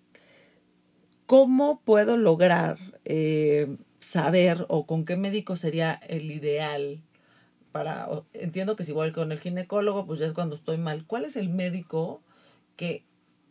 ¿cómo 1.26 1.80
puedo 1.84 2.16
lograr 2.16 2.78
saber 4.06 4.66
o 4.68 4.86
con 4.86 5.04
qué 5.04 5.16
médico 5.16 5.56
sería 5.56 5.94
el 5.94 6.30
ideal 6.30 7.02
para, 7.72 8.08
entiendo 8.32 8.76
que 8.76 8.84
es 8.84 8.88
igual 8.88 9.12
con 9.12 9.32
el 9.32 9.40
ginecólogo, 9.40 10.06
pues 10.06 10.20
ya 10.20 10.26
es 10.26 10.32
cuando 10.32 10.54
estoy 10.54 10.78
mal. 10.78 11.04
¿Cuál 11.06 11.24
es 11.24 11.36
el 11.36 11.48
médico 11.48 12.22
que 12.76 13.04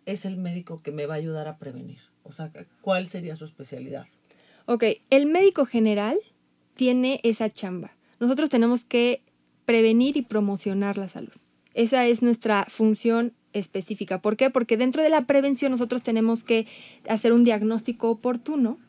es 0.06 0.24
el 0.24 0.38
médico 0.38 0.82
que 0.82 0.94
me 0.94 1.08
va 1.08 1.16
a 1.16 1.18
ayudar 1.18 1.50
a 1.50 1.58
prevenir? 1.58 2.00
O 2.24 2.32
sea, 2.32 2.52
¿cuál 2.82 3.10
sería 3.10 3.36
su 3.36 3.44
especialidad? 3.44 4.06
Ok, 4.66 4.86
el 5.10 5.26
médico 5.26 5.66
general 5.66 6.18
tiene 6.76 7.20
esa 7.24 7.50
chamba. 7.50 7.92
Nosotros 8.22 8.50
tenemos 8.50 8.86
que 8.86 9.22
prevenir 9.66 10.16
y 10.16 10.22
promocionar 10.22 10.98
la 10.98 11.10
salud. 11.10 11.34
Esa 11.74 12.08
es 12.08 12.22
nuestra 12.22 12.66
función 12.70 13.34
específica. 13.52 14.22
¿Por 14.22 14.38
qué? 14.38 14.50
Porque 14.50 14.78
dentro 14.78 15.04
de 15.04 15.10
la 15.10 15.26
prevención 15.28 15.74
nosotros 15.74 16.02
tenemos 16.02 16.46
que 16.46 16.66
hacer 17.10 17.34
un 17.34 17.44
diagnóstico 17.44 18.10
oportuno 18.10 18.80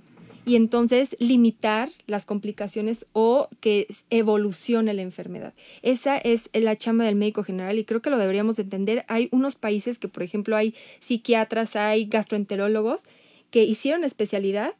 y 0.46 0.54
entonces 0.54 1.16
limitar 1.18 1.90
las 2.06 2.24
complicaciones 2.24 3.04
o 3.12 3.48
que 3.60 3.88
evolucione 4.10 4.94
la 4.94 5.02
enfermedad. 5.02 5.52
Esa 5.82 6.16
es 6.16 6.48
la 6.52 6.76
chamba 6.76 7.04
del 7.04 7.16
médico 7.16 7.42
general 7.42 7.78
y 7.78 7.84
creo 7.84 8.00
que 8.00 8.10
lo 8.10 8.16
deberíamos 8.16 8.56
entender. 8.60 9.04
Hay 9.08 9.28
unos 9.32 9.56
países 9.56 9.98
que, 9.98 10.06
por 10.06 10.22
ejemplo, 10.22 10.56
hay 10.56 10.74
psiquiatras, 11.00 11.74
hay 11.74 12.06
gastroenterólogos 12.06 13.02
que 13.50 13.64
hicieron 13.64 14.04
especialidad, 14.04 14.74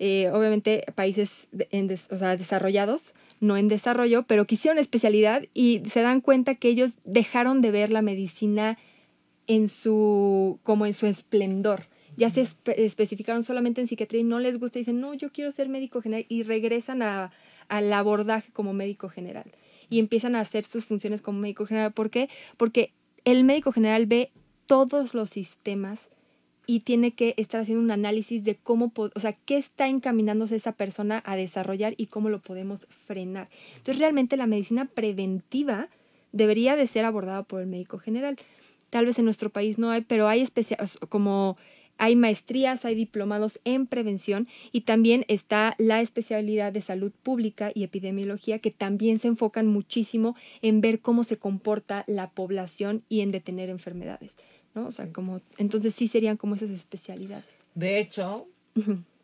eh, 0.00 0.28
obviamente 0.32 0.84
países 0.96 1.46
en 1.70 1.86
desarrollados, 1.86 3.14
no 3.38 3.56
en 3.56 3.68
desarrollo, 3.68 4.24
pero 4.24 4.48
que 4.48 4.56
hicieron 4.56 4.78
especialidad 4.78 5.44
y 5.54 5.82
se 5.88 6.02
dan 6.02 6.20
cuenta 6.20 6.56
que 6.56 6.68
ellos 6.68 6.98
dejaron 7.04 7.62
de 7.62 7.70
ver 7.70 7.90
la 7.90 8.02
medicina 8.02 8.76
en 9.46 9.68
su 9.68 10.58
como 10.64 10.84
en 10.84 10.94
su 10.94 11.06
esplendor 11.06 11.91
ya 12.16 12.30
se 12.30 12.46
especificaron 12.76 13.42
solamente 13.42 13.80
en 13.80 13.86
psiquiatría 13.86 14.20
y 14.20 14.24
no 14.24 14.38
les 14.38 14.58
gusta, 14.58 14.78
dicen, 14.78 15.00
no, 15.00 15.14
yo 15.14 15.30
quiero 15.32 15.50
ser 15.50 15.68
médico 15.68 16.02
general 16.02 16.26
y 16.28 16.42
regresan 16.42 17.02
a, 17.02 17.32
al 17.68 17.92
abordaje 17.92 18.52
como 18.52 18.72
médico 18.72 19.08
general 19.08 19.50
y 19.88 19.98
empiezan 19.98 20.36
a 20.36 20.40
hacer 20.40 20.64
sus 20.64 20.86
funciones 20.86 21.20
como 21.20 21.38
médico 21.38 21.66
general. 21.66 21.92
¿Por 21.92 22.10
qué? 22.10 22.28
Porque 22.56 22.92
el 23.24 23.44
médico 23.44 23.72
general 23.72 24.06
ve 24.06 24.30
todos 24.66 25.14
los 25.14 25.30
sistemas 25.30 26.10
y 26.66 26.80
tiene 26.80 27.12
que 27.12 27.34
estar 27.36 27.60
haciendo 27.60 27.82
un 27.82 27.90
análisis 27.90 28.44
de 28.44 28.56
cómo, 28.56 28.92
o 28.96 29.20
sea, 29.20 29.32
qué 29.32 29.56
está 29.56 29.88
encaminándose 29.88 30.56
esa 30.56 30.72
persona 30.72 31.22
a 31.26 31.36
desarrollar 31.36 31.94
y 31.96 32.06
cómo 32.06 32.30
lo 32.30 32.40
podemos 32.40 32.86
frenar. 32.88 33.48
Entonces, 33.70 33.98
realmente 33.98 34.36
la 34.36 34.46
medicina 34.46 34.86
preventiva 34.86 35.88
debería 36.32 36.76
de 36.76 36.86
ser 36.86 37.04
abordada 37.04 37.42
por 37.42 37.60
el 37.60 37.66
médico 37.66 37.98
general. 37.98 38.36
Tal 38.90 39.06
vez 39.06 39.18
en 39.18 39.24
nuestro 39.24 39.50
país 39.50 39.78
no 39.78 39.90
hay, 39.90 40.02
pero 40.02 40.28
hay 40.28 40.40
especial, 40.40 40.78
como 41.08 41.56
hay 42.02 42.16
maestrías, 42.16 42.84
hay 42.84 42.96
diplomados 42.96 43.60
en 43.62 43.86
prevención 43.86 44.48
y 44.72 44.80
también 44.80 45.24
está 45.28 45.76
la 45.78 46.00
especialidad 46.00 46.72
de 46.72 46.80
salud 46.80 47.12
pública 47.22 47.70
y 47.72 47.84
epidemiología 47.84 48.58
que 48.58 48.72
también 48.72 49.20
se 49.20 49.28
enfocan 49.28 49.68
muchísimo 49.68 50.34
en 50.62 50.80
ver 50.80 50.98
cómo 50.98 51.22
se 51.22 51.36
comporta 51.36 52.02
la 52.08 52.28
población 52.30 53.04
y 53.08 53.20
en 53.20 53.30
detener 53.30 53.70
enfermedades, 53.70 54.36
¿no? 54.74 54.88
O 54.88 54.90
sea, 54.90 55.12
como 55.12 55.42
entonces 55.58 55.94
sí 55.94 56.08
serían 56.08 56.36
como 56.36 56.56
esas 56.56 56.70
especialidades. 56.70 57.46
De 57.76 58.00
hecho, 58.00 58.48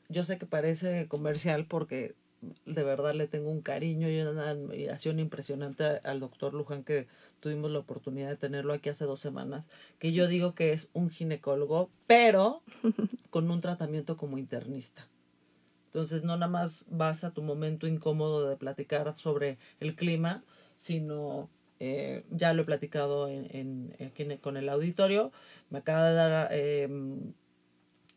yo 0.08 0.22
sé 0.22 0.38
que 0.38 0.46
parece 0.46 1.08
comercial 1.08 1.66
porque 1.66 2.14
de 2.40 2.84
verdad 2.84 3.14
le 3.14 3.26
tengo 3.26 3.50
un 3.50 3.62
cariño 3.62 4.08
y 4.10 4.20
una 4.20 4.50
admiración 4.50 5.18
impresionante 5.18 5.84
al 5.84 6.20
doctor 6.20 6.54
Luján 6.54 6.84
que 6.84 7.08
tuvimos 7.40 7.70
la 7.70 7.80
oportunidad 7.80 8.28
de 8.28 8.36
tenerlo 8.36 8.72
aquí 8.72 8.88
hace 8.88 9.04
dos 9.04 9.20
semanas, 9.20 9.66
que 9.98 10.12
yo 10.12 10.26
digo 10.28 10.54
que 10.54 10.72
es 10.72 10.88
un 10.92 11.10
ginecólogo, 11.10 11.90
pero 12.06 12.62
con 13.30 13.50
un 13.50 13.60
tratamiento 13.60 14.16
como 14.16 14.38
internista. 14.38 15.08
Entonces 15.86 16.22
no 16.22 16.36
nada 16.36 16.50
más 16.50 16.84
vas 16.88 17.24
a 17.24 17.32
tu 17.32 17.42
momento 17.42 17.86
incómodo 17.86 18.48
de 18.48 18.56
platicar 18.56 19.14
sobre 19.16 19.58
el 19.80 19.96
clima, 19.96 20.44
sino 20.76 21.48
eh, 21.80 22.24
ya 22.30 22.52
lo 22.52 22.62
he 22.62 22.66
platicado 22.66 23.28
en, 23.28 23.94
en, 23.98 24.36
con 24.38 24.56
el 24.56 24.68
auditorio, 24.68 25.32
me 25.70 25.78
acaba 25.78 26.08
de 26.08 26.14
dar 26.14 26.48
eh, 26.52 26.88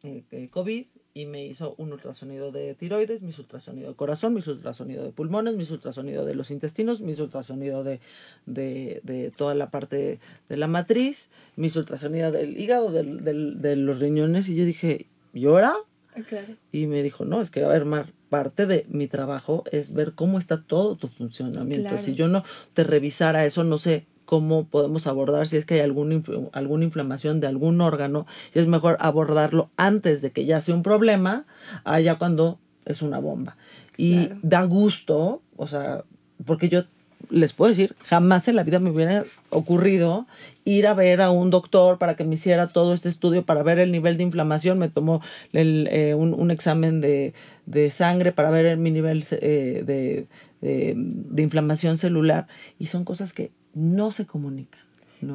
eh, 0.04 0.50
COVID 0.50 0.86
y 1.14 1.26
me 1.26 1.46
hizo 1.46 1.76
un 1.78 1.92
ultrasonido 1.92 2.52
de 2.52 2.74
tiroides, 2.74 3.22
mis 3.22 3.38
ultrasonido 3.38 3.90
de 3.90 3.96
corazón, 3.96 4.34
mis 4.34 4.48
ultrasonido 4.48 5.04
de 5.04 5.12
pulmones, 5.12 5.56
mis 5.56 5.70
ultrasonido 5.72 6.26
de 6.26 6.36
los 6.36 6.52
intestinos, 6.52 7.02
mis 7.02 7.20
ultrasonido 7.20 7.84
de, 7.84 8.00
de, 8.46 9.02
de 9.04 9.32
toda 9.32 9.54
la 9.56 9.70
parte 9.70 10.20
de 10.48 10.58
la 10.58 10.68
matriz, 10.68 11.30
mis 11.56 11.76
ultrasonido 11.76 12.32
del 12.32 12.58
hígado, 12.58 12.92
del, 12.92 13.24
del, 13.24 13.62
de 13.62 13.76
los 13.76 14.00
riñones, 14.00 14.48
y 14.50 14.56
yo 14.56 14.66
dije, 14.66 15.08
¿y 15.34 15.46
ahora? 15.46 15.76
Ah, 16.16 16.22
claro. 16.28 16.56
Y 16.72 16.88
me 16.88 17.04
dijo, 17.04 17.26
no, 17.26 17.42
es 17.42 17.50
que, 17.50 17.64
a 17.64 17.68
ver, 17.68 17.86
Mar, 17.86 18.12
parte 18.30 18.66
de 18.66 18.86
mi 18.90 19.08
trabajo 19.08 19.64
es 19.72 19.94
ver 19.94 20.14
cómo 20.14 20.40
está 20.40 20.62
todo 20.62 20.96
tu 20.96 21.08
funcionamiento. 21.10 21.98
Si 21.98 22.16
yo 22.16 22.28
no 22.30 22.44
te 22.74 22.84
revisara 22.86 23.46
eso, 23.46 23.64
no 23.64 23.78
sé 23.78 24.06
cómo 24.32 24.64
podemos 24.64 25.08
abordar 25.08 25.46
si 25.46 25.58
es 25.58 25.66
que 25.66 25.74
hay 25.74 25.80
algún, 25.82 26.24
alguna 26.54 26.86
inflamación 26.86 27.42
de 27.42 27.48
algún 27.48 27.82
órgano 27.82 28.26
y 28.56 28.60
es 28.60 28.66
mejor 28.66 28.96
abordarlo 29.02 29.70
antes 29.76 30.22
de 30.22 30.32
que 30.32 30.46
ya 30.46 30.62
sea 30.62 30.74
un 30.74 30.84
problema, 30.84 31.44
allá 31.84 32.16
cuando 32.16 32.58
es 32.86 33.02
una 33.02 33.20
bomba. 33.20 33.58
Y 33.98 34.30
da 34.42 34.64
gusto, 34.64 35.42
o 35.58 35.68
sea, 35.68 36.06
porque 36.46 36.70
yo 36.70 36.86
les 37.30 37.52
puedo 37.52 37.72
decir, 37.72 37.94
jamás 38.06 38.48
en 38.48 38.56
la 38.56 38.64
vida 38.64 38.80
me 38.80 38.92
hubiera 38.92 39.26
ocurrido 39.50 40.28
ir 40.64 40.88
a 40.88 40.94
ver 40.94 41.22
a 41.22 41.30
un 41.30 41.50
doctor 41.50 41.98
para 41.98 42.16
que 42.16 42.24
me 42.24 42.36
hiciera 42.36 42.68
todo 42.68 42.94
este 42.94 43.10
estudio 43.10 43.44
para 43.44 43.64
ver 43.64 43.80
el 43.80 43.92
nivel 43.92 44.16
de 44.16 44.24
inflamación. 44.24 44.80
Me 44.80 44.88
tomó 44.88 45.22
el, 45.52 45.90
eh, 45.92 46.16
un, 46.16 46.34
un, 46.34 46.52
examen 46.52 47.02
de, 47.02 47.34
de, 47.66 47.92
sangre 47.92 48.32
para 48.32 48.50
ver 48.50 48.78
mi 48.78 48.92
nivel 48.92 49.26
eh, 49.32 49.84
de, 49.86 50.28
de, 50.62 50.94
de, 50.96 51.44
inflamación 51.44 51.98
celular. 51.98 52.48
Y 52.80 52.86
son 52.86 53.04
cosas 53.04 53.34
que 53.34 53.52
no 53.74 54.12
se 54.12 54.26
comunican. 54.26 54.82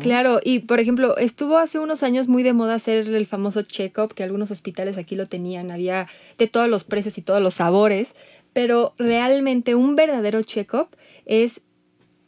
Claro, 0.01 0.41
y 0.43 0.61
por 0.61 0.81
ejemplo, 0.81 1.17
estuvo 1.17 1.59
hace 1.59 1.79
unos 1.79 2.03
años 2.03 2.27
muy 2.27 2.43
de 2.43 2.53
moda 2.53 2.75
hacer 2.75 3.07
el 3.07 3.27
famoso 3.27 3.63
check-up, 3.63 4.15
que 4.15 4.25
algunos 4.25 4.51
hospitales 4.51 4.99
aquí 4.99 5.15
lo 5.15 5.27
tenían, 5.27 5.71
había 5.71 6.09
de 6.39 6.49
todos 6.49 6.69
los 6.69 6.83
precios 6.83 7.19
y 7.19 7.23
todos 7.23 7.41
los 7.41 7.55
sabores, 7.55 8.15
pero 8.53 8.95
realmente 8.99 9.77
un 9.77 9.95
verdadero 9.95 10.43
check-up 10.43 10.89
es 11.25 11.61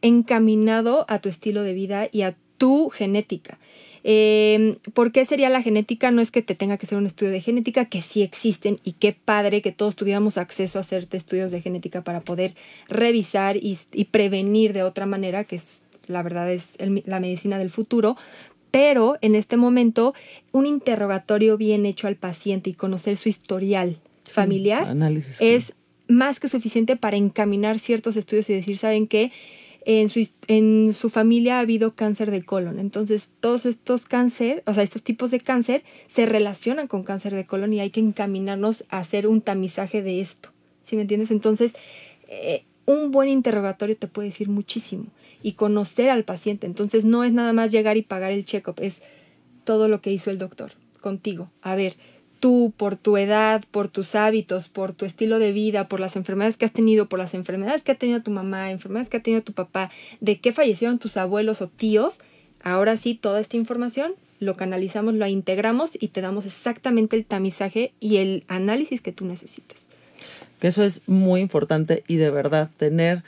encaminado 0.02 1.04
a 1.08 1.18
tu 1.18 1.28
estilo 1.28 1.64
de 1.64 1.72
vida 1.72 2.08
y 2.12 2.22
a 2.22 2.36
tu 2.58 2.90
genética. 2.90 3.58
Eh, 4.04 4.78
¿Por 4.94 5.10
qué 5.10 5.24
sería 5.24 5.48
la 5.48 5.60
genética? 5.60 6.12
No 6.12 6.22
es 6.22 6.30
que 6.30 6.42
te 6.42 6.54
tenga 6.54 6.76
que 6.76 6.86
hacer 6.86 6.96
un 6.96 7.06
estudio 7.06 7.32
de 7.32 7.40
genética, 7.40 7.86
que 7.86 8.00
sí 8.00 8.22
existen 8.22 8.76
y 8.84 8.92
qué 8.92 9.12
padre 9.12 9.62
que 9.62 9.72
todos 9.72 9.96
tuviéramos 9.96 10.38
acceso 10.38 10.78
a 10.78 10.82
hacerte 10.82 11.16
estudios 11.16 11.50
de 11.50 11.60
genética 11.60 12.02
para 12.02 12.20
poder 12.20 12.54
revisar 12.88 13.56
y, 13.56 13.76
y 13.92 14.04
prevenir 14.04 14.72
de 14.72 14.84
otra 14.84 15.06
manera, 15.06 15.42
que 15.42 15.56
es 15.56 15.82
la 16.08 16.22
verdad 16.22 16.50
es 16.50 16.76
la 17.04 17.20
medicina 17.20 17.58
del 17.58 17.70
futuro, 17.70 18.16
pero 18.70 19.16
en 19.20 19.34
este 19.34 19.56
momento 19.56 20.14
un 20.52 20.66
interrogatorio 20.66 21.56
bien 21.56 21.86
hecho 21.86 22.06
al 22.06 22.16
paciente 22.16 22.70
y 22.70 22.74
conocer 22.74 23.16
su 23.16 23.28
historial 23.28 23.98
familiar 24.24 24.94
es 25.40 25.72
más 26.06 26.40
que 26.40 26.48
suficiente 26.48 26.96
para 26.96 27.16
encaminar 27.16 27.78
ciertos 27.78 28.16
estudios 28.16 28.48
y 28.50 28.54
decir, 28.54 28.78
¿saben 28.78 29.06
qué? 29.06 29.30
En 29.84 30.08
su, 30.08 30.26
en 30.48 30.92
su 30.92 31.08
familia 31.08 31.58
ha 31.58 31.60
habido 31.60 31.94
cáncer 31.94 32.30
de 32.30 32.42
colon. 32.42 32.78
Entonces, 32.78 33.30
todos 33.40 33.64
estos 33.64 34.04
cáncer, 34.04 34.62
o 34.66 34.74
sea, 34.74 34.82
estos 34.82 35.02
tipos 35.02 35.30
de 35.30 35.40
cáncer 35.40 35.82
se 36.06 36.26
relacionan 36.26 36.88
con 36.88 37.04
cáncer 37.04 37.34
de 37.34 37.44
colon 37.44 37.72
y 37.72 37.80
hay 37.80 37.90
que 37.90 38.00
encaminarnos 38.00 38.84
a 38.90 38.98
hacer 38.98 39.26
un 39.26 39.40
tamizaje 39.40 40.02
de 40.02 40.20
esto. 40.20 40.50
¿Sí 40.82 40.96
me 40.96 41.02
entiendes? 41.02 41.30
Entonces, 41.30 41.74
eh, 42.28 42.64
un 42.86 43.10
buen 43.10 43.28
interrogatorio 43.28 43.96
te 43.96 44.08
puede 44.08 44.28
decir 44.28 44.48
muchísimo 44.48 45.06
y 45.42 45.52
conocer 45.52 46.10
al 46.10 46.24
paciente. 46.24 46.66
Entonces 46.66 47.04
no 47.04 47.24
es 47.24 47.32
nada 47.32 47.52
más 47.52 47.70
llegar 47.72 47.96
y 47.96 48.02
pagar 48.02 48.32
el 48.32 48.44
check-up, 48.44 48.76
es 48.80 49.02
todo 49.64 49.88
lo 49.88 50.00
que 50.00 50.12
hizo 50.12 50.30
el 50.30 50.38
doctor 50.38 50.72
contigo. 51.00 51.50
A 51.62 51.76
ver, 51.76 51.96
tú 52.40 52.72
por 52.76 52.96
tu 52.96 53.16
edad, 53.16 53.64
por 53.70 53.88
tus 53.88 54.14
hábitos, 54.14 54.68
por 54.68 54.92
tu 54.92 55.04
estilo 55.04 55.38
de 55.38 55.52
vida, 55.52 55.88
por 55.88 56.00
las 56.00 56.16
enfermedades 56.16 56.56
que 56.56 56.64
has 56.64 56.72
tenido, 56.72 57.08
por 57.08 57.18
las 57.18 57.34
enfermedades 57.34 57.82
que 57.82 57.92
ha 57.92 57.96
tenido 57.96 58.22
tu 58.22 58.30
mamá, 58.30 58.70
enfermedades 58.70 59.08
que 59.08 59.18
ha 59.18 59.22
tenido 59.22 59.42
tu 59.42 59.52
papá, 59.52 59.90
de 60.20 60.38
qué 60.40 60.52
fallecieron 60.52 60.98
tus 60.98 61.16
abuelos 61.16 61.60
o 61.60 61.68
tíos, 61.68 62.18
ahora 62.62 62.96
sí 62.96 63.14
toda 63.14 63.40
esta 63.40 63.56
información 63.56 64.14
lo 64.40 64.56
canalizamos, 64.56 65.14
lo 65.14 65.26
integramos 65.26 65.92
y 65.98 66.08
te 66.08 66.20
damos 66.20 66.46
exactamente 66.46 67.16
el 67.16 67.24
tamizaje 67.24 67.92
y 67.98 68.18
el 68.18 68.44
análisis 68.46 69.00
que 69.00 69.12
tú 69.12 69.24
necesitas. 69.24 69.86
Que 70.60 70.68
eso 70.68 70.84
es 70.84 71.08
muy 71.08 71.40
importante 71.40 72.04
y 72.06 72.16
de 72.16 72.30
verdad 72.30 72.70
tener 72.76 73.24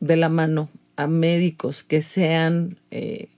de 0.00 0.16
la 0.16 0.28
mano 0.28 0.68
a 0.96 1.06
médicos 1.06 1.82
que 1.82 2.02
sean 2.02 2.78
eh, 2.90 3.28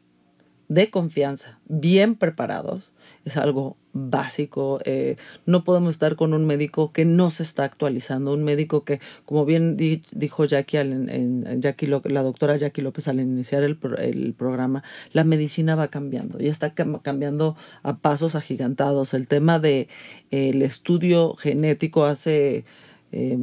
de 0.69 0.91
confianza, 0.91 1.59
bien 1.67 2.15
preparados, 2.15 2.93
es 3.25 3.37
algo 3.39 3.77
básico. 3.95 4.81
Eh, 4.85 5.17
no 5.47 5.65
podemos 5.65 5.95
estar 5.95 6.15
con 6.15 6.35
un 6.35 6.47
médico 6.47 6.93
que 6.93 7.07
no 7.07 7.31
se 7.31 7.43
está 7.43 7.65
actualizando, 7.65 8.35
un 8.35 8.45
médico 8.45 8.85
que, 8.85 9.01
como 9.25 9.47
bien 9.47 9.77
dijo 9.77 10.45
Jackie, 10.45 10.77
en, 10.77 11.61
Jackie 11.63 11.87
la 11.87 12.23
doctora 12.23 12.57
Jackie 12.57 12.83
López 12.83 13.09
al 13.09 13.19
iniciar 13.19 13.63
el, 13.63 13.79
el, 13.99 14.35
programa, 14.35 14.85
la 15.13 15.25
medicina 15.25 15.75
va 15.75 15.89
cambiando 15.89 16.41
y 16.41 16.49
está 16.49 16.75
cambiando 16.75 17.57
a 17.83 17.97
pasos 17.97 18.35
agigantados. 18.35 19.15
El 19.15 19.27
tema 19.27 19.59
de 19.59 19.89
eh, 20.31 20.51
el 20.51 20.61
estudio 20.63 21.35
genético 21.35 22.05
hace 22.05 22.65
eh, 23.13 23.39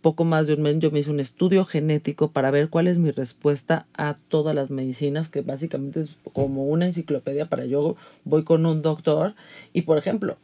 poco 0.00 0.24
más 0.24 0.46
de 0.46 0.54
un 0.54 0.62
mes 0.62 0.78
yo 0.78 0.90
me 0.90 1.00
hice 1.00 1.10
un 1.10 1.20
estudio 1.20 1.64
genético 1.64 2.30
para 2.30 2.50
ver 2.50 2.68
cuál 2.68 2.88
es 2.88 2.98
mi 2.98 3.10
respuesta 3.10 3.86
a 3.94 4.16
todas 4.28 4.54
las 4.54 4.70
medicinas, 4.70 5.28
que 5.28 5.42
básicamente 5.42 6.00
es 6.00 6.10
como 6.32 6.64
una 6.64 6.86
enciclopedia 6.86 7.46
para 7.46 7.66
yo 7.66 7.96
voy 8.24 8.44
con 8.44 8.66
un 8.66 8.82
doctor 8.82 9.34
y 9.72 9.82
por 9.82 9.98
ejemplo, 9.98 10.36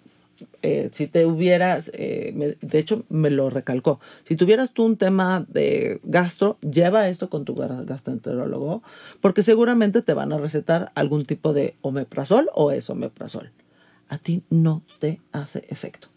eh, 0.63 0.91
si 0.93 1.07
te 1.07 1.25
hubieras, 1.25 1.91
eh, 1.95 2.57
de 2.61 2.79
hecho 2.79 3.05
me 3.09 3.31
lo 3.31 3.49
recalcó, 3.49 4.01
si 4.25 4.37
tuvieras 4.37 4.73
tú 4.73 4.85
un 4.85 4.97
tema 4.97 5.47
de 5.49 6.01
gastro, 6.05 6.59
lleva 6.61 7.09
esto 7.09 7.31
con 7.31 7.45
tu 7.45 7.55
gastroenterólogo, 7.55 8.83
porque 9.21 9.43
seguramente 9.43 10.03
te 10.03 10.15
van 10.15 10.33
a 10.33 10.39
recetar 10.39 10.93
algún 10.95 11.25
tipo 11.25 11.53
de 11.53 11.75
omeprazol 11.81 12.51
o 12.55 12.71
es 12.71 12.91
omeprazol. 12.91 13.51
A 14.09 14.19
ti 14.19 14.43
no 14.51 14.83
te 15.01 15.21
hace 15.33 15.65
efecto. 15.69 16.09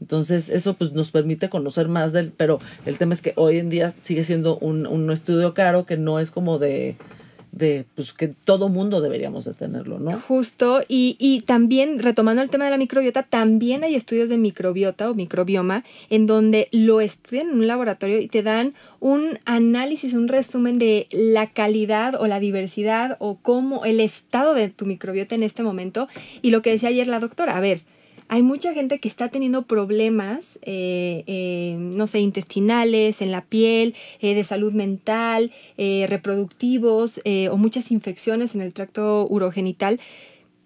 Entonces, 0.00 0.48
eso 0.50 0.74
pues 0.74 0.92
nos 0.92 1.10
permite 1.10 1.48
conocer 1.48 1.88
más 1.88 2.12
del, 2.12 2.32
pero 2.32 2.58
el 2.84 2.98
tema 2.98 3.14
es 3.14 3.22
que 3.22 3.32
hoy 3.36 3.58
en 3.58 3.70
día 3.70 3.94
sigue 4.00 4.24
siendo 4.24 4.58
un, 4.58 4.86
un 4.86 5.10
estudio 5.10 5.54
caro 5.54 5.86
que 5.86 5.96
no 5.96 6.18
es 6.18 6.30
como 6.30 6.58
de, 6.58 6.96
de 7.54 7.86
pues 7.94 8.12
que 8.12 8.28
todo 8.28 8.68
mundo 8.68 9.00
deberíamos 9.00 9.44
de 9.44 9.54
tenerlo, 9.54 9.98
¿no? 9.98 10.18
Justo, 10.20 10.82
y, 10.88 11.16
y 11.18 11.42
también 11.42 12.00
retomando 12.00 12.42
el 12.42 12.50
tema 12.50 12.64
de 12.64 12.72
la 12.72 12.78
microbiota, 12.78 13.22
también 13.22 13.84
hay 13.84 13.94
estudios 13.94 14.28
de 14.28 14.38
microbiota 14.38 15.10
o 15.10 15.14
microbioma 15.14 15.84
en 16.10 16.26
donde 16.26 16.68
lo 16.72 17.00
estudian 17.00 17.50
en 17.50 17.58
un 17.58 17.66
laboratorio 17.66 18.20
y 18.20 18.28
te 18.28 18.42
dan 18.42 18.74
un 19.00 19.38
análisis, 19.44 20.14
un 20.14 20.28
resumen 20.28 20.78
de 20.78 21.06
la 21.10 21.50
calidad 21.50 22.20
o 22.20 22.26
la 22.26 22.40
diversidad 22.40 23.16
o 23.20 23.38
cómo 23.40 23.84
el 23.84 24.00
estado 24.00 24.54
de 24.54 24.68
tu 24.70 24.84
microbiota 24.84 25.34
en 25.34 25.42
este 25.42 25.62
momento. 25.62 26.08
Y 26.42 26.50
lo 26.50 26.60
que 26.60 26.70
decía 26.70 26.88
ayer 26.88 27.06
la 27.06 27.20
doctora, 27.20 27.56
a 27.56 27.60
ver, 27.60 27.82
hay 28.34 28.42
mucha 28.42 28.74
gente 28.74 28.98
que 28.98 29.06
está 29.06 29.28
teniendo 29.28 29.62
problemas, 29.62 30.58
eh, 30.62 31.22
eh, 31.28 31.76
no 31.78 32.08
sé, 32.08 32.18
intestinales, 32.18 33.22
en 33.22 33.30
la 33.30 33.42
piel, 33.42 33.94
eh, 34.18 34.34
de 34.34 34.42
salud 34.42 34.72
mental, 34.72 35.52
reproductivos 35.76 37.20
o 37.50 37.56
muchas 37.56 37.92
infecciones 37.92 38.56
en 38.56 38.60
el 38.60 38.72
tracto 38.72 39.28
urogenital 39.28 40.00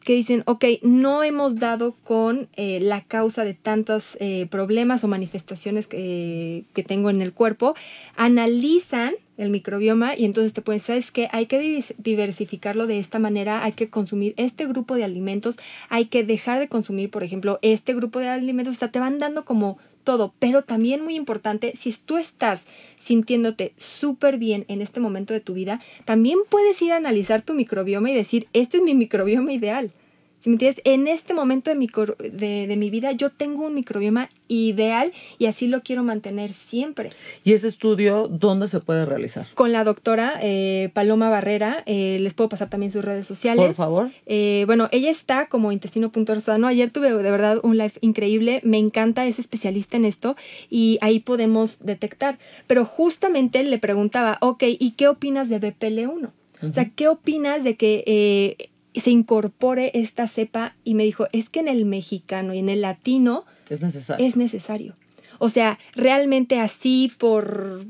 que 0.03 0.15
dicen, 0.15 0.45
ok, 0.47 0.65
no 0.81 1.23
hemos 1.25 1.57
dado 1.57 1.93
con 2.05 2.49
la 2.57 3.03
causa 3.03 3.45
de 3.45 3.53
tantos 3.53 4.17
problemas 4.49 5.05
o 5.05 5.09
manifestaciones 5.09 5.87
que, 5.87 6.65
que 6.73 6.83
tengo 6.83 7.11
en 7.11 7.21
el 7.21 7.35
cuerpo, 7.35 7.75
analizan 8.17 9.13
el 9.39 9.51
microbioma 9.51 10.15
y 10.17 10.25
entonces 10.27 10.53
te 10.53 10.61
puedes, 10.61 10.83
¿sabes 10.83 11.11
que 11.11 11.29
Hay 11.33 11.47
que 11.47 11.83
diversificarlo 11.97 12.87
de 12.87 12.99
esta 12.99 13.19
manera, 13.19 13.65
hay 13.65 13.73
que 13.73 13.89
consumir 13.89 14.35
este 14.37 14.67
grupo 14.67 14.97
de 14.97 15.05
alimentos, 15.05 15.57
hay 15.89 16.07
que 16.07 16.25
dejar 16.25 16.59
de 16.59 16.69
consumir, 16.69 17.11
por 17.11 17.23
ejemplo, 17.23 17.59
este 17.63 17.95
grupo 17.95 18.19
de 18.19 18.29
alimentos, 18.29 18.75
hasta 18.75 18.91
te 18.91 18.99
van 18.99 19.19
dando 19.19 19.45
como 19.45 19.79
todo, 20.05 20.35
pero 20.39 20.63
también 20.63 21.03
muy 21.03 21.15
importante, 21.15 21.75
si 21.77 21.93
tú 21.93 22.17
estás 22.17 22.67
sintiéndote 22.97 23.73
súper 23.77 24.39
bien 24.39 24.65
en 24.69 24.83
este 24.83 25.01
momento 25.01 25.35
de 25.35 25.41
tu 25.41 25.55
vida, 25.55 25.81
también 26.05 26.39
puedes 26.49 26.81
ir 26.83 26.93
a 26.93 26.97
analizar 26.97 27.43
tu 27.43 27.55
microbioma 27.55 28.11
y 28.11 28.15
decir, 28.15 28.49
este 28.53 28.79
es 28.79 28.83
mi 28.83 28.95
microbioma 28.95 29.53
ideal. 29.53 29.93
Si 30.41 30.51
me 30.51 30.55
entiendes, 30.55 30.81
en 30.85 31.09
este 31.09 31.35
momento 31.35 31.71
de 31.71 31.77
mi, 31.77 31.89
de, 31.89 32.75
mi 32.77 32.91
vida 32.91 33.11
yo 33.13 33.31
tengo 33.31 33.67
un 33.67 33.75
microbioma 33.75 34.29
ideal 34.47 35.13
y 35.37 35.47
así 35.47 35.67
lo 35.67 35.83
quiero 35.83 36.05
mantener 36.05 36.53
siempre. 36.53 37.11
¿Y 37.45 37.55
ese 37.55 37.67
estudio 37.67 38.29
dónde 38.29 38.69
se 38.69 38.79
puede 38.79 39.05
realizar? 39.05 39.47
Con 39.55 39.73
la 39.73 39.83
doctora 39.83 40.39
eh, 40.41 40.91
Paloma 40.95 41.29
Barrera, 41.29 41.83
eh, 41.87 42.19
les 42.21 42.35
puedo 42.35 42.49
pasar 42.49 42.71
también 42.71 42.93
sus 42.93 43.05
redes 43.05 43.27
sociales. 43.27 43.67
Por 43.67 43.75
favor. 43.75 44.11
Eh, 44.27 44.63
bueno, 44.67 44.89
ella 44.93 45.11
está 45.11 45.47
como 45.49 45.73
intestino.orsano. 45.73 46.69
Ayer 46.69 46.91
tuve 46.91 47.13
de 47.13 47.31
verdad 47.31 47.59
un 47.65 47.77
live 47.77 47.95
increíble, 48.01 48.61
me 48.63 48.79
encanta, 48.79 49.27
es 49.27 49.41
especialista 49.41 49.97
en 49.97 50.05
esto 50.05 50.37
y 50.71 50.99
ahí 51.01 51.19
podemos 51.19 51.79
detectar. 51.81 52.39
Pero 52.69 52.85
justamente 52.85 53.63
le 53.65 53.79
preguntaba, 53.79 54.39
ok, 54.41 54.63
¿y 54.67 54.93
qué 54.93 55.09
opinas 55.09 55.49
de 55.49 55.61
BPL1? 55.61 56.31
O 56.61 56.73
sea, 56.73 56.91
¿qué 56.91 57.07
opinas 57.07 57.63
de 57.63 57.77
que 57.77 58.71
se 59.01 59.11
incorpore 59.11 59.91
esta 59.95 60.27
cepa 60.29 60.77
y 60.85 60.95
me 60.95 61.05
dijo, 61.05 61.27
es 61.33 61.49
que 61.51 61.61
en 61.61 61.69
el 61.69 61.85
mexicano 61.85 62.55
y 62.55 62.59
en 62.59 62.69
el 62.69 62.81
latino 62.81 63.45
es 63.69 63.81
necesario. 63.81 64.27
Es 64.27 64.37
necesario. 64.37 64.95
O 65.39 65.49
sea, 65.49 65.79
realmente 65.95 66.59
así 66.59 67.13
por, 67.19 67.85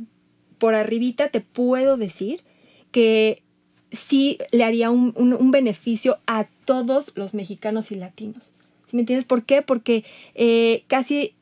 por 0.59 0.75
arribita 0.75 1.29
te 1.29 1.41
puedo 1.41 1.97
decir 1.97 2.43
que 2.91 3.43
sí 3.91 4.39
le 4.53 4.65
haría 4.65 4.91
un, 4.91 5.15
un, 5.17 5.51
beneficio 5.51 6.19
a 6.27 6.45
todos 6.65 7.13
los 7.15 7.33
mexicanos 7.33 7.91
y 7.91 7.95
latinos. 7.95 8.51
¿Sí 8.87 8.97
me 8.97 9.01
entiendes? 9.01 9.25
¿Por 9.25 9.45
qué? 9.45 9.63
Porque 9.63 10.05
eh, 10.35 10.85
casi 10.89 11.35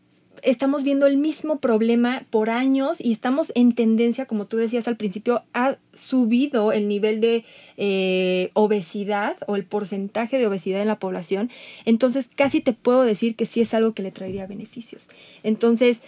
estamos 0.46 0.84
viendo 0.84 1.06
el 1.06 1.16
mismo 1.16 1.58
problema 1.58 2.24
por 2.30 2.50
años 2.50 2.98
y 3.00 3.10
estamos 3.10 3.50
en 3.56 3.74
tendencia, 3.74 4.26
como 4.26 4.46
tú 4.46 4.56
decías 4.56 4.86
al 4.86 4.96
principio, 4.96 5.42
ha 5.52 5.76
subido 5.92 6.70
el 6.70 6.86
nivel 6.86 7.20
de 7.20 7.44
eh, 7.76 8.50
obesidad 8.54 9.36
o 9.48 9.56
el 9.56 9.64
porcentaje 9.64 10.38
de 10.38 10.46
obesidad 10.46 10.80
en 10.80 10.86
la 10.86 11.00
población. 11.00 11.50
Entonces, 11.84 12.30
casi 12.32 12.60
te 12.60 12.72
puedo 12.72 13.02
decir 13.02 13.34
que 13.34 13.44
sí 13.44 13.60
es 13.60 13.74
algo 13.74 13.92
que 13.92 14.04
le 14.04 14.12
traería 14.12 14.46
beneficios. 14.46 15.08
Entonces, 15.42 16.00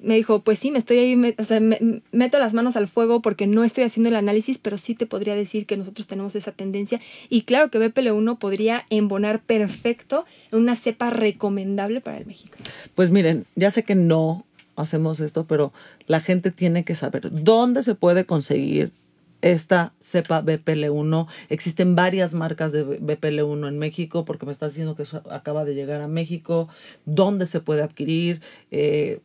me 0.00 0.14
dijo, 0.14 0.40
pues 0.40 0.58
sí, 0.58 0.70
me 0.70 0.78
estoy 0.78 0.98
ahí, 0.98 1.34
o 1.38 1.44
sea, 1.44 1.60
me, 1.60 2.02
meto 2.12 2.38
las 2.38 2.54
manos 2.54 2.76
al 2.76 2.88
fuego 2.88 3.22
porque 3.22 3.46
no 3.46 3.64
estoy 3.64 3.84
haciendo 3.84 4.08
el 4.08 4.16
análisis, 4.16 4.58
pero 4.58 4.78
sí 4.78 4.94
te 4.94 5.06
podría 5.06 5.34
decir 5.34 5.66
que 5.66 5.76
nosotros 5.76 6.06
tenemos 6.06 6.34
esa 6.34 6.52
tendencia. 6.52 7.00
Y 7.28 7.42
claro 7.42 7.70
que 7.70 7.78
BPL1 7.78 8.38
podría 8.38 8.84
embonar 8.90 9.40
perfecto 9.40 10.24
en 10.52 10.58
una 10.58 10.76
cepa 10.76 11.10
recomendable 11.10 12.00
para 12.00 12.18
el 12.18 12.26
México. 12.26 12.56
Pues 12.94 13.10
miren, 13.10 13.46
ya 13.54 13.70
sé 13.70 13.84
que 13.84 13.94
no 13.94 14.44
hacemos 14.76 15.20
esto, 15.20 15.46
pero 15.46 15.72
la 16.06 16.20
gente 16.20 16.50
tiene 16.50 16.84
que 16.84 16.94
saber 16.94 17.30
dónde 17.32 17.82
se 17.82 17.94
puede 17.94 18.26
conseguir 18.26 18.92
esta 19.42 19.92
cepa 20.00 20.42
BPL1. 20.42 21.26
Existen 21.48 21.94
varias 21.94 22.34
marcas 22.34 22.72
de 22.72 22.84
BPL1 22.84 23.68
en 23.68 23.78
México 23.78 24.24
porque 24.24 24.46
me 24.46 24.52
está 24.52 24.68
diciendo 24.68 24.96
que 24.96 25.02
eso 25.02 25.22
acaba 25.30 25.64
de 25.64 25.74
llegar 25.74 26.00
a 26.00 26.08
México. 26.08 26.68
¿Dónde 27.04 27.46
se 27.46 27.60
puede 27.60 27.82
adquirir? 27.82 28.40
Eh, 28.70 29.20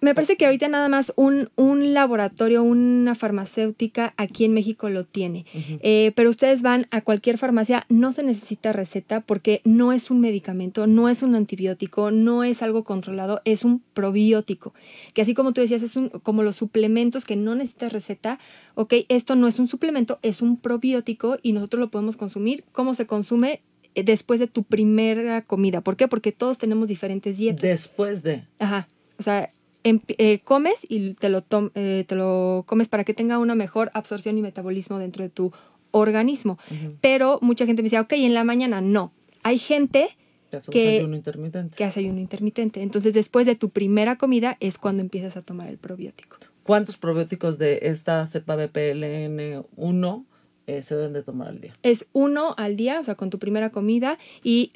me 0.00 0.14
parece 0.14 0.36
que 0.36 0.46
ahorita 0.46 0.68
nada 0.68 0.88
más 0.88 1.12
un, 1.16 1.50
un 1.56 1.92
laboratorio, 1.92 2.62
una 2.62 3.14
farmacéutica 3.14 4.14
aquí 4.16 4.44
en 4.44 4.54
México 4.54 4.88
lo 4.88 5.04
tiene. 5.04 5.44
Eh, 5.82 6.12
pero 6.14 6.30
ustedes 6.30 6.62
van 6.62 6.86
a 6.90 7.02
cualquier 7.02 7.38
farmacia, 7.38 7.84
no 7.88 8.12
se 8.12 8.22
necesita 8.22 8.72
receta 8.72 9.20
porque 9.20 9.60
no 9.64 9.92
es 9.92 10.10
un 10.10 10.20
medicamento, 10.20 10.86
no 10.86 11.08
es 11.08 11.22
un 11.22 11.34
antibiótico, 11.34 12.10
no 12.10 12.44
es 12.44 12.62
algo 12.62 12.84
controlado, 12.84 13.42
es 13.44 13.64
un 13.64 13.80
probiótico. 13.92 14.72
Que 15.12 15.22
así 15.22 15.34
como 15.34 15.52
tú 15.52 15.60
decías, 15.60 15.82
es 15.82 15.96
un, 15.96 16.08
como 16.08 16.42
los 16.42 16.56
suplementos 16.56 17.24
que 17.24 17.36
no 17.36 17.54
necesitas 17.54 17.92
receta, 17.92 18.38
ok, 18.74 18.94
esto 19.08 19.36
no 19.36 19.48
es 19.48 19.58
un 19.58 19.68
suplemento, 19.68 20.18
es 20.22 20.40
un 20.40 20.56
probiótico 20.56 21.38
y 21.42 21.52
nosotros 21.52 21.80
lo 21.80 21.90
podemos 21.90 22.16
consumir. 22.16 22.64
¿Cómo 22.72 22.94
se 22.94 23.06
consume? 23.06 23.60
Eh, 23.94 24.04
después 24.04 24.38
de 24.40 24.46
tu 24.46 24.62
primera 24.62 25.42
comida. 25.42 25.80
¿Por 25.80 25.96
qué? 25.96 26.08
Porque 26.08 26.32
todos 26.32 26.58
tenemos 26.58 26.88
diferentes 26.88 27.36
dietas. 27.36 27.62
Después 27.62 28.22
de. 28.22 28.44
Ajá. 28.58 28.88
O 29.18 29.22
sea, 29.22 29.48
eh, 29.84 30.40
comes 30.44 30.86
y 30.88 31.14
te 31.14 31.28
lo, 31.28 31.44
eh, 31.74 32.04
te 32.06 32.14
lo 32.14 32.64
comes 32.66 32.88
para 32.88 33.04
que 33.04 33.14
tenga 33.14 33.38
una 33.38 33.54
mejor 33.54 33.90
absorción 33.94 34.36
y 34.38 34.42
metabolismo 34.42 34.98
dentro 34.98 35.22
de 35.24 35.30
tu 35.30 35.52
organismo. 35.90 36.58
Pero 37.00 37.38
mucha 37.42 37.66
gente 37.66 37.82
me 37.82 37.86
dice, 37.86 37.98
ok, 37.98 38.12
en 38.12 38.34
la 38.34 38.44
mañana 38.44 38.80
no. 38.80 39.12
Hay 39.42 39.58
gente 39.58 40.08
que, 40.70 40.98
ayuno 40.98 41.16
intermitente. 41.16 41.76
que 41.76 41.84
hace 41.84 42.00
ayuno 42.00 42.20
intermitente. 42.20 42.82
Entonces, 42.82 43.14
después 43.14 43.46
de 43.46 43.54
tu 43.54 43.70
primera 43.70 44.16
comida 44.16 44.56
es 44.60 44.78
cuando 44.78 45.02
empiezas 45.02 45.36
a 45.36 45.42
tomar 45.42 45.68
el 45.68 45.78
probiótico. 45.78 46.36
¿Cuántos 46.62 46.98
probióticos 46.98 47.58
de 47.58 47.80
esta 47.82 48.26
cepa 48.26 48.56
BPLN1 48.56 50.24
eh, 50.66 50.82
se 50.82 50.96
deben 50.96 51.12
de 51.12 51.22
tomar 51.22 51.48
al 51.48 51.60
día? 51.60 51.74
Es 51.82 52.06
uno 52.12 52.54
al 52.56 52.76
día, 52.76 53.00
o 53.00 53.04
sea, 53.04 53.14
con 53.14 53.30
tu 53.30 53.38
primera 53.38 53.70
comida 53.70 54.18
y 54.44 54.72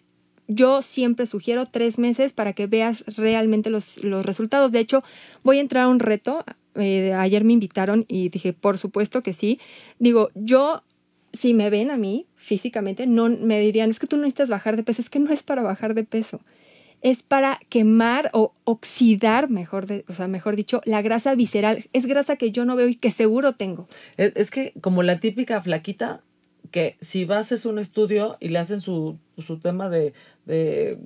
yo 0.49 0.83
siempre 0.83 1.27
sugiero 1.27 1.67
tres 1.67 1.99
meses 1.99 2.33
para 2.33 2.53
que 2.53 2.67
veas 2.67 3.05
realmente 3.17 3.71
los, 3.71 4.03
resultados. 4.25 4.73
De 4.73 4.81
hecho, 4.81 5.03
voy 5.43 5.59
a 5.59 5.61
entrar 5.61 5.85
a 5.85 5.89
un 5.89 6.01
reto. 6.01 6.45
Eh, 6.75 7.13
ayer 7.15 7.45
me 7.45 7.53
invitaron 7.53 8.05
y 8.09 8.29
dije, 8.29 8.53
por 8.53 8.79
supuesto 8.79 9.23
que 9.23 9.33
sí. 9.33 9.61
Digo, 9.99 10.31
yo, 10.35 10.83
si 11.33 11.55
me 11.55 11.71
ven 11.71 11.91
a 11.91 11.97
mí 11.97 12.27
físicamente, 12.37 13.07
no 13.07 13.29
me 13.29 13.61
dirían, 13.61 13.91
es 13.91 13.99
que 13.99 14.07
tú 14.07 14.17
no 14.17 14.23
necesitas 14.23 14.51
bajar 14.51 14.77
de 14.77 14.83
peso. 14.83 15.01
Es 15.01 15.11
que 15.11 15.21
no 15.21 15.33
es 15.33 15.43
para 15.43 15.63
bajar 15.63 15.95
de 15.95 16.05
peso. 16.05 16.41
es 17.01 17.23
para 17.23 17.61
quemar 17.69 18.31
o 18.33 18.55
oxidar, 18.65 19.51
mejor, 19.51 19.87
de, 19.87 20.07
o 20.09 20.15
sea, 20.15 20.27
mejor 20.27 20.57
dicho, 20.57 20.81
la 20.87 21.03
grasa 21.03 21.35
visceral. 21.35 21.85
Es 21.93 22.07
grasa 22.07 22.37
que 22.37 22.51
yo 22.51 22.65
no 22.65 22.77
veo 22.77 22.89
y 22.89 22.95
que 22.97 23.11
seguro 23.11 23.53
tengo. 23.53 23.89
Es 24.17 24.51
que 24.51 24.73
como 24.81 25.03
la 25.03 25.21
típica 25.21 25.61
flaquita, 25.61 26.23
que 26.71 26.97
si 27.01 27.25
va 27.25 27.37
a 27.37 27.41
hacerse 27.41 27.69
un 27.69 27.79
estudio 27.79 28.37
y 28.41 28.49
le 28.49 28.59
hacen 28.59 28.81
su, 28.81 29.19
su 29.39 29.59
tema 29.59 29.89
de, 29.91 30.13
de 30.47 30.99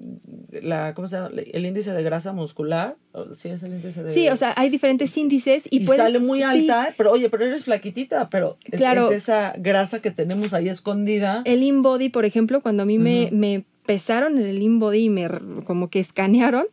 la, 0.63 0.95
¿cómo 0.95 1.09
se 1.09 1.17
llama? 1.17 1.31
El 1.35 1.67
índice 1.67 1.93
de 1.93 2.03
grasa 2.03 2.33
muscular. 2.33 2.97
Sí, 3.35 3.49
es 3.49 3.63
el 3.63 3.73
índice 3.75 4.03
de... 4.03 4.15
Sí, 4.15 4.29
o 4.29 4.37
sea, 4.37 4.55
hay 4.57 4.71
diferentes 4.71 5.17
índices 5.17 5.65
y, 5.71 5.79
y 5.83 5.87
puedes- 5.87 6.01
sale 6.03 6.19
muy 6.21 6.39
sí, 6.39 6.45
alta, 6.45 6.95
pero 6.97 7.13
oye, 7.13 7.29
pero 7.29 7.45
eres 7.45 7.65
flaquitita, 7.65 8.31
pero 8.31 8.57
es- 8.65 8.79
Claro. 8.79 9.11
es 9.11 9.17
esa 9.25 9.53
grasa 9.59 10.01
que 10.01 10.11
tenemos 10.11 10.55
ahí 10.55 10.69
escondida. 10.69 11.43
El 11.45 11.63
InBody, 11.63 12.09
por 12.09 12.25
ejemplo, 12.25 12.61
cuando 12.61 12.85
a 12.85 12.87
mí 12.87 12.99
me, 12.99 13.29
me 13.33 13.65
pesaron 13.87 14.39
en 14.39 14.47
el 14.47 14.63
InBody 14.63 15.05
y 15.05 15.11
me 15.11 15.29
como 15.65 15.91
que 15.91 15.99
escanearon, 16.01 16.67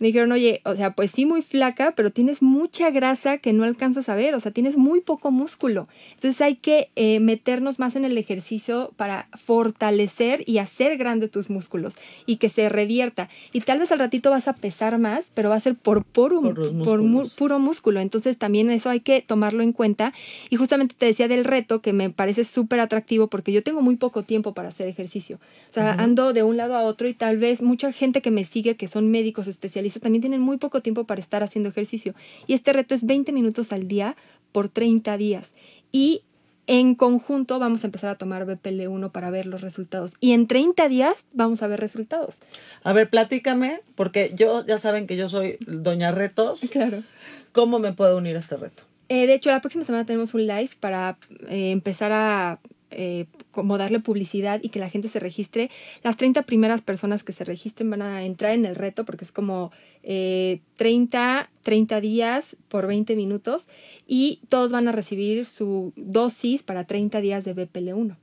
me 0.00 0.08
dijeron, 0.08 0.32
oye, 0.32 0.60
o 0.64 0.74
sea, 0.74 0.94
pues 0.94 1.12
sí 1.12 1.26
muy 1.26 1.42
flaca, 1.42 1.92
pero 1.94 2.10
tienes 2.10 2.42
mucha 2.42 2.90
grasa 2.90 3.38
que 3.38 3.52
no 3.52 3.62
alcanzas 3.64 4.08
a 4.08 4.16
ver, 4.16 4.34
o 4.34 4.40
sea, 4.40 4.50
tienes 4.50 4.76
muy 4.76 5.00
poco 5.00 5.30
músculo. 5.30 5.86
Entonces 6.14 6.40
hay 6.40 6.56
que 6.56 6.90
eh, 6.96 7.20
meternos 7.20 7.78
más 7.78 7.94
en 7.96 8.04
el 8.04 8.18
ejercicio 8.18 8.92
para 8.96 9.28
fortalecer 9.64 10.42
y 10.46 10.58
hacer 10.58 10.96
grande 10.96 11.28
tus 11.28 11.50
músculos 11.50 11.94
y 12.26 12.36
que 12.36 12.48
se 12.48 12.68
revierta. 12.68 13.28
Y 13.52 13.60
tal 13.60 13.78
vez 13.78 13.92
al 13.92 13.98
ratito 13.98 14.30
vas 14.30 14.48
a 14.48 14.54
pesar 14.54 14.98
más, 14.98 15.30
pero 15.34 15.50
va 15.50 15.56
a 15.56 15.60
ser 15.60 15.74
por 15.76 16.02
puro, 16.04 16.40
Por 16.40 16.58
los 16.58 16.68
por 16.84 17.00
mu- 17.02 17.08
músculos. 17.08 17.34
puro 17.34 17.58
músculo. 17.58 18.00
Entonces 18.00 18.36
también 18.38 18.70
eso 18.70 18.88
hay 18.90 19.00
que 19.00 19.20
tomarlo 19.22 19.62
en 19.62 19.72
cuenta. 19.72 20.12
Y 20.48 20.56
justamente 20.56 20.94
te 20.96 21.06
decía 21.06 21.28
del 21.28 21.44
reto 21.44 21.82
que 21.82 21.92
me 21.92 22.10
parece 22.10 22.44
súper 22.44 22.80
atractivo 22.80 23.26
porque 23.28 23.52
yo 23.52 23.62
tengo 23.62 23.82
muy 23.82 23.96
poco 23.96 24.22
tiempo 24.22 24.54
para 24.54 24.68
hacer 24.68 24.88
ejercicio. 24.88 25.38
O 25.68 25.72
sea, 25.72 25.92
ando 25.92 26.32
de 26.32 26.42
un 26.42 26.56
lado 26.56 26.74
a 26.74 26.82
otro 26.82 27.06
y 27.06 27.14
tal 27.14 27.38
vez 27.38 27.62
mucha 27.62 27.92
gente 27.92 28.22
que 28.22 28.30
me 28.30 28.44
sigue, 28.44 28.76
que 28.76 28.88
son 28.88 29.10
médicos 29.10 29.46
o 29.46 29.50
también 29.98 30.20
tienen 30.20 30.40
muy 30.40 30.58
poco 30.58 30.80
tiempo 30.80 31.04
para 31.04 31.20
estar 31.20 31.42
haciendo 31.42 31.70
ejercicio. 31.70 32.14
Y 32.46 32.54
este 32.54 32.72
reto 32.72 32.94
es 32.94 33.04
20 33.04 33.32
minutos 33.32 33.72
al 33.72 33.88
día 33.88 34.16
por 34.52 34.68
30 34.68 35.16
días. 35.16 35.54
Y 35.90 36.22
en 36.66 36.94
conjunto 36.94 37.58
vamos 37.58 37.82
a 37.82 37.88
empezar 37.88 38.10
a 38.10 38.14
tomar 38.14 38.46
BPL1 38.46 39.10
para 39.10 39.30
ver 39.30 39.46
los 39.46 39.60
resultados. 39.60 40.12
Y 40.20 40.32
en 40.32 40.46
30 40.46 40.88
días 40.88 41.26
vamos 41.32 41.64
a 41.64 41.66
ver 41.66 41.80
resultados. 41.80 42.38
A 42.84 42.92
ver, 42.92 43.10
platícame, 43.10 43.80
porque 43.96 44.32
yo 44.36 44.64
ya 44.64 44.78
saben 44.78 45.08
que 45.08 45.16
yo 45.16 45.28
soy 45.28 45.56
Doña 45.66 46.12
Retos. 46.12 46.60
Claro. 46.70 47.02
¿Cómo 47.50 47.80
me 47.80 47.92
puedo 47.92 48.16
unir 48.16 48.36
a 48.36 48.38
este 48.38 48.56
reto? 48.56 48.84
Eh, 49.08 49.26
de 49.26 49.34
hecho, 49.34 49.50
la 49.50 49.60
próxima 49.60 49.84
semana 49.84 50.06
tenemos 50.06 50.34
un 50.34 50.46
live 50.46 50.70
para 50.78 51.18
eh, 51.48 51.72
empezar 51.72 52.12
a 52.12 52.60
eh, 52.90 53.26
como 53.50 53.78
darle 53.78 54.00
publicidad 54.00 54.60
y 54.62 54.68
que 54.70 54.78
la 54.78 54.90
gente 54.90 55.08
se 55.08 55.20
registre. 55.20 55.70
Las 56.02 56.16
30 56.16 56.42
primeras 56.42 56.82
personas 56.82 57.24
que 57.24 57.32
se 57.32 57.44
registren 57.44 57.90
van 57.90 58.02
a 58.02 58.24
entrar 58.24 58.52
en 58.52 58.64
el 58.64 58.74
reto 58.74 59.04
porque 59.04 59.24
es 59.24 59.32
como 59.32 59.72
eh, 60.02 60.60
30, 60.76 61.50
30 61.62 62.00
días 62.00 62.56
por 62.68 62.86
20 62.86 63.16
minutos 63.16 63.68
y 64.06 64.40
todos 64.48 64.72
van 64.72 64.88
a 64.88 64.92
recibir 64.92 65.44
su 65.46 65.92
dosis 65.96 66.62
para 66.62 66.84
30 66.84 67.20
días 67.20 67.44
de 67.44 67.54
BPL1. 67.54 68.16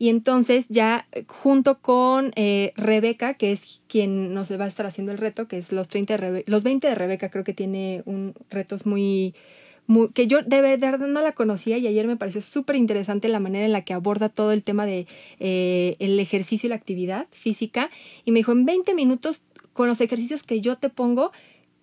Y 0.00 0.10
entonces 0.10 0.66
ya 0.68 1.08
eh, 1.12 1.24
junto 1.26 1.80
con 1.80 2.30
eh, 2.36 2.72
Rebeca, 2.76 3.34
que 3.34 3.50
es 3.52 3.80
quien 3.88 4.32
nos 4.32 4.50
va 4.52 4.64
a 4.64 4.68
estar 4.68 4.86
haciendo 4.86 5.10
el 5.12 5.18
reto, 5.18 5.48
que 5.48 5.58
es 5.58 5.72
los 5.72 5.88
30 5.88 6.16
de 6.16 6.18
Rebe- 6.18 6.44
los 6.46 6.62
20 6.62 6.86
de 6.88 6.94
Rebeca, 6.94 7.30
creo 7.30 7.42
que 7.42 7.54
tiene 7.54 8.02
un 8.04 8.34
retos 8.50 8.86
muy, 8.86 9.34
que 10.12 10.26
yo 10.26 10.42
de 10.42 10.60
verdad 10.60 10.98
no 10.98 11.22
la 11.22 11.32
conocía 11.32 11.78
y 11.78 11.86
ayer 11.86 12.06
me 12.06 12.16
pareció 12.16 12.42
súper 12.42 12.76
interesante 12.76 13.28
la 13.28 13.40
manera 13.40 13.64
en 13.64 13.72
la 13.72 13.82
que 13.82 13.94
aborda 13.94 14.28
todo 14.28 14.52
el 14.52 14.62
tema 14.62 14.84
de 14.84 15.06
eh, 15.40 15.96
el 15.98 16.20
ejercicio 16.20 16.66
y 16.66 16.70
la 16.70 16.76
actividad 16.76 17.26
física. 17.30 17.88
Y 18.24 18.32
me 18.32 18.40
dijo, 18.40 18.52
en 18.52 18.66
20 18.66 18.94
minutos, 18.94 19.40
con 19.72 19.88
los 19.88 20.00
ejercicios 20.00 20.42
que 20.42 20.60
yo 20.60 20.76
te 20.76 20.90
pongo, 20.90 21.32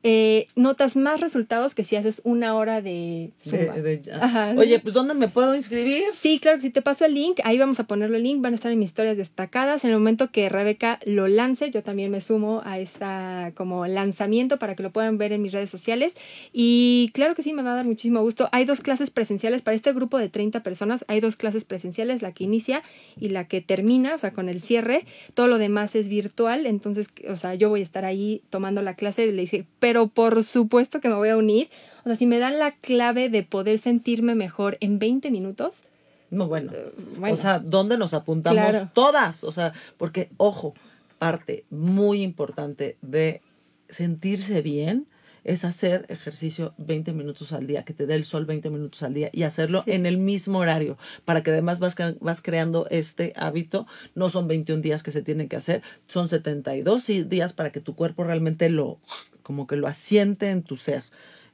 eh, 0.08 0.48
notas 0.56 0.96
más 0.96 1.20
resultados 1.20 1.74
que 1.74 1.84
si 1.84 1.96
haces 1.96 2.22
una 2.24 2.54
hora 2.56 2.80
de 2.84 3.32
Zumba. 3.42 3.74
De- 3.74 3.98
de- 3.98 4.12
Ajá. 4.14 4.54
Oye, 4.56 4.78
pues 4.80 4.94
¿dónde 4.94 5.16
me 5.16 5.28
puedo 5.30 5.56
inscribir? 5.56 6.04
Sí, 6.14 6.38
claro 6.40 6.62
si 6.62 6.70
te 6.70 6.84
paso 6.84 7.06
el 7.06 7.16
link, 7.16 7.40
ahí 7.44 7.58
vamos 7.58 7.80
a 7.80 7.86
ponerlo 7.86 8.16
el 8.18 8.22
link, 8.22 8.40
van 8.40 8.54
a 8.54 8.56
estar 8.56 8.72
en 8.72 8.78
mis 8.78 8.90
historias 8.90 9.18
destacadas. 9.18 9.84
En 9.84 9.90
el 9.90 9.98
momento 9.98 10.30
que 10.32 10.48
Rebeca 10.48 11.00
lo 11.08 11.28
lance, 11.28 11.72
yo 11.72 11.82
también 11.82 12.12
me 12.12 12.22
sumo 12.22 12.62
a 12.66 12.78
esta 12.78 13.52
como 13.56 13.88
lanzamiento 13.88 14.60
para 14.60 14.76
que 14.76 14.84
lo 14.84 14.92
puedan 14.92 15.18
ver 15.18 15.32
en 15.32 15.42
mis 15.42 15.54
redes 15.54 15.72
sociales. 15.72 16.14
Y 16.54 17.10
claro 17.16 17.34
que 17.34 17.42
sí, 17.42 17.54
me 17.54 17.64
va 17.64 17.72
a 17.72 17.76
dar 17.76 17.86
muchísimo 17.86 18.22
gusto. 18.22 18.48
Hay 18.52 18.66
dos 18.66 18.82
clases 18.82 19.10
presenciales 19.10 19.64
para 19.64 19.74
este 19.76 19.92
grupo 19.92 20.20
de 20.20 20.30
30 20.30 20.62
personas, 20.62 21.04
hay 21.08 21.20
dos 21.20 21.36
clases 21.36 21.66
presenciales, 21.66 22.22
la 22.22 22.32
que 22.32 22.44
inicia 22.44 22.84
y 23.20 23.30
la 23.30 23.48
que 23.48 23.62
termina, 23.62 24.14
o 24.14 24.18
sea, 24.20 24.34
con 24.34 24.50
el 24.50 24.62
cierre. 24.62 25.06
Todo 25.34 25.48
lo 25.48 25.58
demás 25.58 25.96
es 25.96 26.10
virtual, 26.10 26.68
entonces, 26.68 27.08
o 27.28 27.38
sea, 27.38 27.56
yo 27.56 27.70
voy 27.70 27.80
a 27.80 27.84
estar 27.84 28.06
ahí 28.06 28.44
tomando 28.52 28.82
la 28.84 28.94
clase 28.96 29.26
y 29.26 29.32
le 29.32 29.42
dije, 29.42 29.66
pero 29.80 29.95
por 30.08 30.44
supuesto 30.44 31.00
que 31.02 31.10
me 31.10 31.16
voy 31.16 31.30
a 31.30 31.38
unir. 31.38 31.70
O 32.04 32.10
sea, 32.10 32.16
si 32.16 32.26
me 32.26 32.40
dan 32.40 32.60
la 32.60 32.76
clave 32.76 33.30
de 33.30 33.44
poder 33.44 33.78
sentirme 33.78 34.36
mejor 34.36 34.78
en 34.80 35.00
20 35.00 35.32
minutos, 35.32 35.82
No, 36.30 36.48
bueno. 36.48 36.72
bueno. 37.20 37.34
O 37.34 37.38
sea, 37.38 37.60
¿dónde 37.60 37.98
nos 37.98 38.14
apuntamos 38.14 38.60
Claro. 38.70 38.90
todas? 38.94 39.44
O 39.44 39.52
sea, 39.52 39.74
porque, 39.98 40.30
ojo, 40.38 40.74
parte 41.18 41.66
muy 41.70 42.22
importante 42.22 42.98
de 43.02 43.42
sentirse 43.90 44.62
bien 44.62 45.08
es 45.44 45.64
hacer 45.64 46.08
ejercicio 46.10 46.74
20 46.80 47.14
minutos 47.14 47.52
al 47.52 47.68
día, 47.68 47.84
que 47.84 47.94
te 47.94 48.08
dé 48.08 48.16
el 48.16 48.24
sol 48.24 48.46
20 48.46 48.72
minutos 48.72 49.04
al 49.04 49.14
día 49.14 49.30
y 49.32 49.44
hacerlo 49.44 49.84
Sí. 49.86 49.92
en 49.92 50.08
el 50.08 50.18
mismo 50.18 50.58
horario, 50.58 50.98
para 51.24 51.44
que 51.44 51.52
además 51.52 51.80
vas, 51.80 51.96
vas 52.20 52.42
creando 52.42 52.88
este 52.90 53.32
hábito. 53.36 53.86
No 54.16 54.30
son 54.32 54.48
21 54.48 54.82
días 54.82 55.04
que 55.04 55.12
se 55.12 55.22
tienen 55.22 55.48
que 55.48 55.56
hacer, 55.56 55.84
son 56.08 56.28
72 56.28 57.04
sí- 57.04 57.24
días 57.24 57.54
para 57.54 57.72
que 57.72 57.80
tu 57.80 57.94
cuerpo 57.96 58.24
realmente 58.24 58.70
lo, 58.70 58.98
como 59.46 59.68
que 59.68 59.76
lo 59.76 59.88
asiente 59.88 60.50
en 60.50 60.64
tu 60.64 60.76
ser. 60.76 61.04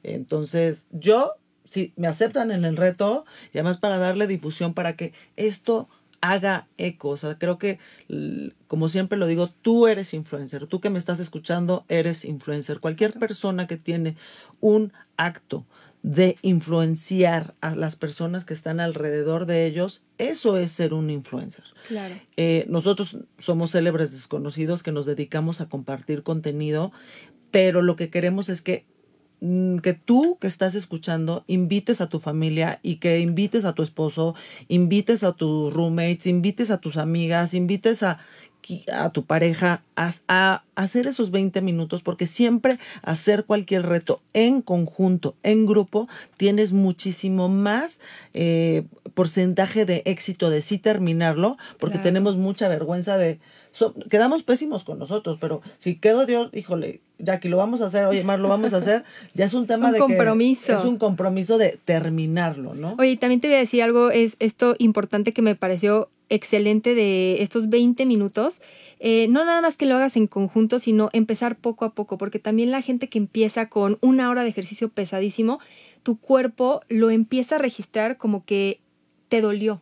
Entonces, 0.02 0.86
yo, 0.92 1.34
si 1.66 1.92
me 1.96 2.08
aceptan 2.08 2.50
en 2.50 2.64
el 2.64 2.78
reto, 2.78 3.26
y 3.52 3.58
además 3.58 3.76
para 3.76 3.98
darle 3.98 4.26
difusión, 4.26 4.72
para 4.72 4.96
que 4.96 5.12
esto 5.36 5.90
haga 6.22 6.68
eco. 6.78 7.10
O 7.10 7.16
sea, 7.18 7.36
creo 7.36 7.58
que, 7.58 7.78
como 8.66 8.88
siempre 8.88 9.18
lo 9.18 9.26
digo, 9.26 9.50
tú 9.60 9.88
eres 9.88 10.14
influencer. 10.14 10.66
Tú 10.66 10.80
que 10.80 10.88
me 10.88 10.98
estás 10.98 11.20
escuchando, 11.20 11.84
eres 11.88 12.24
influencer. 12.24 12.80
Cualquier 12.80 13.12
persona 13.18 13.66
que 13.66 13.76
tiene 13.76 14.16
un 14.60 14.94
acto 15.18 15.66
de 16.02 16.36
influenciar 16.42 17.54
a 17.60 17.76
las 17.76 17.94
personas 17.94 18.44
que 18.44 18.54
están 18.54 18.80
alrededor 18.80 19.46
de 19.46 19.66
ellos, 19.66 20.02
eso 20.18 20.56
es 20.56 20.72
ser 20.72 20.94
un 20.94 21.10
influencer. 21.10 21.64
claro. 21.86 22.14
Eh, 22.36 22.66
nosotros 22.68 23.18
somos 23.38 23.70
célebres 23.70 24.10
desconocidos 24.10 24.82
que 24.82 24.90
nos 24.90 25.06
dedicamos 25.06 25.60
a 25.60 25.68
compartir 25.68 26.24
contenido, 26.24 26.92
pero 27.52 27.80
lo 27.82 27.94
que 27.94 28.10
queremos 28.10 28.48
es 28.48 28.60
que, 28.62 28.84
mm, 29.40 29.78
que 29.78 29.92
tú 29.92 30.38
que 30.40 30.48
estás 30.48 30.74
escuchando 30.74 31.44
invites 31.46 32.00
a 32.00 32.08
tu 32.08 32.18
familia 32.18 32.80
y 32.82 32.96
que 32.96 33.20
invites 33.20 33.64
a 33.64 33.72
tu 33.74 33.82
esposo, 33.84 34.34
invites 34.68 35.22
a 35.22 35.32
tus 35.32 35.72
roommates, 35.72 36.26
invites 36.26 36.70
a 36.72 36.78
tus 36.78 36.96
amigas, 36.96 37.54
invites 37.54 38.02
a, 38.02 38.18
a 38.92 39.10
tu 39.10 39.24
pareja 39.24 39.82
a, 39.96 40.12
a 40.28 40.62
hacer 40.76 41.08
esos 41.08 41.32
20 41.32 41.60
minutos, 41.62 42.02
porque 42.02 42.26
siempre 42.28 42.78
hacer 43.02 43.44
cualquier 43.44 43.82
reto 43.86 44.22
en 44.34 44.62
conjunto, 44.62 45.34
en 45.42 45.66
grupo, 45.66 46.08
tienes 46.36 46.72
muchísimo 46.72 47.48
más 47.48 48.00
eh, 48.34 48.84
porcentaje 49.14 49.84
de 49.84 50.02
éxito 50.06 50.48
de 50.48 50.62
sí 50.62 50.78
terminarlo, 50.78 51.56
porque 51.80 51.94
Claro. 51.96 52.04
tenemos 52.04 52.36
mucha 52.36 52.68
vergüenza 52.68 53.18
de... 53.18 53.40
so- 53.72 53.94
quedamos 54.08 54.44
pésimos 54.44 54.84
con 54.84 54.98
nosotros, 55.00 55.38
pero 55.40 55.60
si 55.78 55.96
quedo 55.96 56.24
Dios, 56.24 56.48
híjole, 56.54 57.00
Jackie, 57.22 57.48
lo 57.48 57.56
vamos 57.56 57.80
a 57.80 57.86
hacer, 57.86 58.04
oye, 58.06 58.24
Mar, 58.24 58.40
lo 58.40 58.48
vamos 58.48 58.74
a 58.74 58.78
hacer, 58.78 59.04
ya 59.34 59.44
es 59.44 59.54
un 59.54 59.66
tema 59.66 59.86
Un 59.86 59.92
de 59.92 59.98
compromiso. 60.00 60.66
que 60.66 60.72
es 60.74 60.84
un 60.84 60.98
compromiso 60.98 61.56
de 61.56 61.78
terminarlo, 61.84 62.74
¿no? 62.74 62.96
Oye, 62.98 63.16
también 63.16 63.40
te 63.40 63.48
voy 63.48 63.56
a 63.56 63.60
decir 63.60 63.82
algo, 63.82 64.10
es 64.10 64.36
esto 64.40 64.74
importante 64.78 65.32
que 65.32 65.40
me 65.40 65.54
pareció 65.54 66.10
excelente 66.28 66.94
de 66.94 67.42
estos 67.42 67.68
20 67.68 68.06
minutos. 68.06 68.60
Eh, 69.00 69.26
no 69.28 69.44
nada 69.44 69.60
más 69.60 69.76
que 69.76 69.86
lo 69.86 69.96
hagas 69.96 70.16
en 70.16 70.26
conjunto, 70.26 70.78
sino 70.78 71.10
empezar 71.12 71.56
poco 71.56 71.84
a 71.84 71.94
poco, 71.94 72.18
porque 72.18 72.38
también 72.38 72.70
la 72.70 72.82
gente 72.82 73.08
que 73.08 73.18
empieza 73.18 73.68
con 73.68 73.98
una 74.00 74.30
hora 74.30 74.42
de 74.42 74.48
ejercicio 74.48 74.88
pesadísimo, 74.88 75.60
tu 76.02 76.18
cuerpo 76.18 76.82
lo 76.88 77.10
empieza 77.10 77.56
a 77.56 77.58
registrar 77.58 78.16
como 78.16 78.44
que 78.44 78.80
te 79.28 79.40
dolió. 79.40 79.80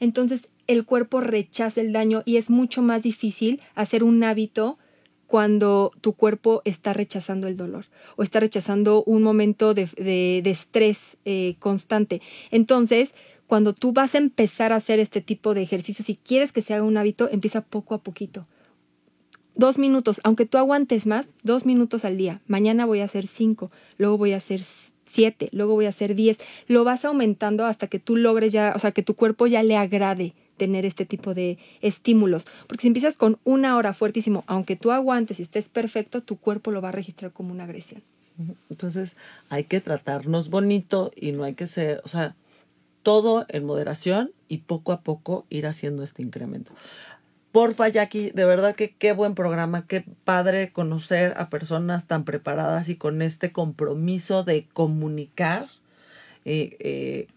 Entonces 0.00 0.48
el 0.66 0.84
cuerpo 0.84 1.20
rechaza 1.20 1.80
el 1.80 1.92
daño 1.92 2.22
y 2.24 2.36
es 2.36 2.50
mucho 2.50 2.82
más 2.82 3.02
difícil 3.02 3.60
hacer 3.74 4.02
un 4.04 4.22
hábito 4.24 4.78
cuando 5.26 5.90
tu 6.00 6.12
cuerpo 6.12 6.62
está 6.64 6.92
rechazando 6.92 7.48
el 7.48 7.56
dolor 7.56 7.86
o 8.16 8.22
está 8.22 8.40
rechazando 8.40 9.02
un 9.04 9.22
momento 9.22 9.74
de, 9.74 9.86
de- 9.96 10.40
de 10.42 10.50
estrés 10.50 11.16
eh, 11.24 11.56
constante. 11.58 12.22
Entonces, 12.50 13.14
cuando 13.46 13.72
tú 13.72 13.92
vas 13.92 14.14
a 14.14 14.18
empezar 14.18 14.72
a 14.72 14.76
hacer 14.76 14.98
este 14.98 15.20
tipo 15.20 15.54
de 15.54 15.62
ejercicios, 15.62 16.06
si 16.06 16.16
quieres 16.16 16.52
que 16.52 16.62
se 16.62 16.74
haga 16.74 16.84
un 16.84 16.96
hábito, 16.96 17.28
empieza 17.30 17.60
poco 17.60 17.94
a 17.94 17.98
poquito. 17.98 18.46
Dos 19.54 19.78
minutos, 19.78 20.20
aunque 20.22 20.44
tú 20.46 20.58
aguantes 20.58 21.06
más, 21.06 21.28
dos 21.42 21.64
minutos 21.64 22.04
al 22.04 22.18
día. 22.18 22.40
Mañana 22.46 22.84
voy 22.84 23.00
a 23.00 23.04
hacer 23.04 23.26
cinco, 23.26 23.70
luego 23.96 24.18
voy 24.18 24.32
a 24.32 24.36
hacer 24.36 24.60
siete, 25.06 25.48
luego 25.52 25.74
voy 25.74 25.86
a 25.86 25.90
hacer 25.90 26.14
diez. 26.14 26.38
Lo 26.66 26.84
vas 26.84 27.04
aumentando 27.06 27.64
hasta 27.64 27.86
que 27.86 27.98
tú 27.98 28.16
logres 28.16 28.52
ya, 28.52 28.74
o 28.76 28.78
sea, 28.78 28.92
que 28.92 29.02
tu 29.02 29.14
cuerpo 29.14 29.46
ya 29.46 29.62
le 29.62 29.76
agrade 29.76 30.34
tener 30.56 30.84
este 30.84 31.06
tipo 31.06 31.34
de 31.34 31.58
estímulos. 31.80 32.44
Porque 32.66 32.82
si 32.82 32.88
empiezas 32.88 33.16
con 33.16 33.38
una 33.44 33.76
hora 33.76 33.92
fuertísimo, 33.92 34.44
aunque 34.46 34.76
tú 34.76 34.90
aguantes 34.90 35.38
y 35.38 35.42
estés 35.42 35.68
perfecto, 35.68 36.22
tu 36.22 36.36
cuerpo 36.36 36.70
lo 36.70 36.82
va 36.82 36.90
a 36.90 36.92
registrar 36.92 37.32
como 37.32 37.52
una 37.52 37.64
agresión. 37.64 38.02
Entonces 38.68 39.16
hay 39.48 39.64
que 39.64 39.80
tratarnos 39.80 40.50
bonito 40.50 41.10
y 41.16 41.32
no 41.32 41.44
hay 41.44 41.54
que 41.54 41.66
ser, 41.66 42.02
o 42.04 42.08
sea, 42.08 42.34
todo 43.02 43.46
en 43.48 43.64
moderación 43.64 44.32
y 44.48 44.58
poco 44.58 44.92
a 44.92 45.00
poco 45.00 45.46
ir 45.48 45.66
haciendo 45.66 46.02
este 46.02 46.22
incremento. 46.22 46.72
Porfa, 47.52 47.88
Jackie, 47.88 48.32
de 48.32 48.44
verdad 48.44 48.74
que 48.74 48.94
qué 48.94 49.12
buen 49.12 49.34
programa, 49.34 49.86
qué 49.86 50.04
padre 50.24 50.72
conocer 50.72 51.32
a 51.38 51.48
personas 51.48 52.06
tan 52.06 52.24
preparadas 52.24 52.90
y 52.90 52.96
con 52.96 53.22
este 53.22 53.50
compromiso 53.50 54.44
de 54.44 54.66
comunicar 54.74 55.68
eh, 56.44 56.76
eh, 56.80 57.28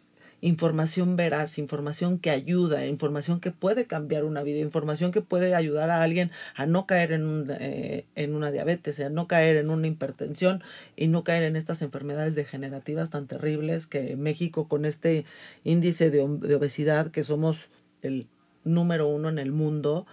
información 0.42 1.16
veraz, 1.16 1.58
información 1.58 2.20
que 2.20 2.30
ayuda, 2.30 2.86
información 2.86 3.40
que 3.40 3.52
puede 3.52 3.86
cambiar 3.86 4.24
una 4.24 4.44
vida, 4.44 4.60
información 4.60 5.12
que 5.12 5.22
puede 5.22 5.56
ayudar 5.56 5.90
a 5.90 6.02
alguien 6.02 6.32
a 6.56 6.66
no 6.66 6.86
caer 6.86 7.12
en, 7.12 7.26
un, 7.26 7.48
eh, 7.52 8.06
en 8.16 8.36
una 8.36 8.52
diabetes, 8.52 9.00
a 9.00 9.10
no 9.10 9.28
caer 9.28 9.58
en 9.58 9.70
una 9.70 9.88
hipertensión 9.88 10.64
y 10.96 11.08
no 11.08 11.24
caer 11.24 11.44
en 11.44 11.56
estas 11.56 11.82
enfermedades 11.82 12.36
degenerativas 12.36 13.10
tan 13.10 13.28
terribles 13.28 13.88
que 13.88 14.16
México 14.16 14.68
con 14.68 14.86
este 14.86 15.26
índice 15.64 16.10
de, 16.10 16.26
de 16.42 16.56
obesidad 16.56 17.12
que 17.12 17.24
somos 17.24 17.70
el 18.02 18.28
número 18.64 19.08
uno 19.08 19.30
en 19.30 19.40
el 19.40 19.52
mundo, 19.52 20.06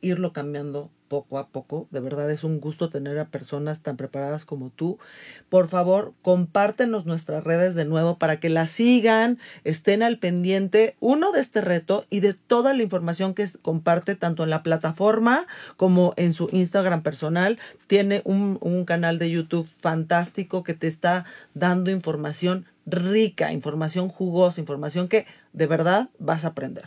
irlo 0.00 0.32
cambiando 0.32 0.90
poco 1.10 1.38
a 1.38 1.48
poco. 1.48 1.88
De 1.90 1.98
verdad 1.98 2.30
es 2.30 2.44
un 2.44 2.60
gusto 2.60 2.88
tener 2.88 3.18
a 3.18 3.26
personas 3.26 3.80
tan 3.80 3.96
preparadas 3.96 4.44
como 4.44 4.70
tú. 4.70 4.98
Por 5.48 5.68
favor, 5.68 6.14
compártenos 6.22 7.04
nuestras 7.04 7.42
redes 7.42 7.74
de 7.74 7.84
nuevo 7.84 8.16
para 8.16 8.38
que 8.38 8.48
las 8.48 8.70
sigan, 8.70 9.38
estén 9.64 10.04
al 10.04 10.18
pendiente, 10.18 10.96
uno 11.00 11.32
de 11.32 11.40
este 11.40 11.60
reto 11.60 12.06
y 12.10 12.20
de 12.20 12.34
toda 12.34 12.72
la 12.74 12.84
información 12.84 13.34
que 13.34 13.48
comparte 13.60 14.14
tanto 14.14 14.44
en 14.44 14.50
la 14.50 14.62
plataforma 14.62 15.46
como 15.76 16.14
en 16.16 16.32
su 16.32 16.48
Instagram 16.52 17.02
personal. 17.02 17.58
Tiene 17.88 18.22
un, 18.24 18.58
un 18.60 18.84
canal 18.84 19.18
de 19.18 19.30
YouTube 19.30 19.68
fantástico 19.80 20.62
que 20.62 20.74
te 20.74 20.86
está 20.86 21.24
dando 21.54 21.90
información 21.90 22.66
rica, 22.86 23.52
información 23.52 24.08
jugosa, 24.08 24.60
información 24.60 25.08
que 25.08 25.26
de 25.52 25.66
verdad 25.66 26.08
vas 26.20 26.44
a 26.44 26.48
aprender. 26.48 26.84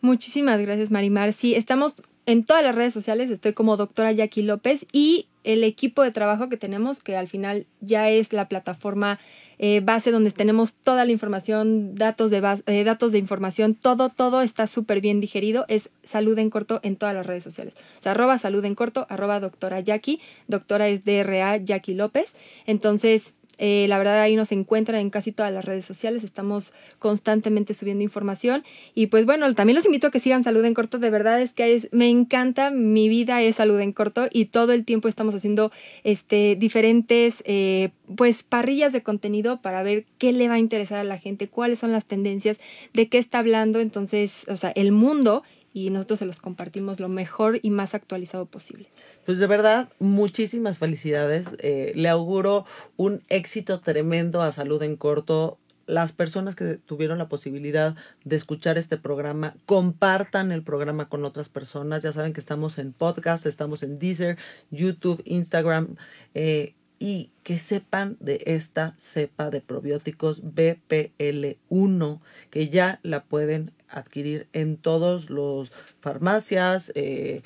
Muchísimas 0.00 0.60
gracias, 0.60 0.90
Marimar. 0.90 1.32
Sí, 1.32 1.54
estamos 1.54 1.94
en 2.26 2.44
todas 2.44 2.62
las 2.62 2.74
redes 2.74 2.92
sociales, 2.92 3.30
estoy 3.30 3.52
como 3.52 3.76
doctora 3.76 4.12
Jackie 4.12 4.42
López 4.42 4.84
y 4.92 5.28
el 5.44 5.62
equipo 5.62 6.02
de 6.02 6.10
trabajo 6.10 6.48
que 6.48 6.56
tenemos, 6.56 7.04
que 7.04 7.16
al 7.16 7.28
final 7.28 7.66
ya 7.80 8.10
es 8.10 8.32
la 8.32 8.48
plataforma 8.48 9.20
eh, 9.58 9.80
base 9.80 10.10
donde 10.10 10.32
tenemos 10.32 10.74
toda 10.74 11.04
la 11.04 11.12
información, 11.12 11.94
datos 11.94 12.32
de, 12.32 12.60
eh, 12.66 12.82
datos 12.82 13.12
de 13.12 13.18
información, 13.18 13.76
todo, 13.76 14.08
todo 14.08 14.42
está 14.42 14.66
súper 14.66 15.00
bien 15.00 15.20
digerido, 15.20 15.64
es 15.68 15.88
salud 16.02 16.36
en 16.38 16.50
corto 16.50 16.80
en 16.82 16.96
todas 16.96 17.14
las 17.14 17.24
redes 17.24 17.44
sociales. 17.44 17.74
O 18.00 18.02
sea, 18.02 18.12
arroba 18.12 18.38
salud 18.38 18.64
en 18.64 18.74
corto, 18.74 19.06
arroba 19.08 19.38
doctora 19.38 19.78
Jackie, 19.78 20.20
doctora 20.48 20.88
es 20.88 21.04
DRA 21.04 21.58
Jackie 21.58 21.94
López. 21.94 22.34
Entonces, 22.66 23.34
eh, 23.58 23.86
la 23.88 23.98
verdad 23.98 24.20
ahí 24.20 24.36
nos 24.36 24.52
encuentran 24.52 25.00
en 25.00 25.10
casi 25.10 25.32
todas 25.32 25.52
las 25.52 25.64
redes 25.64 25.84
sociales, 25.84 26.24
estamos 26.24 26.72
constantemente 26.98 27.74
subiendo 27.74 28.04
información. 28.04 28.64
Y 28.94 29.06
pues 29.06 29.26
bueno, 29.26 29.52
también 29.54 29.76
los 29.76 29.86
invito 29.86 30.08
a 30.08 30.10
que 30.10 30.20
sigan 30.20 30.44
Salud 30.44 30.64
en 30.64 30.74
Corto, 30.74 30.98
de 30.98 31.10
verdad 31.10 31.40
es 31.40 31.52
que 31.52 31.88
me 31.92 32.08
encanta, 32.08 32.70
mi 32.70 33.08
vida 33.08 33.42
es 33.42 33.56
Salud 33.56 33.80
en 33.80 33.92
Corto 33.92 34.28
y 34.30 34.46
todo 34.46 34.72
el 34.72 34.84
tiempo 34.84 35.08
estamos 35.08 35.34
haciendo 35.34 35.72
este, 36.04 36.56
diferentes 36.56 37.42
eh, 37.46 37.90
pues 38.14 38.42
parrillas 38.42 38.92
de 38.92 39.02
contenido 39.02 39.60
para 39.60 39.82
ver 39.82 40.04
qué 40.18 40.32
le 40.32 40.48
va 40.48 40.54
a 40.54 40.58
interesar 40.58 40.98
a 40.98 41.04
la 41.04 41.18
gente, 41.18 41.48
cuáles 41.48 41.78
son 41.78 41.92
las 41.92 42.04
tendencias, 42.04 42.60
de 42.92 43.08
qué 43.08 43.18
está 43.18 43.38
hablando, 43.38 43.80
entonces, 43.80 44.44
o 44.48 44.56
sea, 44.56 44.70
el 44.70 44.92
mundo 44.92 45.42
y 45.76 45.90
nosotros 45.90 46.20
se 46.20 46.24
los 46.24 46.40
compartimos 46.40 47.00
lo 47.00 47.10
mejor 47.10 47.60
y 47.60 47.68
más 47.68 47.94
actualizado 47.94 48.46
posible. 48.46 48.88
Pues 49.26 49.38
de 49.38 49.46
verdad, 49.46 49.90
muchísimas 49.98 50.78
felicidades. 50.78 51.54
Eh, 51.58 51.92
le 51.94 52.08
auguro 52.08 52.64
un 52.96 53.22
éxito 53.28 53.80
tremendo 53.80 54.40
a 54.40 54.52
Salud 54.52 54.82
en 54.82 54.96
Corto 54.96 55.58
las 55.84 56.12
personas 56.12 56.56
que 56.56 56.78
tuvieron 56.78 57.18
la 57.18 57.28
posibilidad 57.28 57.94
de 58.24 58.36
escuchar 58.36 58.78
este 58.78 58.96
programa, 58.96 59.54
compartan 59.66 60.50
el 60.50 60.62
programa 60.62 61.10
con 61.10 61.26
otras 61.26 61.50
personas. 61.50 62.02
Ya 62.02 62.10
saben 62.10 62.32
que 62.32 62.40
estamos 62.40 62.78
en 62.78 62.94
podcast, 62.94 63.44
estamos 63.44 63.82
en 63.82 63.98
Deezer, 63.98 64.38
YouTube, 64.70 65.20
Instagram. 65.26 65.96
Eh, 66.32 66.74
y 66.98 67.30
que 67.42 67.58
sepan 67.58 68.16
de 68.20 68.42
esta 68.46 68.94
cepa 68.96 69.50
de 69.50 69.60
probióticos 69.60 70.42
BPL1, 70.42 72.20
que 72.48 72.68
ya 72.70 73.00
la 73.02 73.24
pueden 73.24 73.72
adquirir 73.88 74.46
en 74.52 74.76
todos 74.76 75.30
los 75.30 75.70
farmacias. 76.00 76.92
Eh, 76.94 77.42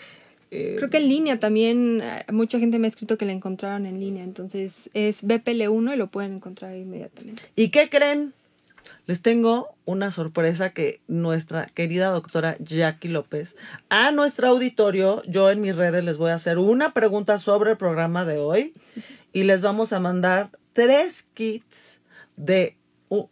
eh, 0.50 0.74
Creo 0.78 0.90
que 0.90 0.98
en 0.98 1.08
línea 1.08 1.38
también, 1.38 2.00
eh, 2.02 2.24
mucha 2.32 2.58
gente 2.58 2.78
me 2.78 2.86
ha 2.86 2.90
escrito 2.90 3.16
que 3.16 3.24
la 3.24 3.32
encontraron 3.32 3.86
en 3.86 4.00
línea, 4.00 4.24
entonces 4.24 4.90
es 4.94 5.22
BPL1 5.22 5.94
y 5.94 5.96
lo 5.96 6.08
pueden 6.08 6.34
encontrar 6.34 6.76
inmediatamente. 6.76 7.42
¿Y 7.56 7.68
qué 7.68 7.88
creen? 7.88 8.34
Les 9.06 9.22
tengo 9.22 9.68
una 9.84 10.10
sorpresa 10.10 10.70
que 10.70 11.00
nuestra 11.08 11.66
querida 11.66 12.10
doctora 12.10 12.56
Jackie 12.60 13.08
López 13.08 13.56
a 13.88 14.10
nuestro 14.10 14.48
auditorio, 14.48 15.22
yo 15.26 15.50
en 15.50 15.60
mis 15.60 15.74
redes 15.74 16.04
les 16.04 16.16
voy 16.16 16.30
a 16.30 16.34
hacer 16.34 16.58
una 16.58 16.92
pregunta 16.92 17.38
sobre 17.38 17.72
el 17.72 17.76
programa 17.76 18.24
de 18.24 18.38
hoy 18.38 18.72
y 19.32 19.44
les 19.44 19.60
vamos 19.60 19.92
a 19.92 20.00
mandar 20.00 20.50
tres 20.72 21.22
kits 21.34 22.00
de 22.36 22.76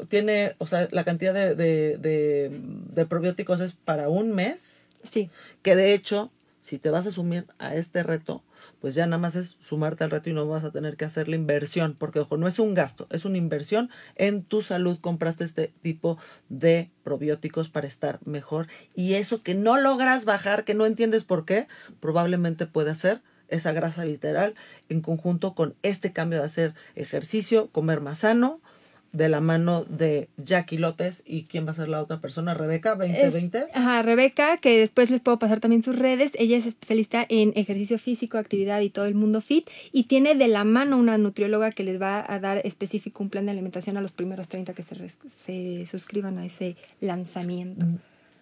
tiene, 0.08 0.54
o 0.58 0.66
sea, 0.66 0.88
la 0.90 1.04
cantidad 1.04 1.32
de, 1.32 1.54
de, 1.54 3.06
probióticos 3.06 3.60
es 3.60 3.72
para 3.72 4.08
un 4.08 4.34
mes. 4.34 4.88
Sí. 5.02 5.30
Que 5.62 5.76
de 5.76 5.94
hecho, 5.94 6.32
si 6.60 6.78
te 6.78 6.90
vas 6.90 7.06
a 7.06 7.10
sumir 7.12 7.46
a 7.58 7.76
este 7.76 8.02
reto, 8.02 8.42
pues 8.80 8.94
ya 8.94 9.06
nada 9.06 9.18
más 9.18 9.36
es 9.36 9.56
sumarte 9.60 10.04
al 10.04 10.10
reto 10.10 10.30
y 10.30 10.32
no 10.32 10.46
vas 10.46 10.64
a 10.64 10.72
tener 10.72 10.96
que 10.96 11.04
hacer 11.04 11.28
la 11.28 11.36
inversión, 11.36 11.94
porque 11.98 12.18
ojo, 12.20 12.36
no 12.36 12.48
es 12.48 12.58
un 12.58 12.74
gasto, 12.74 13.06
es 13.10 13.24
una 13.24 13.38
inversión 13.38 13.88
en 14.16 14.42
tu 14.42 14.62
salud. 14.62 14.98
Compraste 15.00 15.44
este 15.44 15.72
tipo 15.82 16.18
de 16.48 16.90
probióticos 17.04 17.68
para 17.68 17.86
estar 17.86 18.18
mejor 18.24 18.66
y 18.94 19.14
eso 19.14 19.42
que 19.42 19.54
no 19.54 19.80
logras 19.80 20.24
bajar, 20.24 20.64
que 20.64 20.74
no 20.74 20.86
entiendes 20.86 21.24
por 21.24 21.44
qué, 21.44 21.68
probablemente 22.00 22.66
puede 22.66 22.94
ser 22.94 23.22
esa 23.48 23.72
grasa 23.72 24.04
visceral 24.04 24.54
en 24.88 25.00
conjunto 25.00 25.54
con 25.54 25.74
este 25.82 26.12
cambio 26.12 26.40
de 26.40 26.44
hacer 26.44 26.74
ejercicio, 26.96 27.68
comer 27.70 28.00
más 28.00 28.18
sano, 28.18 28.60
de 29.12 29.28
la 29.28 29.40
mano 29.40 29.84
de 29.84 30.28
Jackie 30.36 30.78
López 30.78 31.22
y 31.24 31.44
quién 31.44 31.66
va 31.66 31.70
a 31.70 31.74
ser 31.74 31.88
la 31.88 32.00
otra 32.02 32.20
persona, 32.20 32.54
Rebeca 32.54 32.94
2020. 32.94 33.68
ajá, 33.72 34.02
Rebeca, 34.02 34.56
que 34.58 34.78
después 34.78 35.10
les 35.10 35.20
puedo 35.20 35.38
pasar 35.38 35.60
también 35.60 35.82
sus 35.82 35.98
redes. 35.98 36.32
Ella 36.34 36.56
es 36.56 36.66
especialista 36.66 37.24
en 37.28 37.52
ejercicio 37.56 37.98
físico, 37.98 38.38
actividad 38.38 38.80
y 38.80 38.90
todo 38.90 39.06
el 39.06 39.14
mundo 39.14 39.40
fit 39.40 39.68
y 39.92 40.04
tiene 40.04 40.34
de 40.34 40.48
la 40.48 40.64
mano 40.64 40.98
una 40.98 41.18
nutrióloga 41.18 41.70
que 41.70 41.84
les 41.84 42.00
va 42.00 42.24
a 42.26 42.38
dar 42.38 42.60
específico 42.64 43.22
un 43.22 43.30
plan 43.30 43.46
de 43.46 43.52
alimentación 43.52 43.96
a 43.96 44.00
los 44.00 44.12
primeros 44.12 44.48
30 44.48 44.74
que 44.74 44.82
se, 44.82 44.96
se 45.28 45.86
suscriban 45.86 46.38
a 46.38 46.46
ese 46.46 46.76
lanzamiento. 47.00 47.86
Mm. 47.86 47.98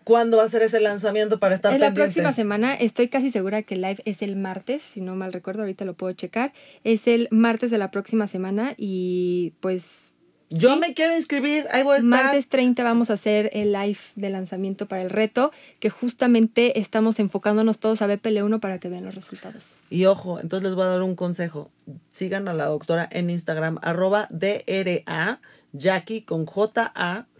¿Cuándo 0.06 0.36
va 0.36 0.44
a 0.44 0.48
ser 0.48 0.62
ese 0.62 0.78
lanzamiento 0.78 1.40
para 1.40 1.56
estar 1.56 1.74
Es 1.74 1.80
la 1.80 1.92
próxima 1.92 2.32
semana. 2.32 2.76
Estoy 2.76 3.08
casi 3.08 3.30
segura 3.30 3.62
que 3.62 3.74
el 3.74 3.82
live 3.82 4.02
es 4.04 4.22
el 4.22 4.36
martes, 4.36 4.82
si 4.82 5.00
no 5.00 5.16
mal 5.16 5.32
recuerdo, 5.32 5.62
ahorita 5.62 5.84
lo 5.84 5.94
puedo 5.94 6.12
checar. 6.12 6.52
Es 6.84 7.08
el 7.08 7.26
martes 7.32 7.72
de 7.72 7.78
la 7.78 7.90
próxima 7.90 8.28
semana 8.28 8.74
y 8.76 9.54
pues 9.58 10.15
yo 10.50 10.76
me 10.76 10.94
quiero 10.94 11.16
inscribir, 11.16 11.66
ahí 11.72 11.82
voy 11.82 11.94
a 11.94 11.98
estar. 11.98 12.24
Martes 12.24 12.48
30 12.48 12.82
vamos 12.84 13.10
a 13.10 13.14
hacer 13.14 13.50
el 13.52 13.72
live 13.72 13.98
de 14.14 14.30
lanzamiento 14.30 14.86
para 14.86 15.02
el 15.02 15.10
reto, 15.10 15.50
que 15.80 15.90
justamente 15.90 16.78
estamos 16.78 17.18
enfocándonos 17.18 17.78
todos 17.78 18.02
a 18.02 18.06
BPL1 18.06 18.60
para 18.60 18.78
que 18.78 18.88
vean 18.88 19.04
los 19.04 19.14
resultados. 19.14 19.72
Y 19.90 20.04
ojo, 20.04 20.38
entonces 20.40 20.68
les 20.68 20.74
voy 20.74 20.84
a 20.84 20.88
dar 20.88 21.02
un 21.02 21.16
consejo. 21.16 21.70
Sigan 22.10 22.48
a 22.48 22.54
la 22.54 22.66
doctora 22.66 23.08
en 23.10 23.30
Instagram, 23.30 23.78
arroba 23.82 24.28
DRA 24.30 25.40
Jackie 25.78 26.22
con 26.22 26.46
J-A-C-K-I-E 26.46 27.32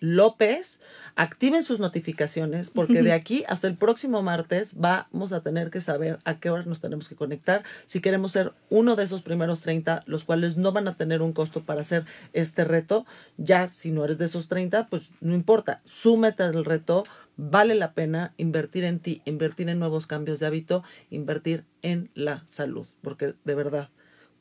López. 0.00 0.80
Activen 1.16 1.62
sus 1.62 1.80
notificaciones 1.80 2.70
porque 2.70 3.02
de 3.02 3.12
aquí 3.14 3.44
hasta 3.48 3.66
el 3.66 3.76
próximo 3.76 4.22
martes 4.22 4.74
vamos 4.76 5.32
a 5.32 5.42
tener 5.42 5.70
que 5.70 5.80
saber 5.80 6.18
a 6.24 6.38
qué 6.40 6.50
hora 6.50 6.64
nos 6.64 6.80
tenemos 6.80 7.08
que 7.08 7.16
conectar 7.16 7.62
si 7.86 8.00
queremos 8.00 8.32
ser 8.32 8.52
uno 8.68 8.96
de 8.96 9.04
esos 9.04 9.22
primeros 9.22 9.60
30, 9.62 10.02
los 10.06 10.24
cuales 10.24 10.56
no 10.56 10.72
van 10.72 10.88
a 10.88 10.96
tener 10.96 11.22
un 11.22 11.32
costo 11.32 11.62
para 11.64 11.82
hacer 11.82 12.04
este 12.32 12.64
reto. 12.64 13.06
Ya 13.36 13.68
si 13.68 13.90
no 13.90 14.04
eres 14.04 14.18
de 14.18 14.24
esos 14.26 14.48
30, 14.48 14.88
pues 14.88 15.10
no 15.20 15.34
importa, 15.34 15.80
súmete 15.84 16.42
al 16.42 16.64
reto. 16.64 17.04
Vale 17.36 17.74
la 17.74 17.92
pena 17.94 18.34
invertir 18.36 18.84
en 18.84 18.98
ti, 19.00 19.22
invertir 19.24 19.68
en 19.70 19.78
nuevos 19.78 20.06
cambios 20.06 20.40
de 20.40 20.46
hábito, 20.46 20.84
invertir 21.08 21.64
en 21.80 22.10
la 22.14 22.44
salud, 22.46 22.86
porque 23.00 23.34
de 23.44 23.54
verdad, 23.54 23.88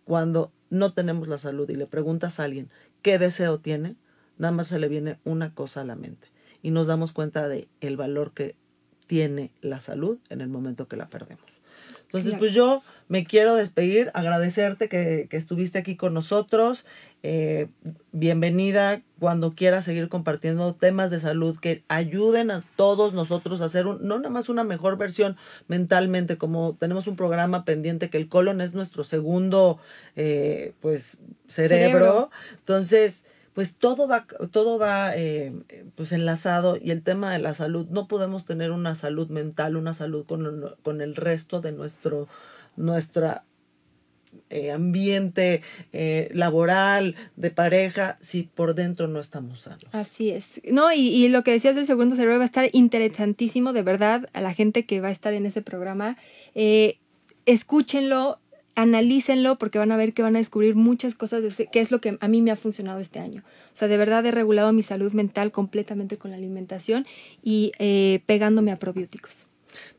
cuando 0.10 0.52
no 0.72 0.92
tenemos 0.92 1.28
la 1.28 1.38
salud 1.38 1.70
y 1.70 1.76
le 1.76 1.86
preguntas 1.86 2.40
a 2.40 2.44
alguien 2.44 2.72
qué 3.04 3.20
deseo 3.20 3.60
tiene, 3.60 3.96
nada 4.40 4.52
más 4.52 4.66
se 4.66 4.80
le 4.80 4.88
viene 4.88 5.20
una 5.24 5.54
cosa 5.54 5.82
a 5.82 5.84
la 5.84 5.96
mente 5.96 6.30
y 6.64 6.72
nos 6.72 6.88
damos 6.88 7.14
cuenta 7.14 7.48
de 7.48 7.68
el 7.80 7.96
valor 7.96 8.32
que 8.32 8.56
tiene 9.06 9.52
la 9.62 9.82
salud 9.82 10.18
en 10.30 10.42
el 10.42 10.48
momento 10.48 10.88
que 10.88 10.98
la 10.98 11.10
perdemos. 11.10 11.59
Entonces, 12.10 12.34
pues 12.40 12.56
yo 12.56 12.82
me 13.08 13.24
quiero 13.24 13.54
despedir, 13.54 14.10
agradecerte 14.16 14.90
que, 14.90 15.28
estuviste 15.30 15.78
aquí 15.78 15.96
con 15.96 16.16
nosotros. 16.16 16.84
Eh, 17.22 17.68
bienvenida 18.12 19.04
cuando 19.20 19.54
quieras 19.54 19.86
seguir 19.86 20.10
compartiendo 20.10 20.74
temas 20.74 21.12
de 21.12 21.20
salud 21.20 21.60
que 21.60 21.84
ayuden 21.88 22.50
a 22.50 22.64
todos 22.76 23.14
nosotros 23.14 23.62
a 23.62 23.66
hacer 23.66 23.86
un, 23.86 24.08
no 24.08 24.18
nada 24.18 24.32
más 24.32 24.50
una 24.50 24.64
mejor 24.64 24.98
versión 24.98 25.38
mentalmente, 25.68 26.38
como 26.38 26.76
tenemos 26.80 27.06
un 27.06 27.16
programa 27.16 27.64
pendiente 27.64 28.10
que 28.10 28.18
el 28.18 28.28
colon 28.28 28.60
es 28.60 28.74
nuestro 28.74 29.04
segundo 29.04 29.78
eh, 30.16 30.74
pues 30.82 31.18
cerebro. 31.48 32.32
Entonces, 32.58 33.24
pues 33.60 33.76
todo 33.76 34.08
va, 34.08 34.26
todo 34.52 34.80
va 34.80 35.18
eh, 35.18 35.52
pues 35.96 36.14
enlazado 36.14 36.78
y 36.82 36.92
el 36.92 37.04
tema 37.04 37.34
de 37.34 37.40
la 37.40 37.54
salud, 37.54 37.88
no 37.90 38.08
podemos 38.08 38.46
tener 38.46 38.72
una 38.72 38.96
salud 38.96 39.28
mental, 39.28 39.76
una 39.76 39.94
salud 39.94 40.26
con, 40.26 40.76
con 40.82 41.02
el 41.02 41.14
resto 41.14 41.60
de 41.60 41.74
nuestro, 41.74 42.30
nuestra 42.78 43.44
eh, 44.50 44.72
ambiente 44.72 45.62
eh, 45.92 46.30
laboral, 46.32 47.18
de 47.36 47.52
pareja, 47.52 48.18
si 48.22 48.44
por 48.44 48.76
dentro 48.76 49.10
no 49.10 49.20
estamos 49.20 49.60
sanos. 49.64 49.84
Así 49.92 50.30
es. 50.30 50.62
No, 50.72 50.94
y, 50.94 51.10
y, 51.10 51.28
lo 51.28 51.44
que 51.44 51.52
decías 51.52 51.76
del 51.76 51.86
segundo 51.86 52.16
cerebro 52.16 52.38
va 52.38 52.44
a 52.44 52.46
estar 52.46 52.70
interesantísimo, 52.72 53.74
de 53.74 53.84
verdad, 53.84 54.30
a 54.32 54.40
la 54.40 54.54
gente 54.54 54.86
que 54.86 55.02
va 55.02 55.10
a 55.10 55.12
estar 55.12 55.34
en 55.34 55.46
ese 55.46 55.62
programa. 55.62 56.16
escúchenlo, 57.46 58.40
analícenlo 58.76 59.58
porque 59.58 59.80
van 59.80 59.92
a 59.92 59.98
ver 59.98 60.14
que 60.14 60.22
van 60.22 60.36
a 60.36 60.40
descubrir 60.40 60.76
muchas 60.76 61.16
cosas 61.16 61.42
de 61.42 61.68
qué 61.68 61.80
es 61.80 61.92
lo 61.92 62.00
que 62.00 62.18
a 62.20 62.28
mí 62.28 62.42
me 62.42 62.52
ha 62.52 62.56
funcionado 62.56 63.00
este 63.00 63.20
año. 63.20 63.44
O 63.74 63.78
sea, 63.78 63.88
de 63.88 63.98
verdad 63.98 64.26
he 64.26 64.32
regulado 64.32 64.72
mi 64.74 64.84
salud 64.84 65.12
mental 65.14 65.52
completamente 65.52 66.18
con 66.18 66.32
la 66.32 66.38
alimentación 66.38 67.06
y 67.44 67.72
eh, 67.80 68.22
pegándome 68.26 68.72
a 68.72 68.80
probióticos. 68.80 69.49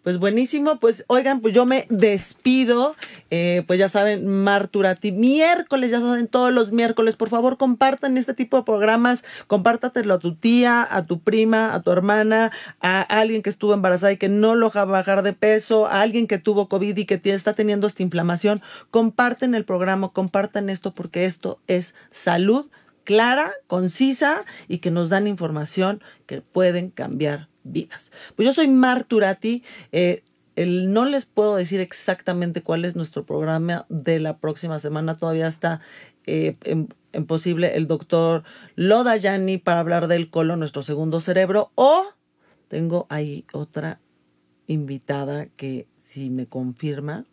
Pues 0.03 0.19
buenísimo, 0.19 0.81
pues 0.81 1.05
oigan, 1.09 1.41
pues 1.41 1.53
yo 1.53 1.67
me 1.67 1.85
despido, 1.91 2.97
eh, 3.31 3.65
pues 3.67 3.79
ya 3.79 3.91
saben, 3.91 4.27
Marturati, 4.27 5.13
miércoles, 5.13 5.91
ya 5.91 6.01
saben, 6.01 6.27
todos 6.27 6.51
los 6.51 6.73
miércoles, 6.73 7.17
por 7.17 7.29
favor 7.29 7.59
compartan 7.59 8.17
este 8.17 8.33
tipo 8.33 8.57
de 8.57 8.63
programas, 8.63 9.25
compártatelo 9.47 10.15
a 10.15 10.19
tu 10.19 10.35
tía, 10.37 10.89
a 10.91 11.05
tu 11.05 11.21
prima, 11.21 11.75
a 11.75 11.83
tu 11.83 11.91
hermana, 11.91 12.51
a 12.81 13.03
alguien 13.03 13.43
que 13.43 13.51
estuvo 13.51 13.75
embarazada 13.75 14.13
y 14.13 14.17
que 14.17 14.31
no 14.31 14.55
lo 14.55 14.71
a 14.73 14.85
bajar 14.87 15.23
de 15.23 15.35
peso, 15.35 15.87
a 15.87 16.01
alguien 16.01 16.27
que 16.27 16.39
tuvo 16.39 16.71
COVID 16.71 16.97
y 16.97 17.05
que 17.05 17.21
está 17.25 17.53
teniendo 17.53 17.87
esta 17.87 18.03
inflamación, 18.03 18.63
comparten 18.91 19.55
el 19.55 19.67
programa, 19.67 20.09
compartan 20.09 20.71
esto 20.71 20.95
porque 20.95 21.27
esto 21.27 21.61
es 21.67 21.95
salud 22.11 22.71
clara, 23.05 23.53
concisa 23.67 24.45
y 24.67 24.79
que 24.79 24.91
nos 24.91 25.11
dan 25.11 25.27
información 25.27 26.03
que 26.27 26.41
pueden 26.41 26.91
cambiar 26.91 27.50
vidas. 27.65 28.13
Pues 28.37 28.47
yo 28.47 28.53
soy 28.53 28.69
Marturati. 28.69 29.63
Eh, 29.93 30.23
no 30.57 31.05
les 31.05 31.25
puedo 31.25 31.57
decir 31.57 31.81
exactamente 31.81 32.63
cuál 32.63 32.85
es 32.85 32.97
nuestro 32.97 33.25
programa 33.25 33.87
de 33.89 34.19
la 34.19 34.39
próxima 34.39 34.79
semana. 34.79 35.17
Todavía 35.17 35.47
está 35.47 35.81
eh, 36.27 36.57
en, 36.65 36.89
posible 37.27 37.77
el 37.77 37.87
doctor 37.87 38.45
Loda 38.75 39.17
Yani 39.17 39.59
para 39.59 39.81
hablar 39.81 40.09
del 40.09 40.31
colon, 40.31 40.59
nuestro 40.59 40.83
segundo 40.83 41.21
cerebro. 41.21 41.71
O 41.75 42.05
tengo 42.69 43.07
ahí 43.09 43.47
otra 43.53 44.01
invitada 44.67 45.47
que 45.57 45.87
si 46.11 46.29
me 46.29 46.47
confirma, 46.47 47.25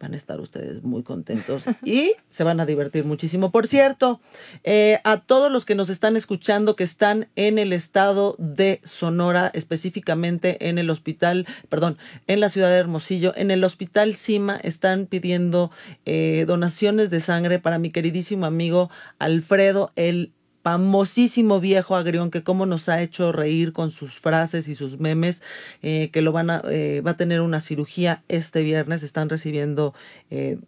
van 0.00 0.14
a 0.14 0.16
estar 0.16 0.40
ustedes 0.40 0.82
muy 0.82 1.02
contentos 1.02 1.64
y 1.84 2.12
se 2.30 2.42
van 2.42 2.58
a 2.58 2.64
divertir 2.64 3.04
muchísimo. 3.04 3.50
Por 3.50 3.66
cierto, 3.66 4.18
eh, 4.64 5.00
a 5.04 5.18
todos 5.18 5.52
los 5.52 5.66
que 5.66 5.74
nos 5.74 5.90
están 5.90 6.16
escuchando 6.16 6.74
que 6.74 6.84
están 6.84 7.28
en 7.36 7.58
el 7.58 7.74
estado 7.74 8.34
de 8.38 8.80
Sonora, 8.82 9.50
específicamente 9.52 10.68
en 10.68 10.78
el 10.78 10.88
hospital, 10.88 11.46
perdón, 11.68 11.98
en 12.26 12.40
la 12.40 12.48
ciudad 12.48 12.70
de 12.70 12.78
Hermosillo, 12.78 13.34
en 13.36 13.50
el 13.50 13.62
hospital 13.62 14.14
Cima, 14.14 14.56
están 14.56 15.04
pidiendo 15.04 15.70
eh, 16.06 16.44
donaciones 16.46 17.10
de 17.10 17.20
sangre 17.20 17.58
para 17.58 17.78
mi 17.78 17.90
queridísimo 17.90 18.46
amigo 18.46 18.88
Alfredo, 19.18 19.92
el 19.96 20.32
famosísimo 20.62 21.60
viejo 21.60 21.96
agrión 21.96 22.30
que 22.30 22.42
como 22.42 22.66
nos 22.66 22.88
ha 22.88 23.00
hecho 23.00 23.32
reír 23.32 23.72
con 23.72 23.90
sus 23.90 24.18
frases 24.18 24.68
y 24.68 24.74
sus 24.74 24.98
memes, 24.98 25.42
eh, 25.82 26.10
que 26.10 26.22
lo 26.22 26.32
van 26.32 26.50
a, 26.50 26.62
eh, 26.68 27.02
va 27.06 27.12
a 27.12 27.16
tener 27.16 27.40
una 27.40 27.60
cirugía 27.60 28.22
este 28.28 28.62
viernes, 28.62 29.02
están 29.02 29.28
recibiendo 29.28 29.94
eh, 30.30 30.58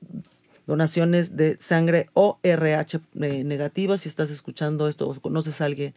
donaciones 0.66 1.36
de 1.36 1.56
sangre 1.58 2.08
o 2.14 2.38
RH 2.42 3.00
negativo. 3.12 3.96
Si 3.96 4.08
estás 4.08 4.30
escuchando 4.30 4.88
esto 4.88 5.08
o 5.08 5.14
conoces 5.20 5.60
a 5.60 5.64
alguien 5.64 5.94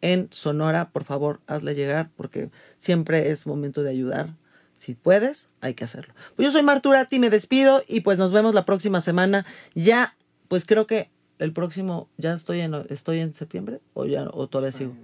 en 0.00 0.28
Sonora, 0.32 0.90
por 0.90 1.04
favor, 1.04 1.40
hazle 1.46 1.74
llegar 1.74 2.10
porque 2.16 2.50
siempre 2.76 3.30
es 3.30 3.46
momento 3.46 3.82
de 3.82 3.90
ayudar. 3.90 4.34
Si 4.78 4.94
puedes, 4.94 5.48
hay 5.60 5.74
que 5.74 5.84
hacerlo. 5.84 6.12
Pues 6.34 6.46
yo 6.46 6.52
soy 6.52 6.62
Marturati, 6.62 7.18
me 7.18 7.30
despido 7.30 7.82
y 7.88 8.00
pues 8.00 8.18
nos 8.18 8.32
vemos 8.32 8.54
la 8.54 8.66
próxima 8.66 9.00
semana. 9.00 9.46
Ya, 9.74 10.14
pues 10.48 10.66
creo 10.66 10.86
que 10.86 11.08
el 11.38 11.52
próximo, 11.52 12.08
ya 12.16 12.34
estoy 12.34 12.60
en, 12.60 12.74
estoy 12.88 13.18
en 13.18 13.34
septiembre 13.34 13.80
o 13.94 14.04
ya 14.04 14.28
o 14.32 14.46
todavía 14.46 14.72
sigo. 14.72 14.96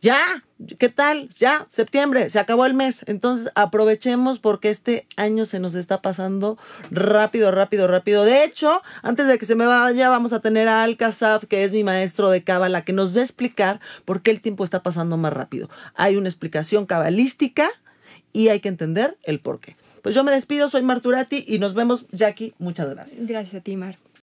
ya, 0.00 0.44
¿qué 0.78 0.88
tal? 0.88 1.28
Ya, 1.30 1.66
septiembre, 1.68 2.30
se 2.30 2.38
acabó 2.38 2.64
el 2.66 2.74
mes. 2.74 3.04
Entonces 3.06 3.50
aprovechemos 3.54 4.38
porque 4.38 4.70
este 4.70 5.06
año 5.16 5.46
se 5.46 5.58
nos 5.58 5.74
está 5.74 6.00
pasando 6.00 6.58
rápido, 6.90 7.50
rápido, 7.50 7.86
rápido. 7.86 8.24
De 8.24 8.44
hecho, 8.44 8.82
antes 9.02 9.26
de 9.26 9.38
que 9.38 9.46
se 9.46 9.56
me 9.56 9.66
vaya, 9.66 10.08
vamos 10.08 10.32
a 10.32 10.40
tener 10.40 10.68
a 10.68 10.82
Al 10.82 10.96
que 10.96 11.64
es 11.64 11.72
mi 11.72 11.84
maestro 11.84 12.30
de 12.30 12.42
cábala, 12.42 12.84
que 12.84 12.92
nos 12.92 13.14
va 13.16 13.20
a 13.20 13.24
explicar 13.24 13.80
por 14.04 14.22
qué 14.22 14.30
el 14.30 14.40
tiempo 14.40 14.64
está 14.64 14.82
pasando 14.82 15.16
más 15.16 15.32
rápido. 15.32 15.68
Hay 15.94 16.16
una 16.16 16.28
explicación 16.28 16.86
cabalística 16.86 17.68
y 18.32 18.48
hay 18.48 18.60
que 18.60 18.68
entender 18.68 19.18
el 19.24 19.40
por 19.40 19.60
qué. 19.60 19.76
Pues 20.02 20.14
yo 20.14 20.24
me 20.24 20.32
despido, 20.32 20.68
soy 20.68 20.82
Marturati 20.82 21.44
y 21.46 21.58
nos 21.58 21.74
vemos, 21.74 22.06
Jackie. 22.10 22.54
Muchas 22.58 22.88
gracias. 22.88 23.26
Gracias 23.26 23.54
a 23.54 23.60
ti, 23.60 23.76
Mar. 23.76 23.98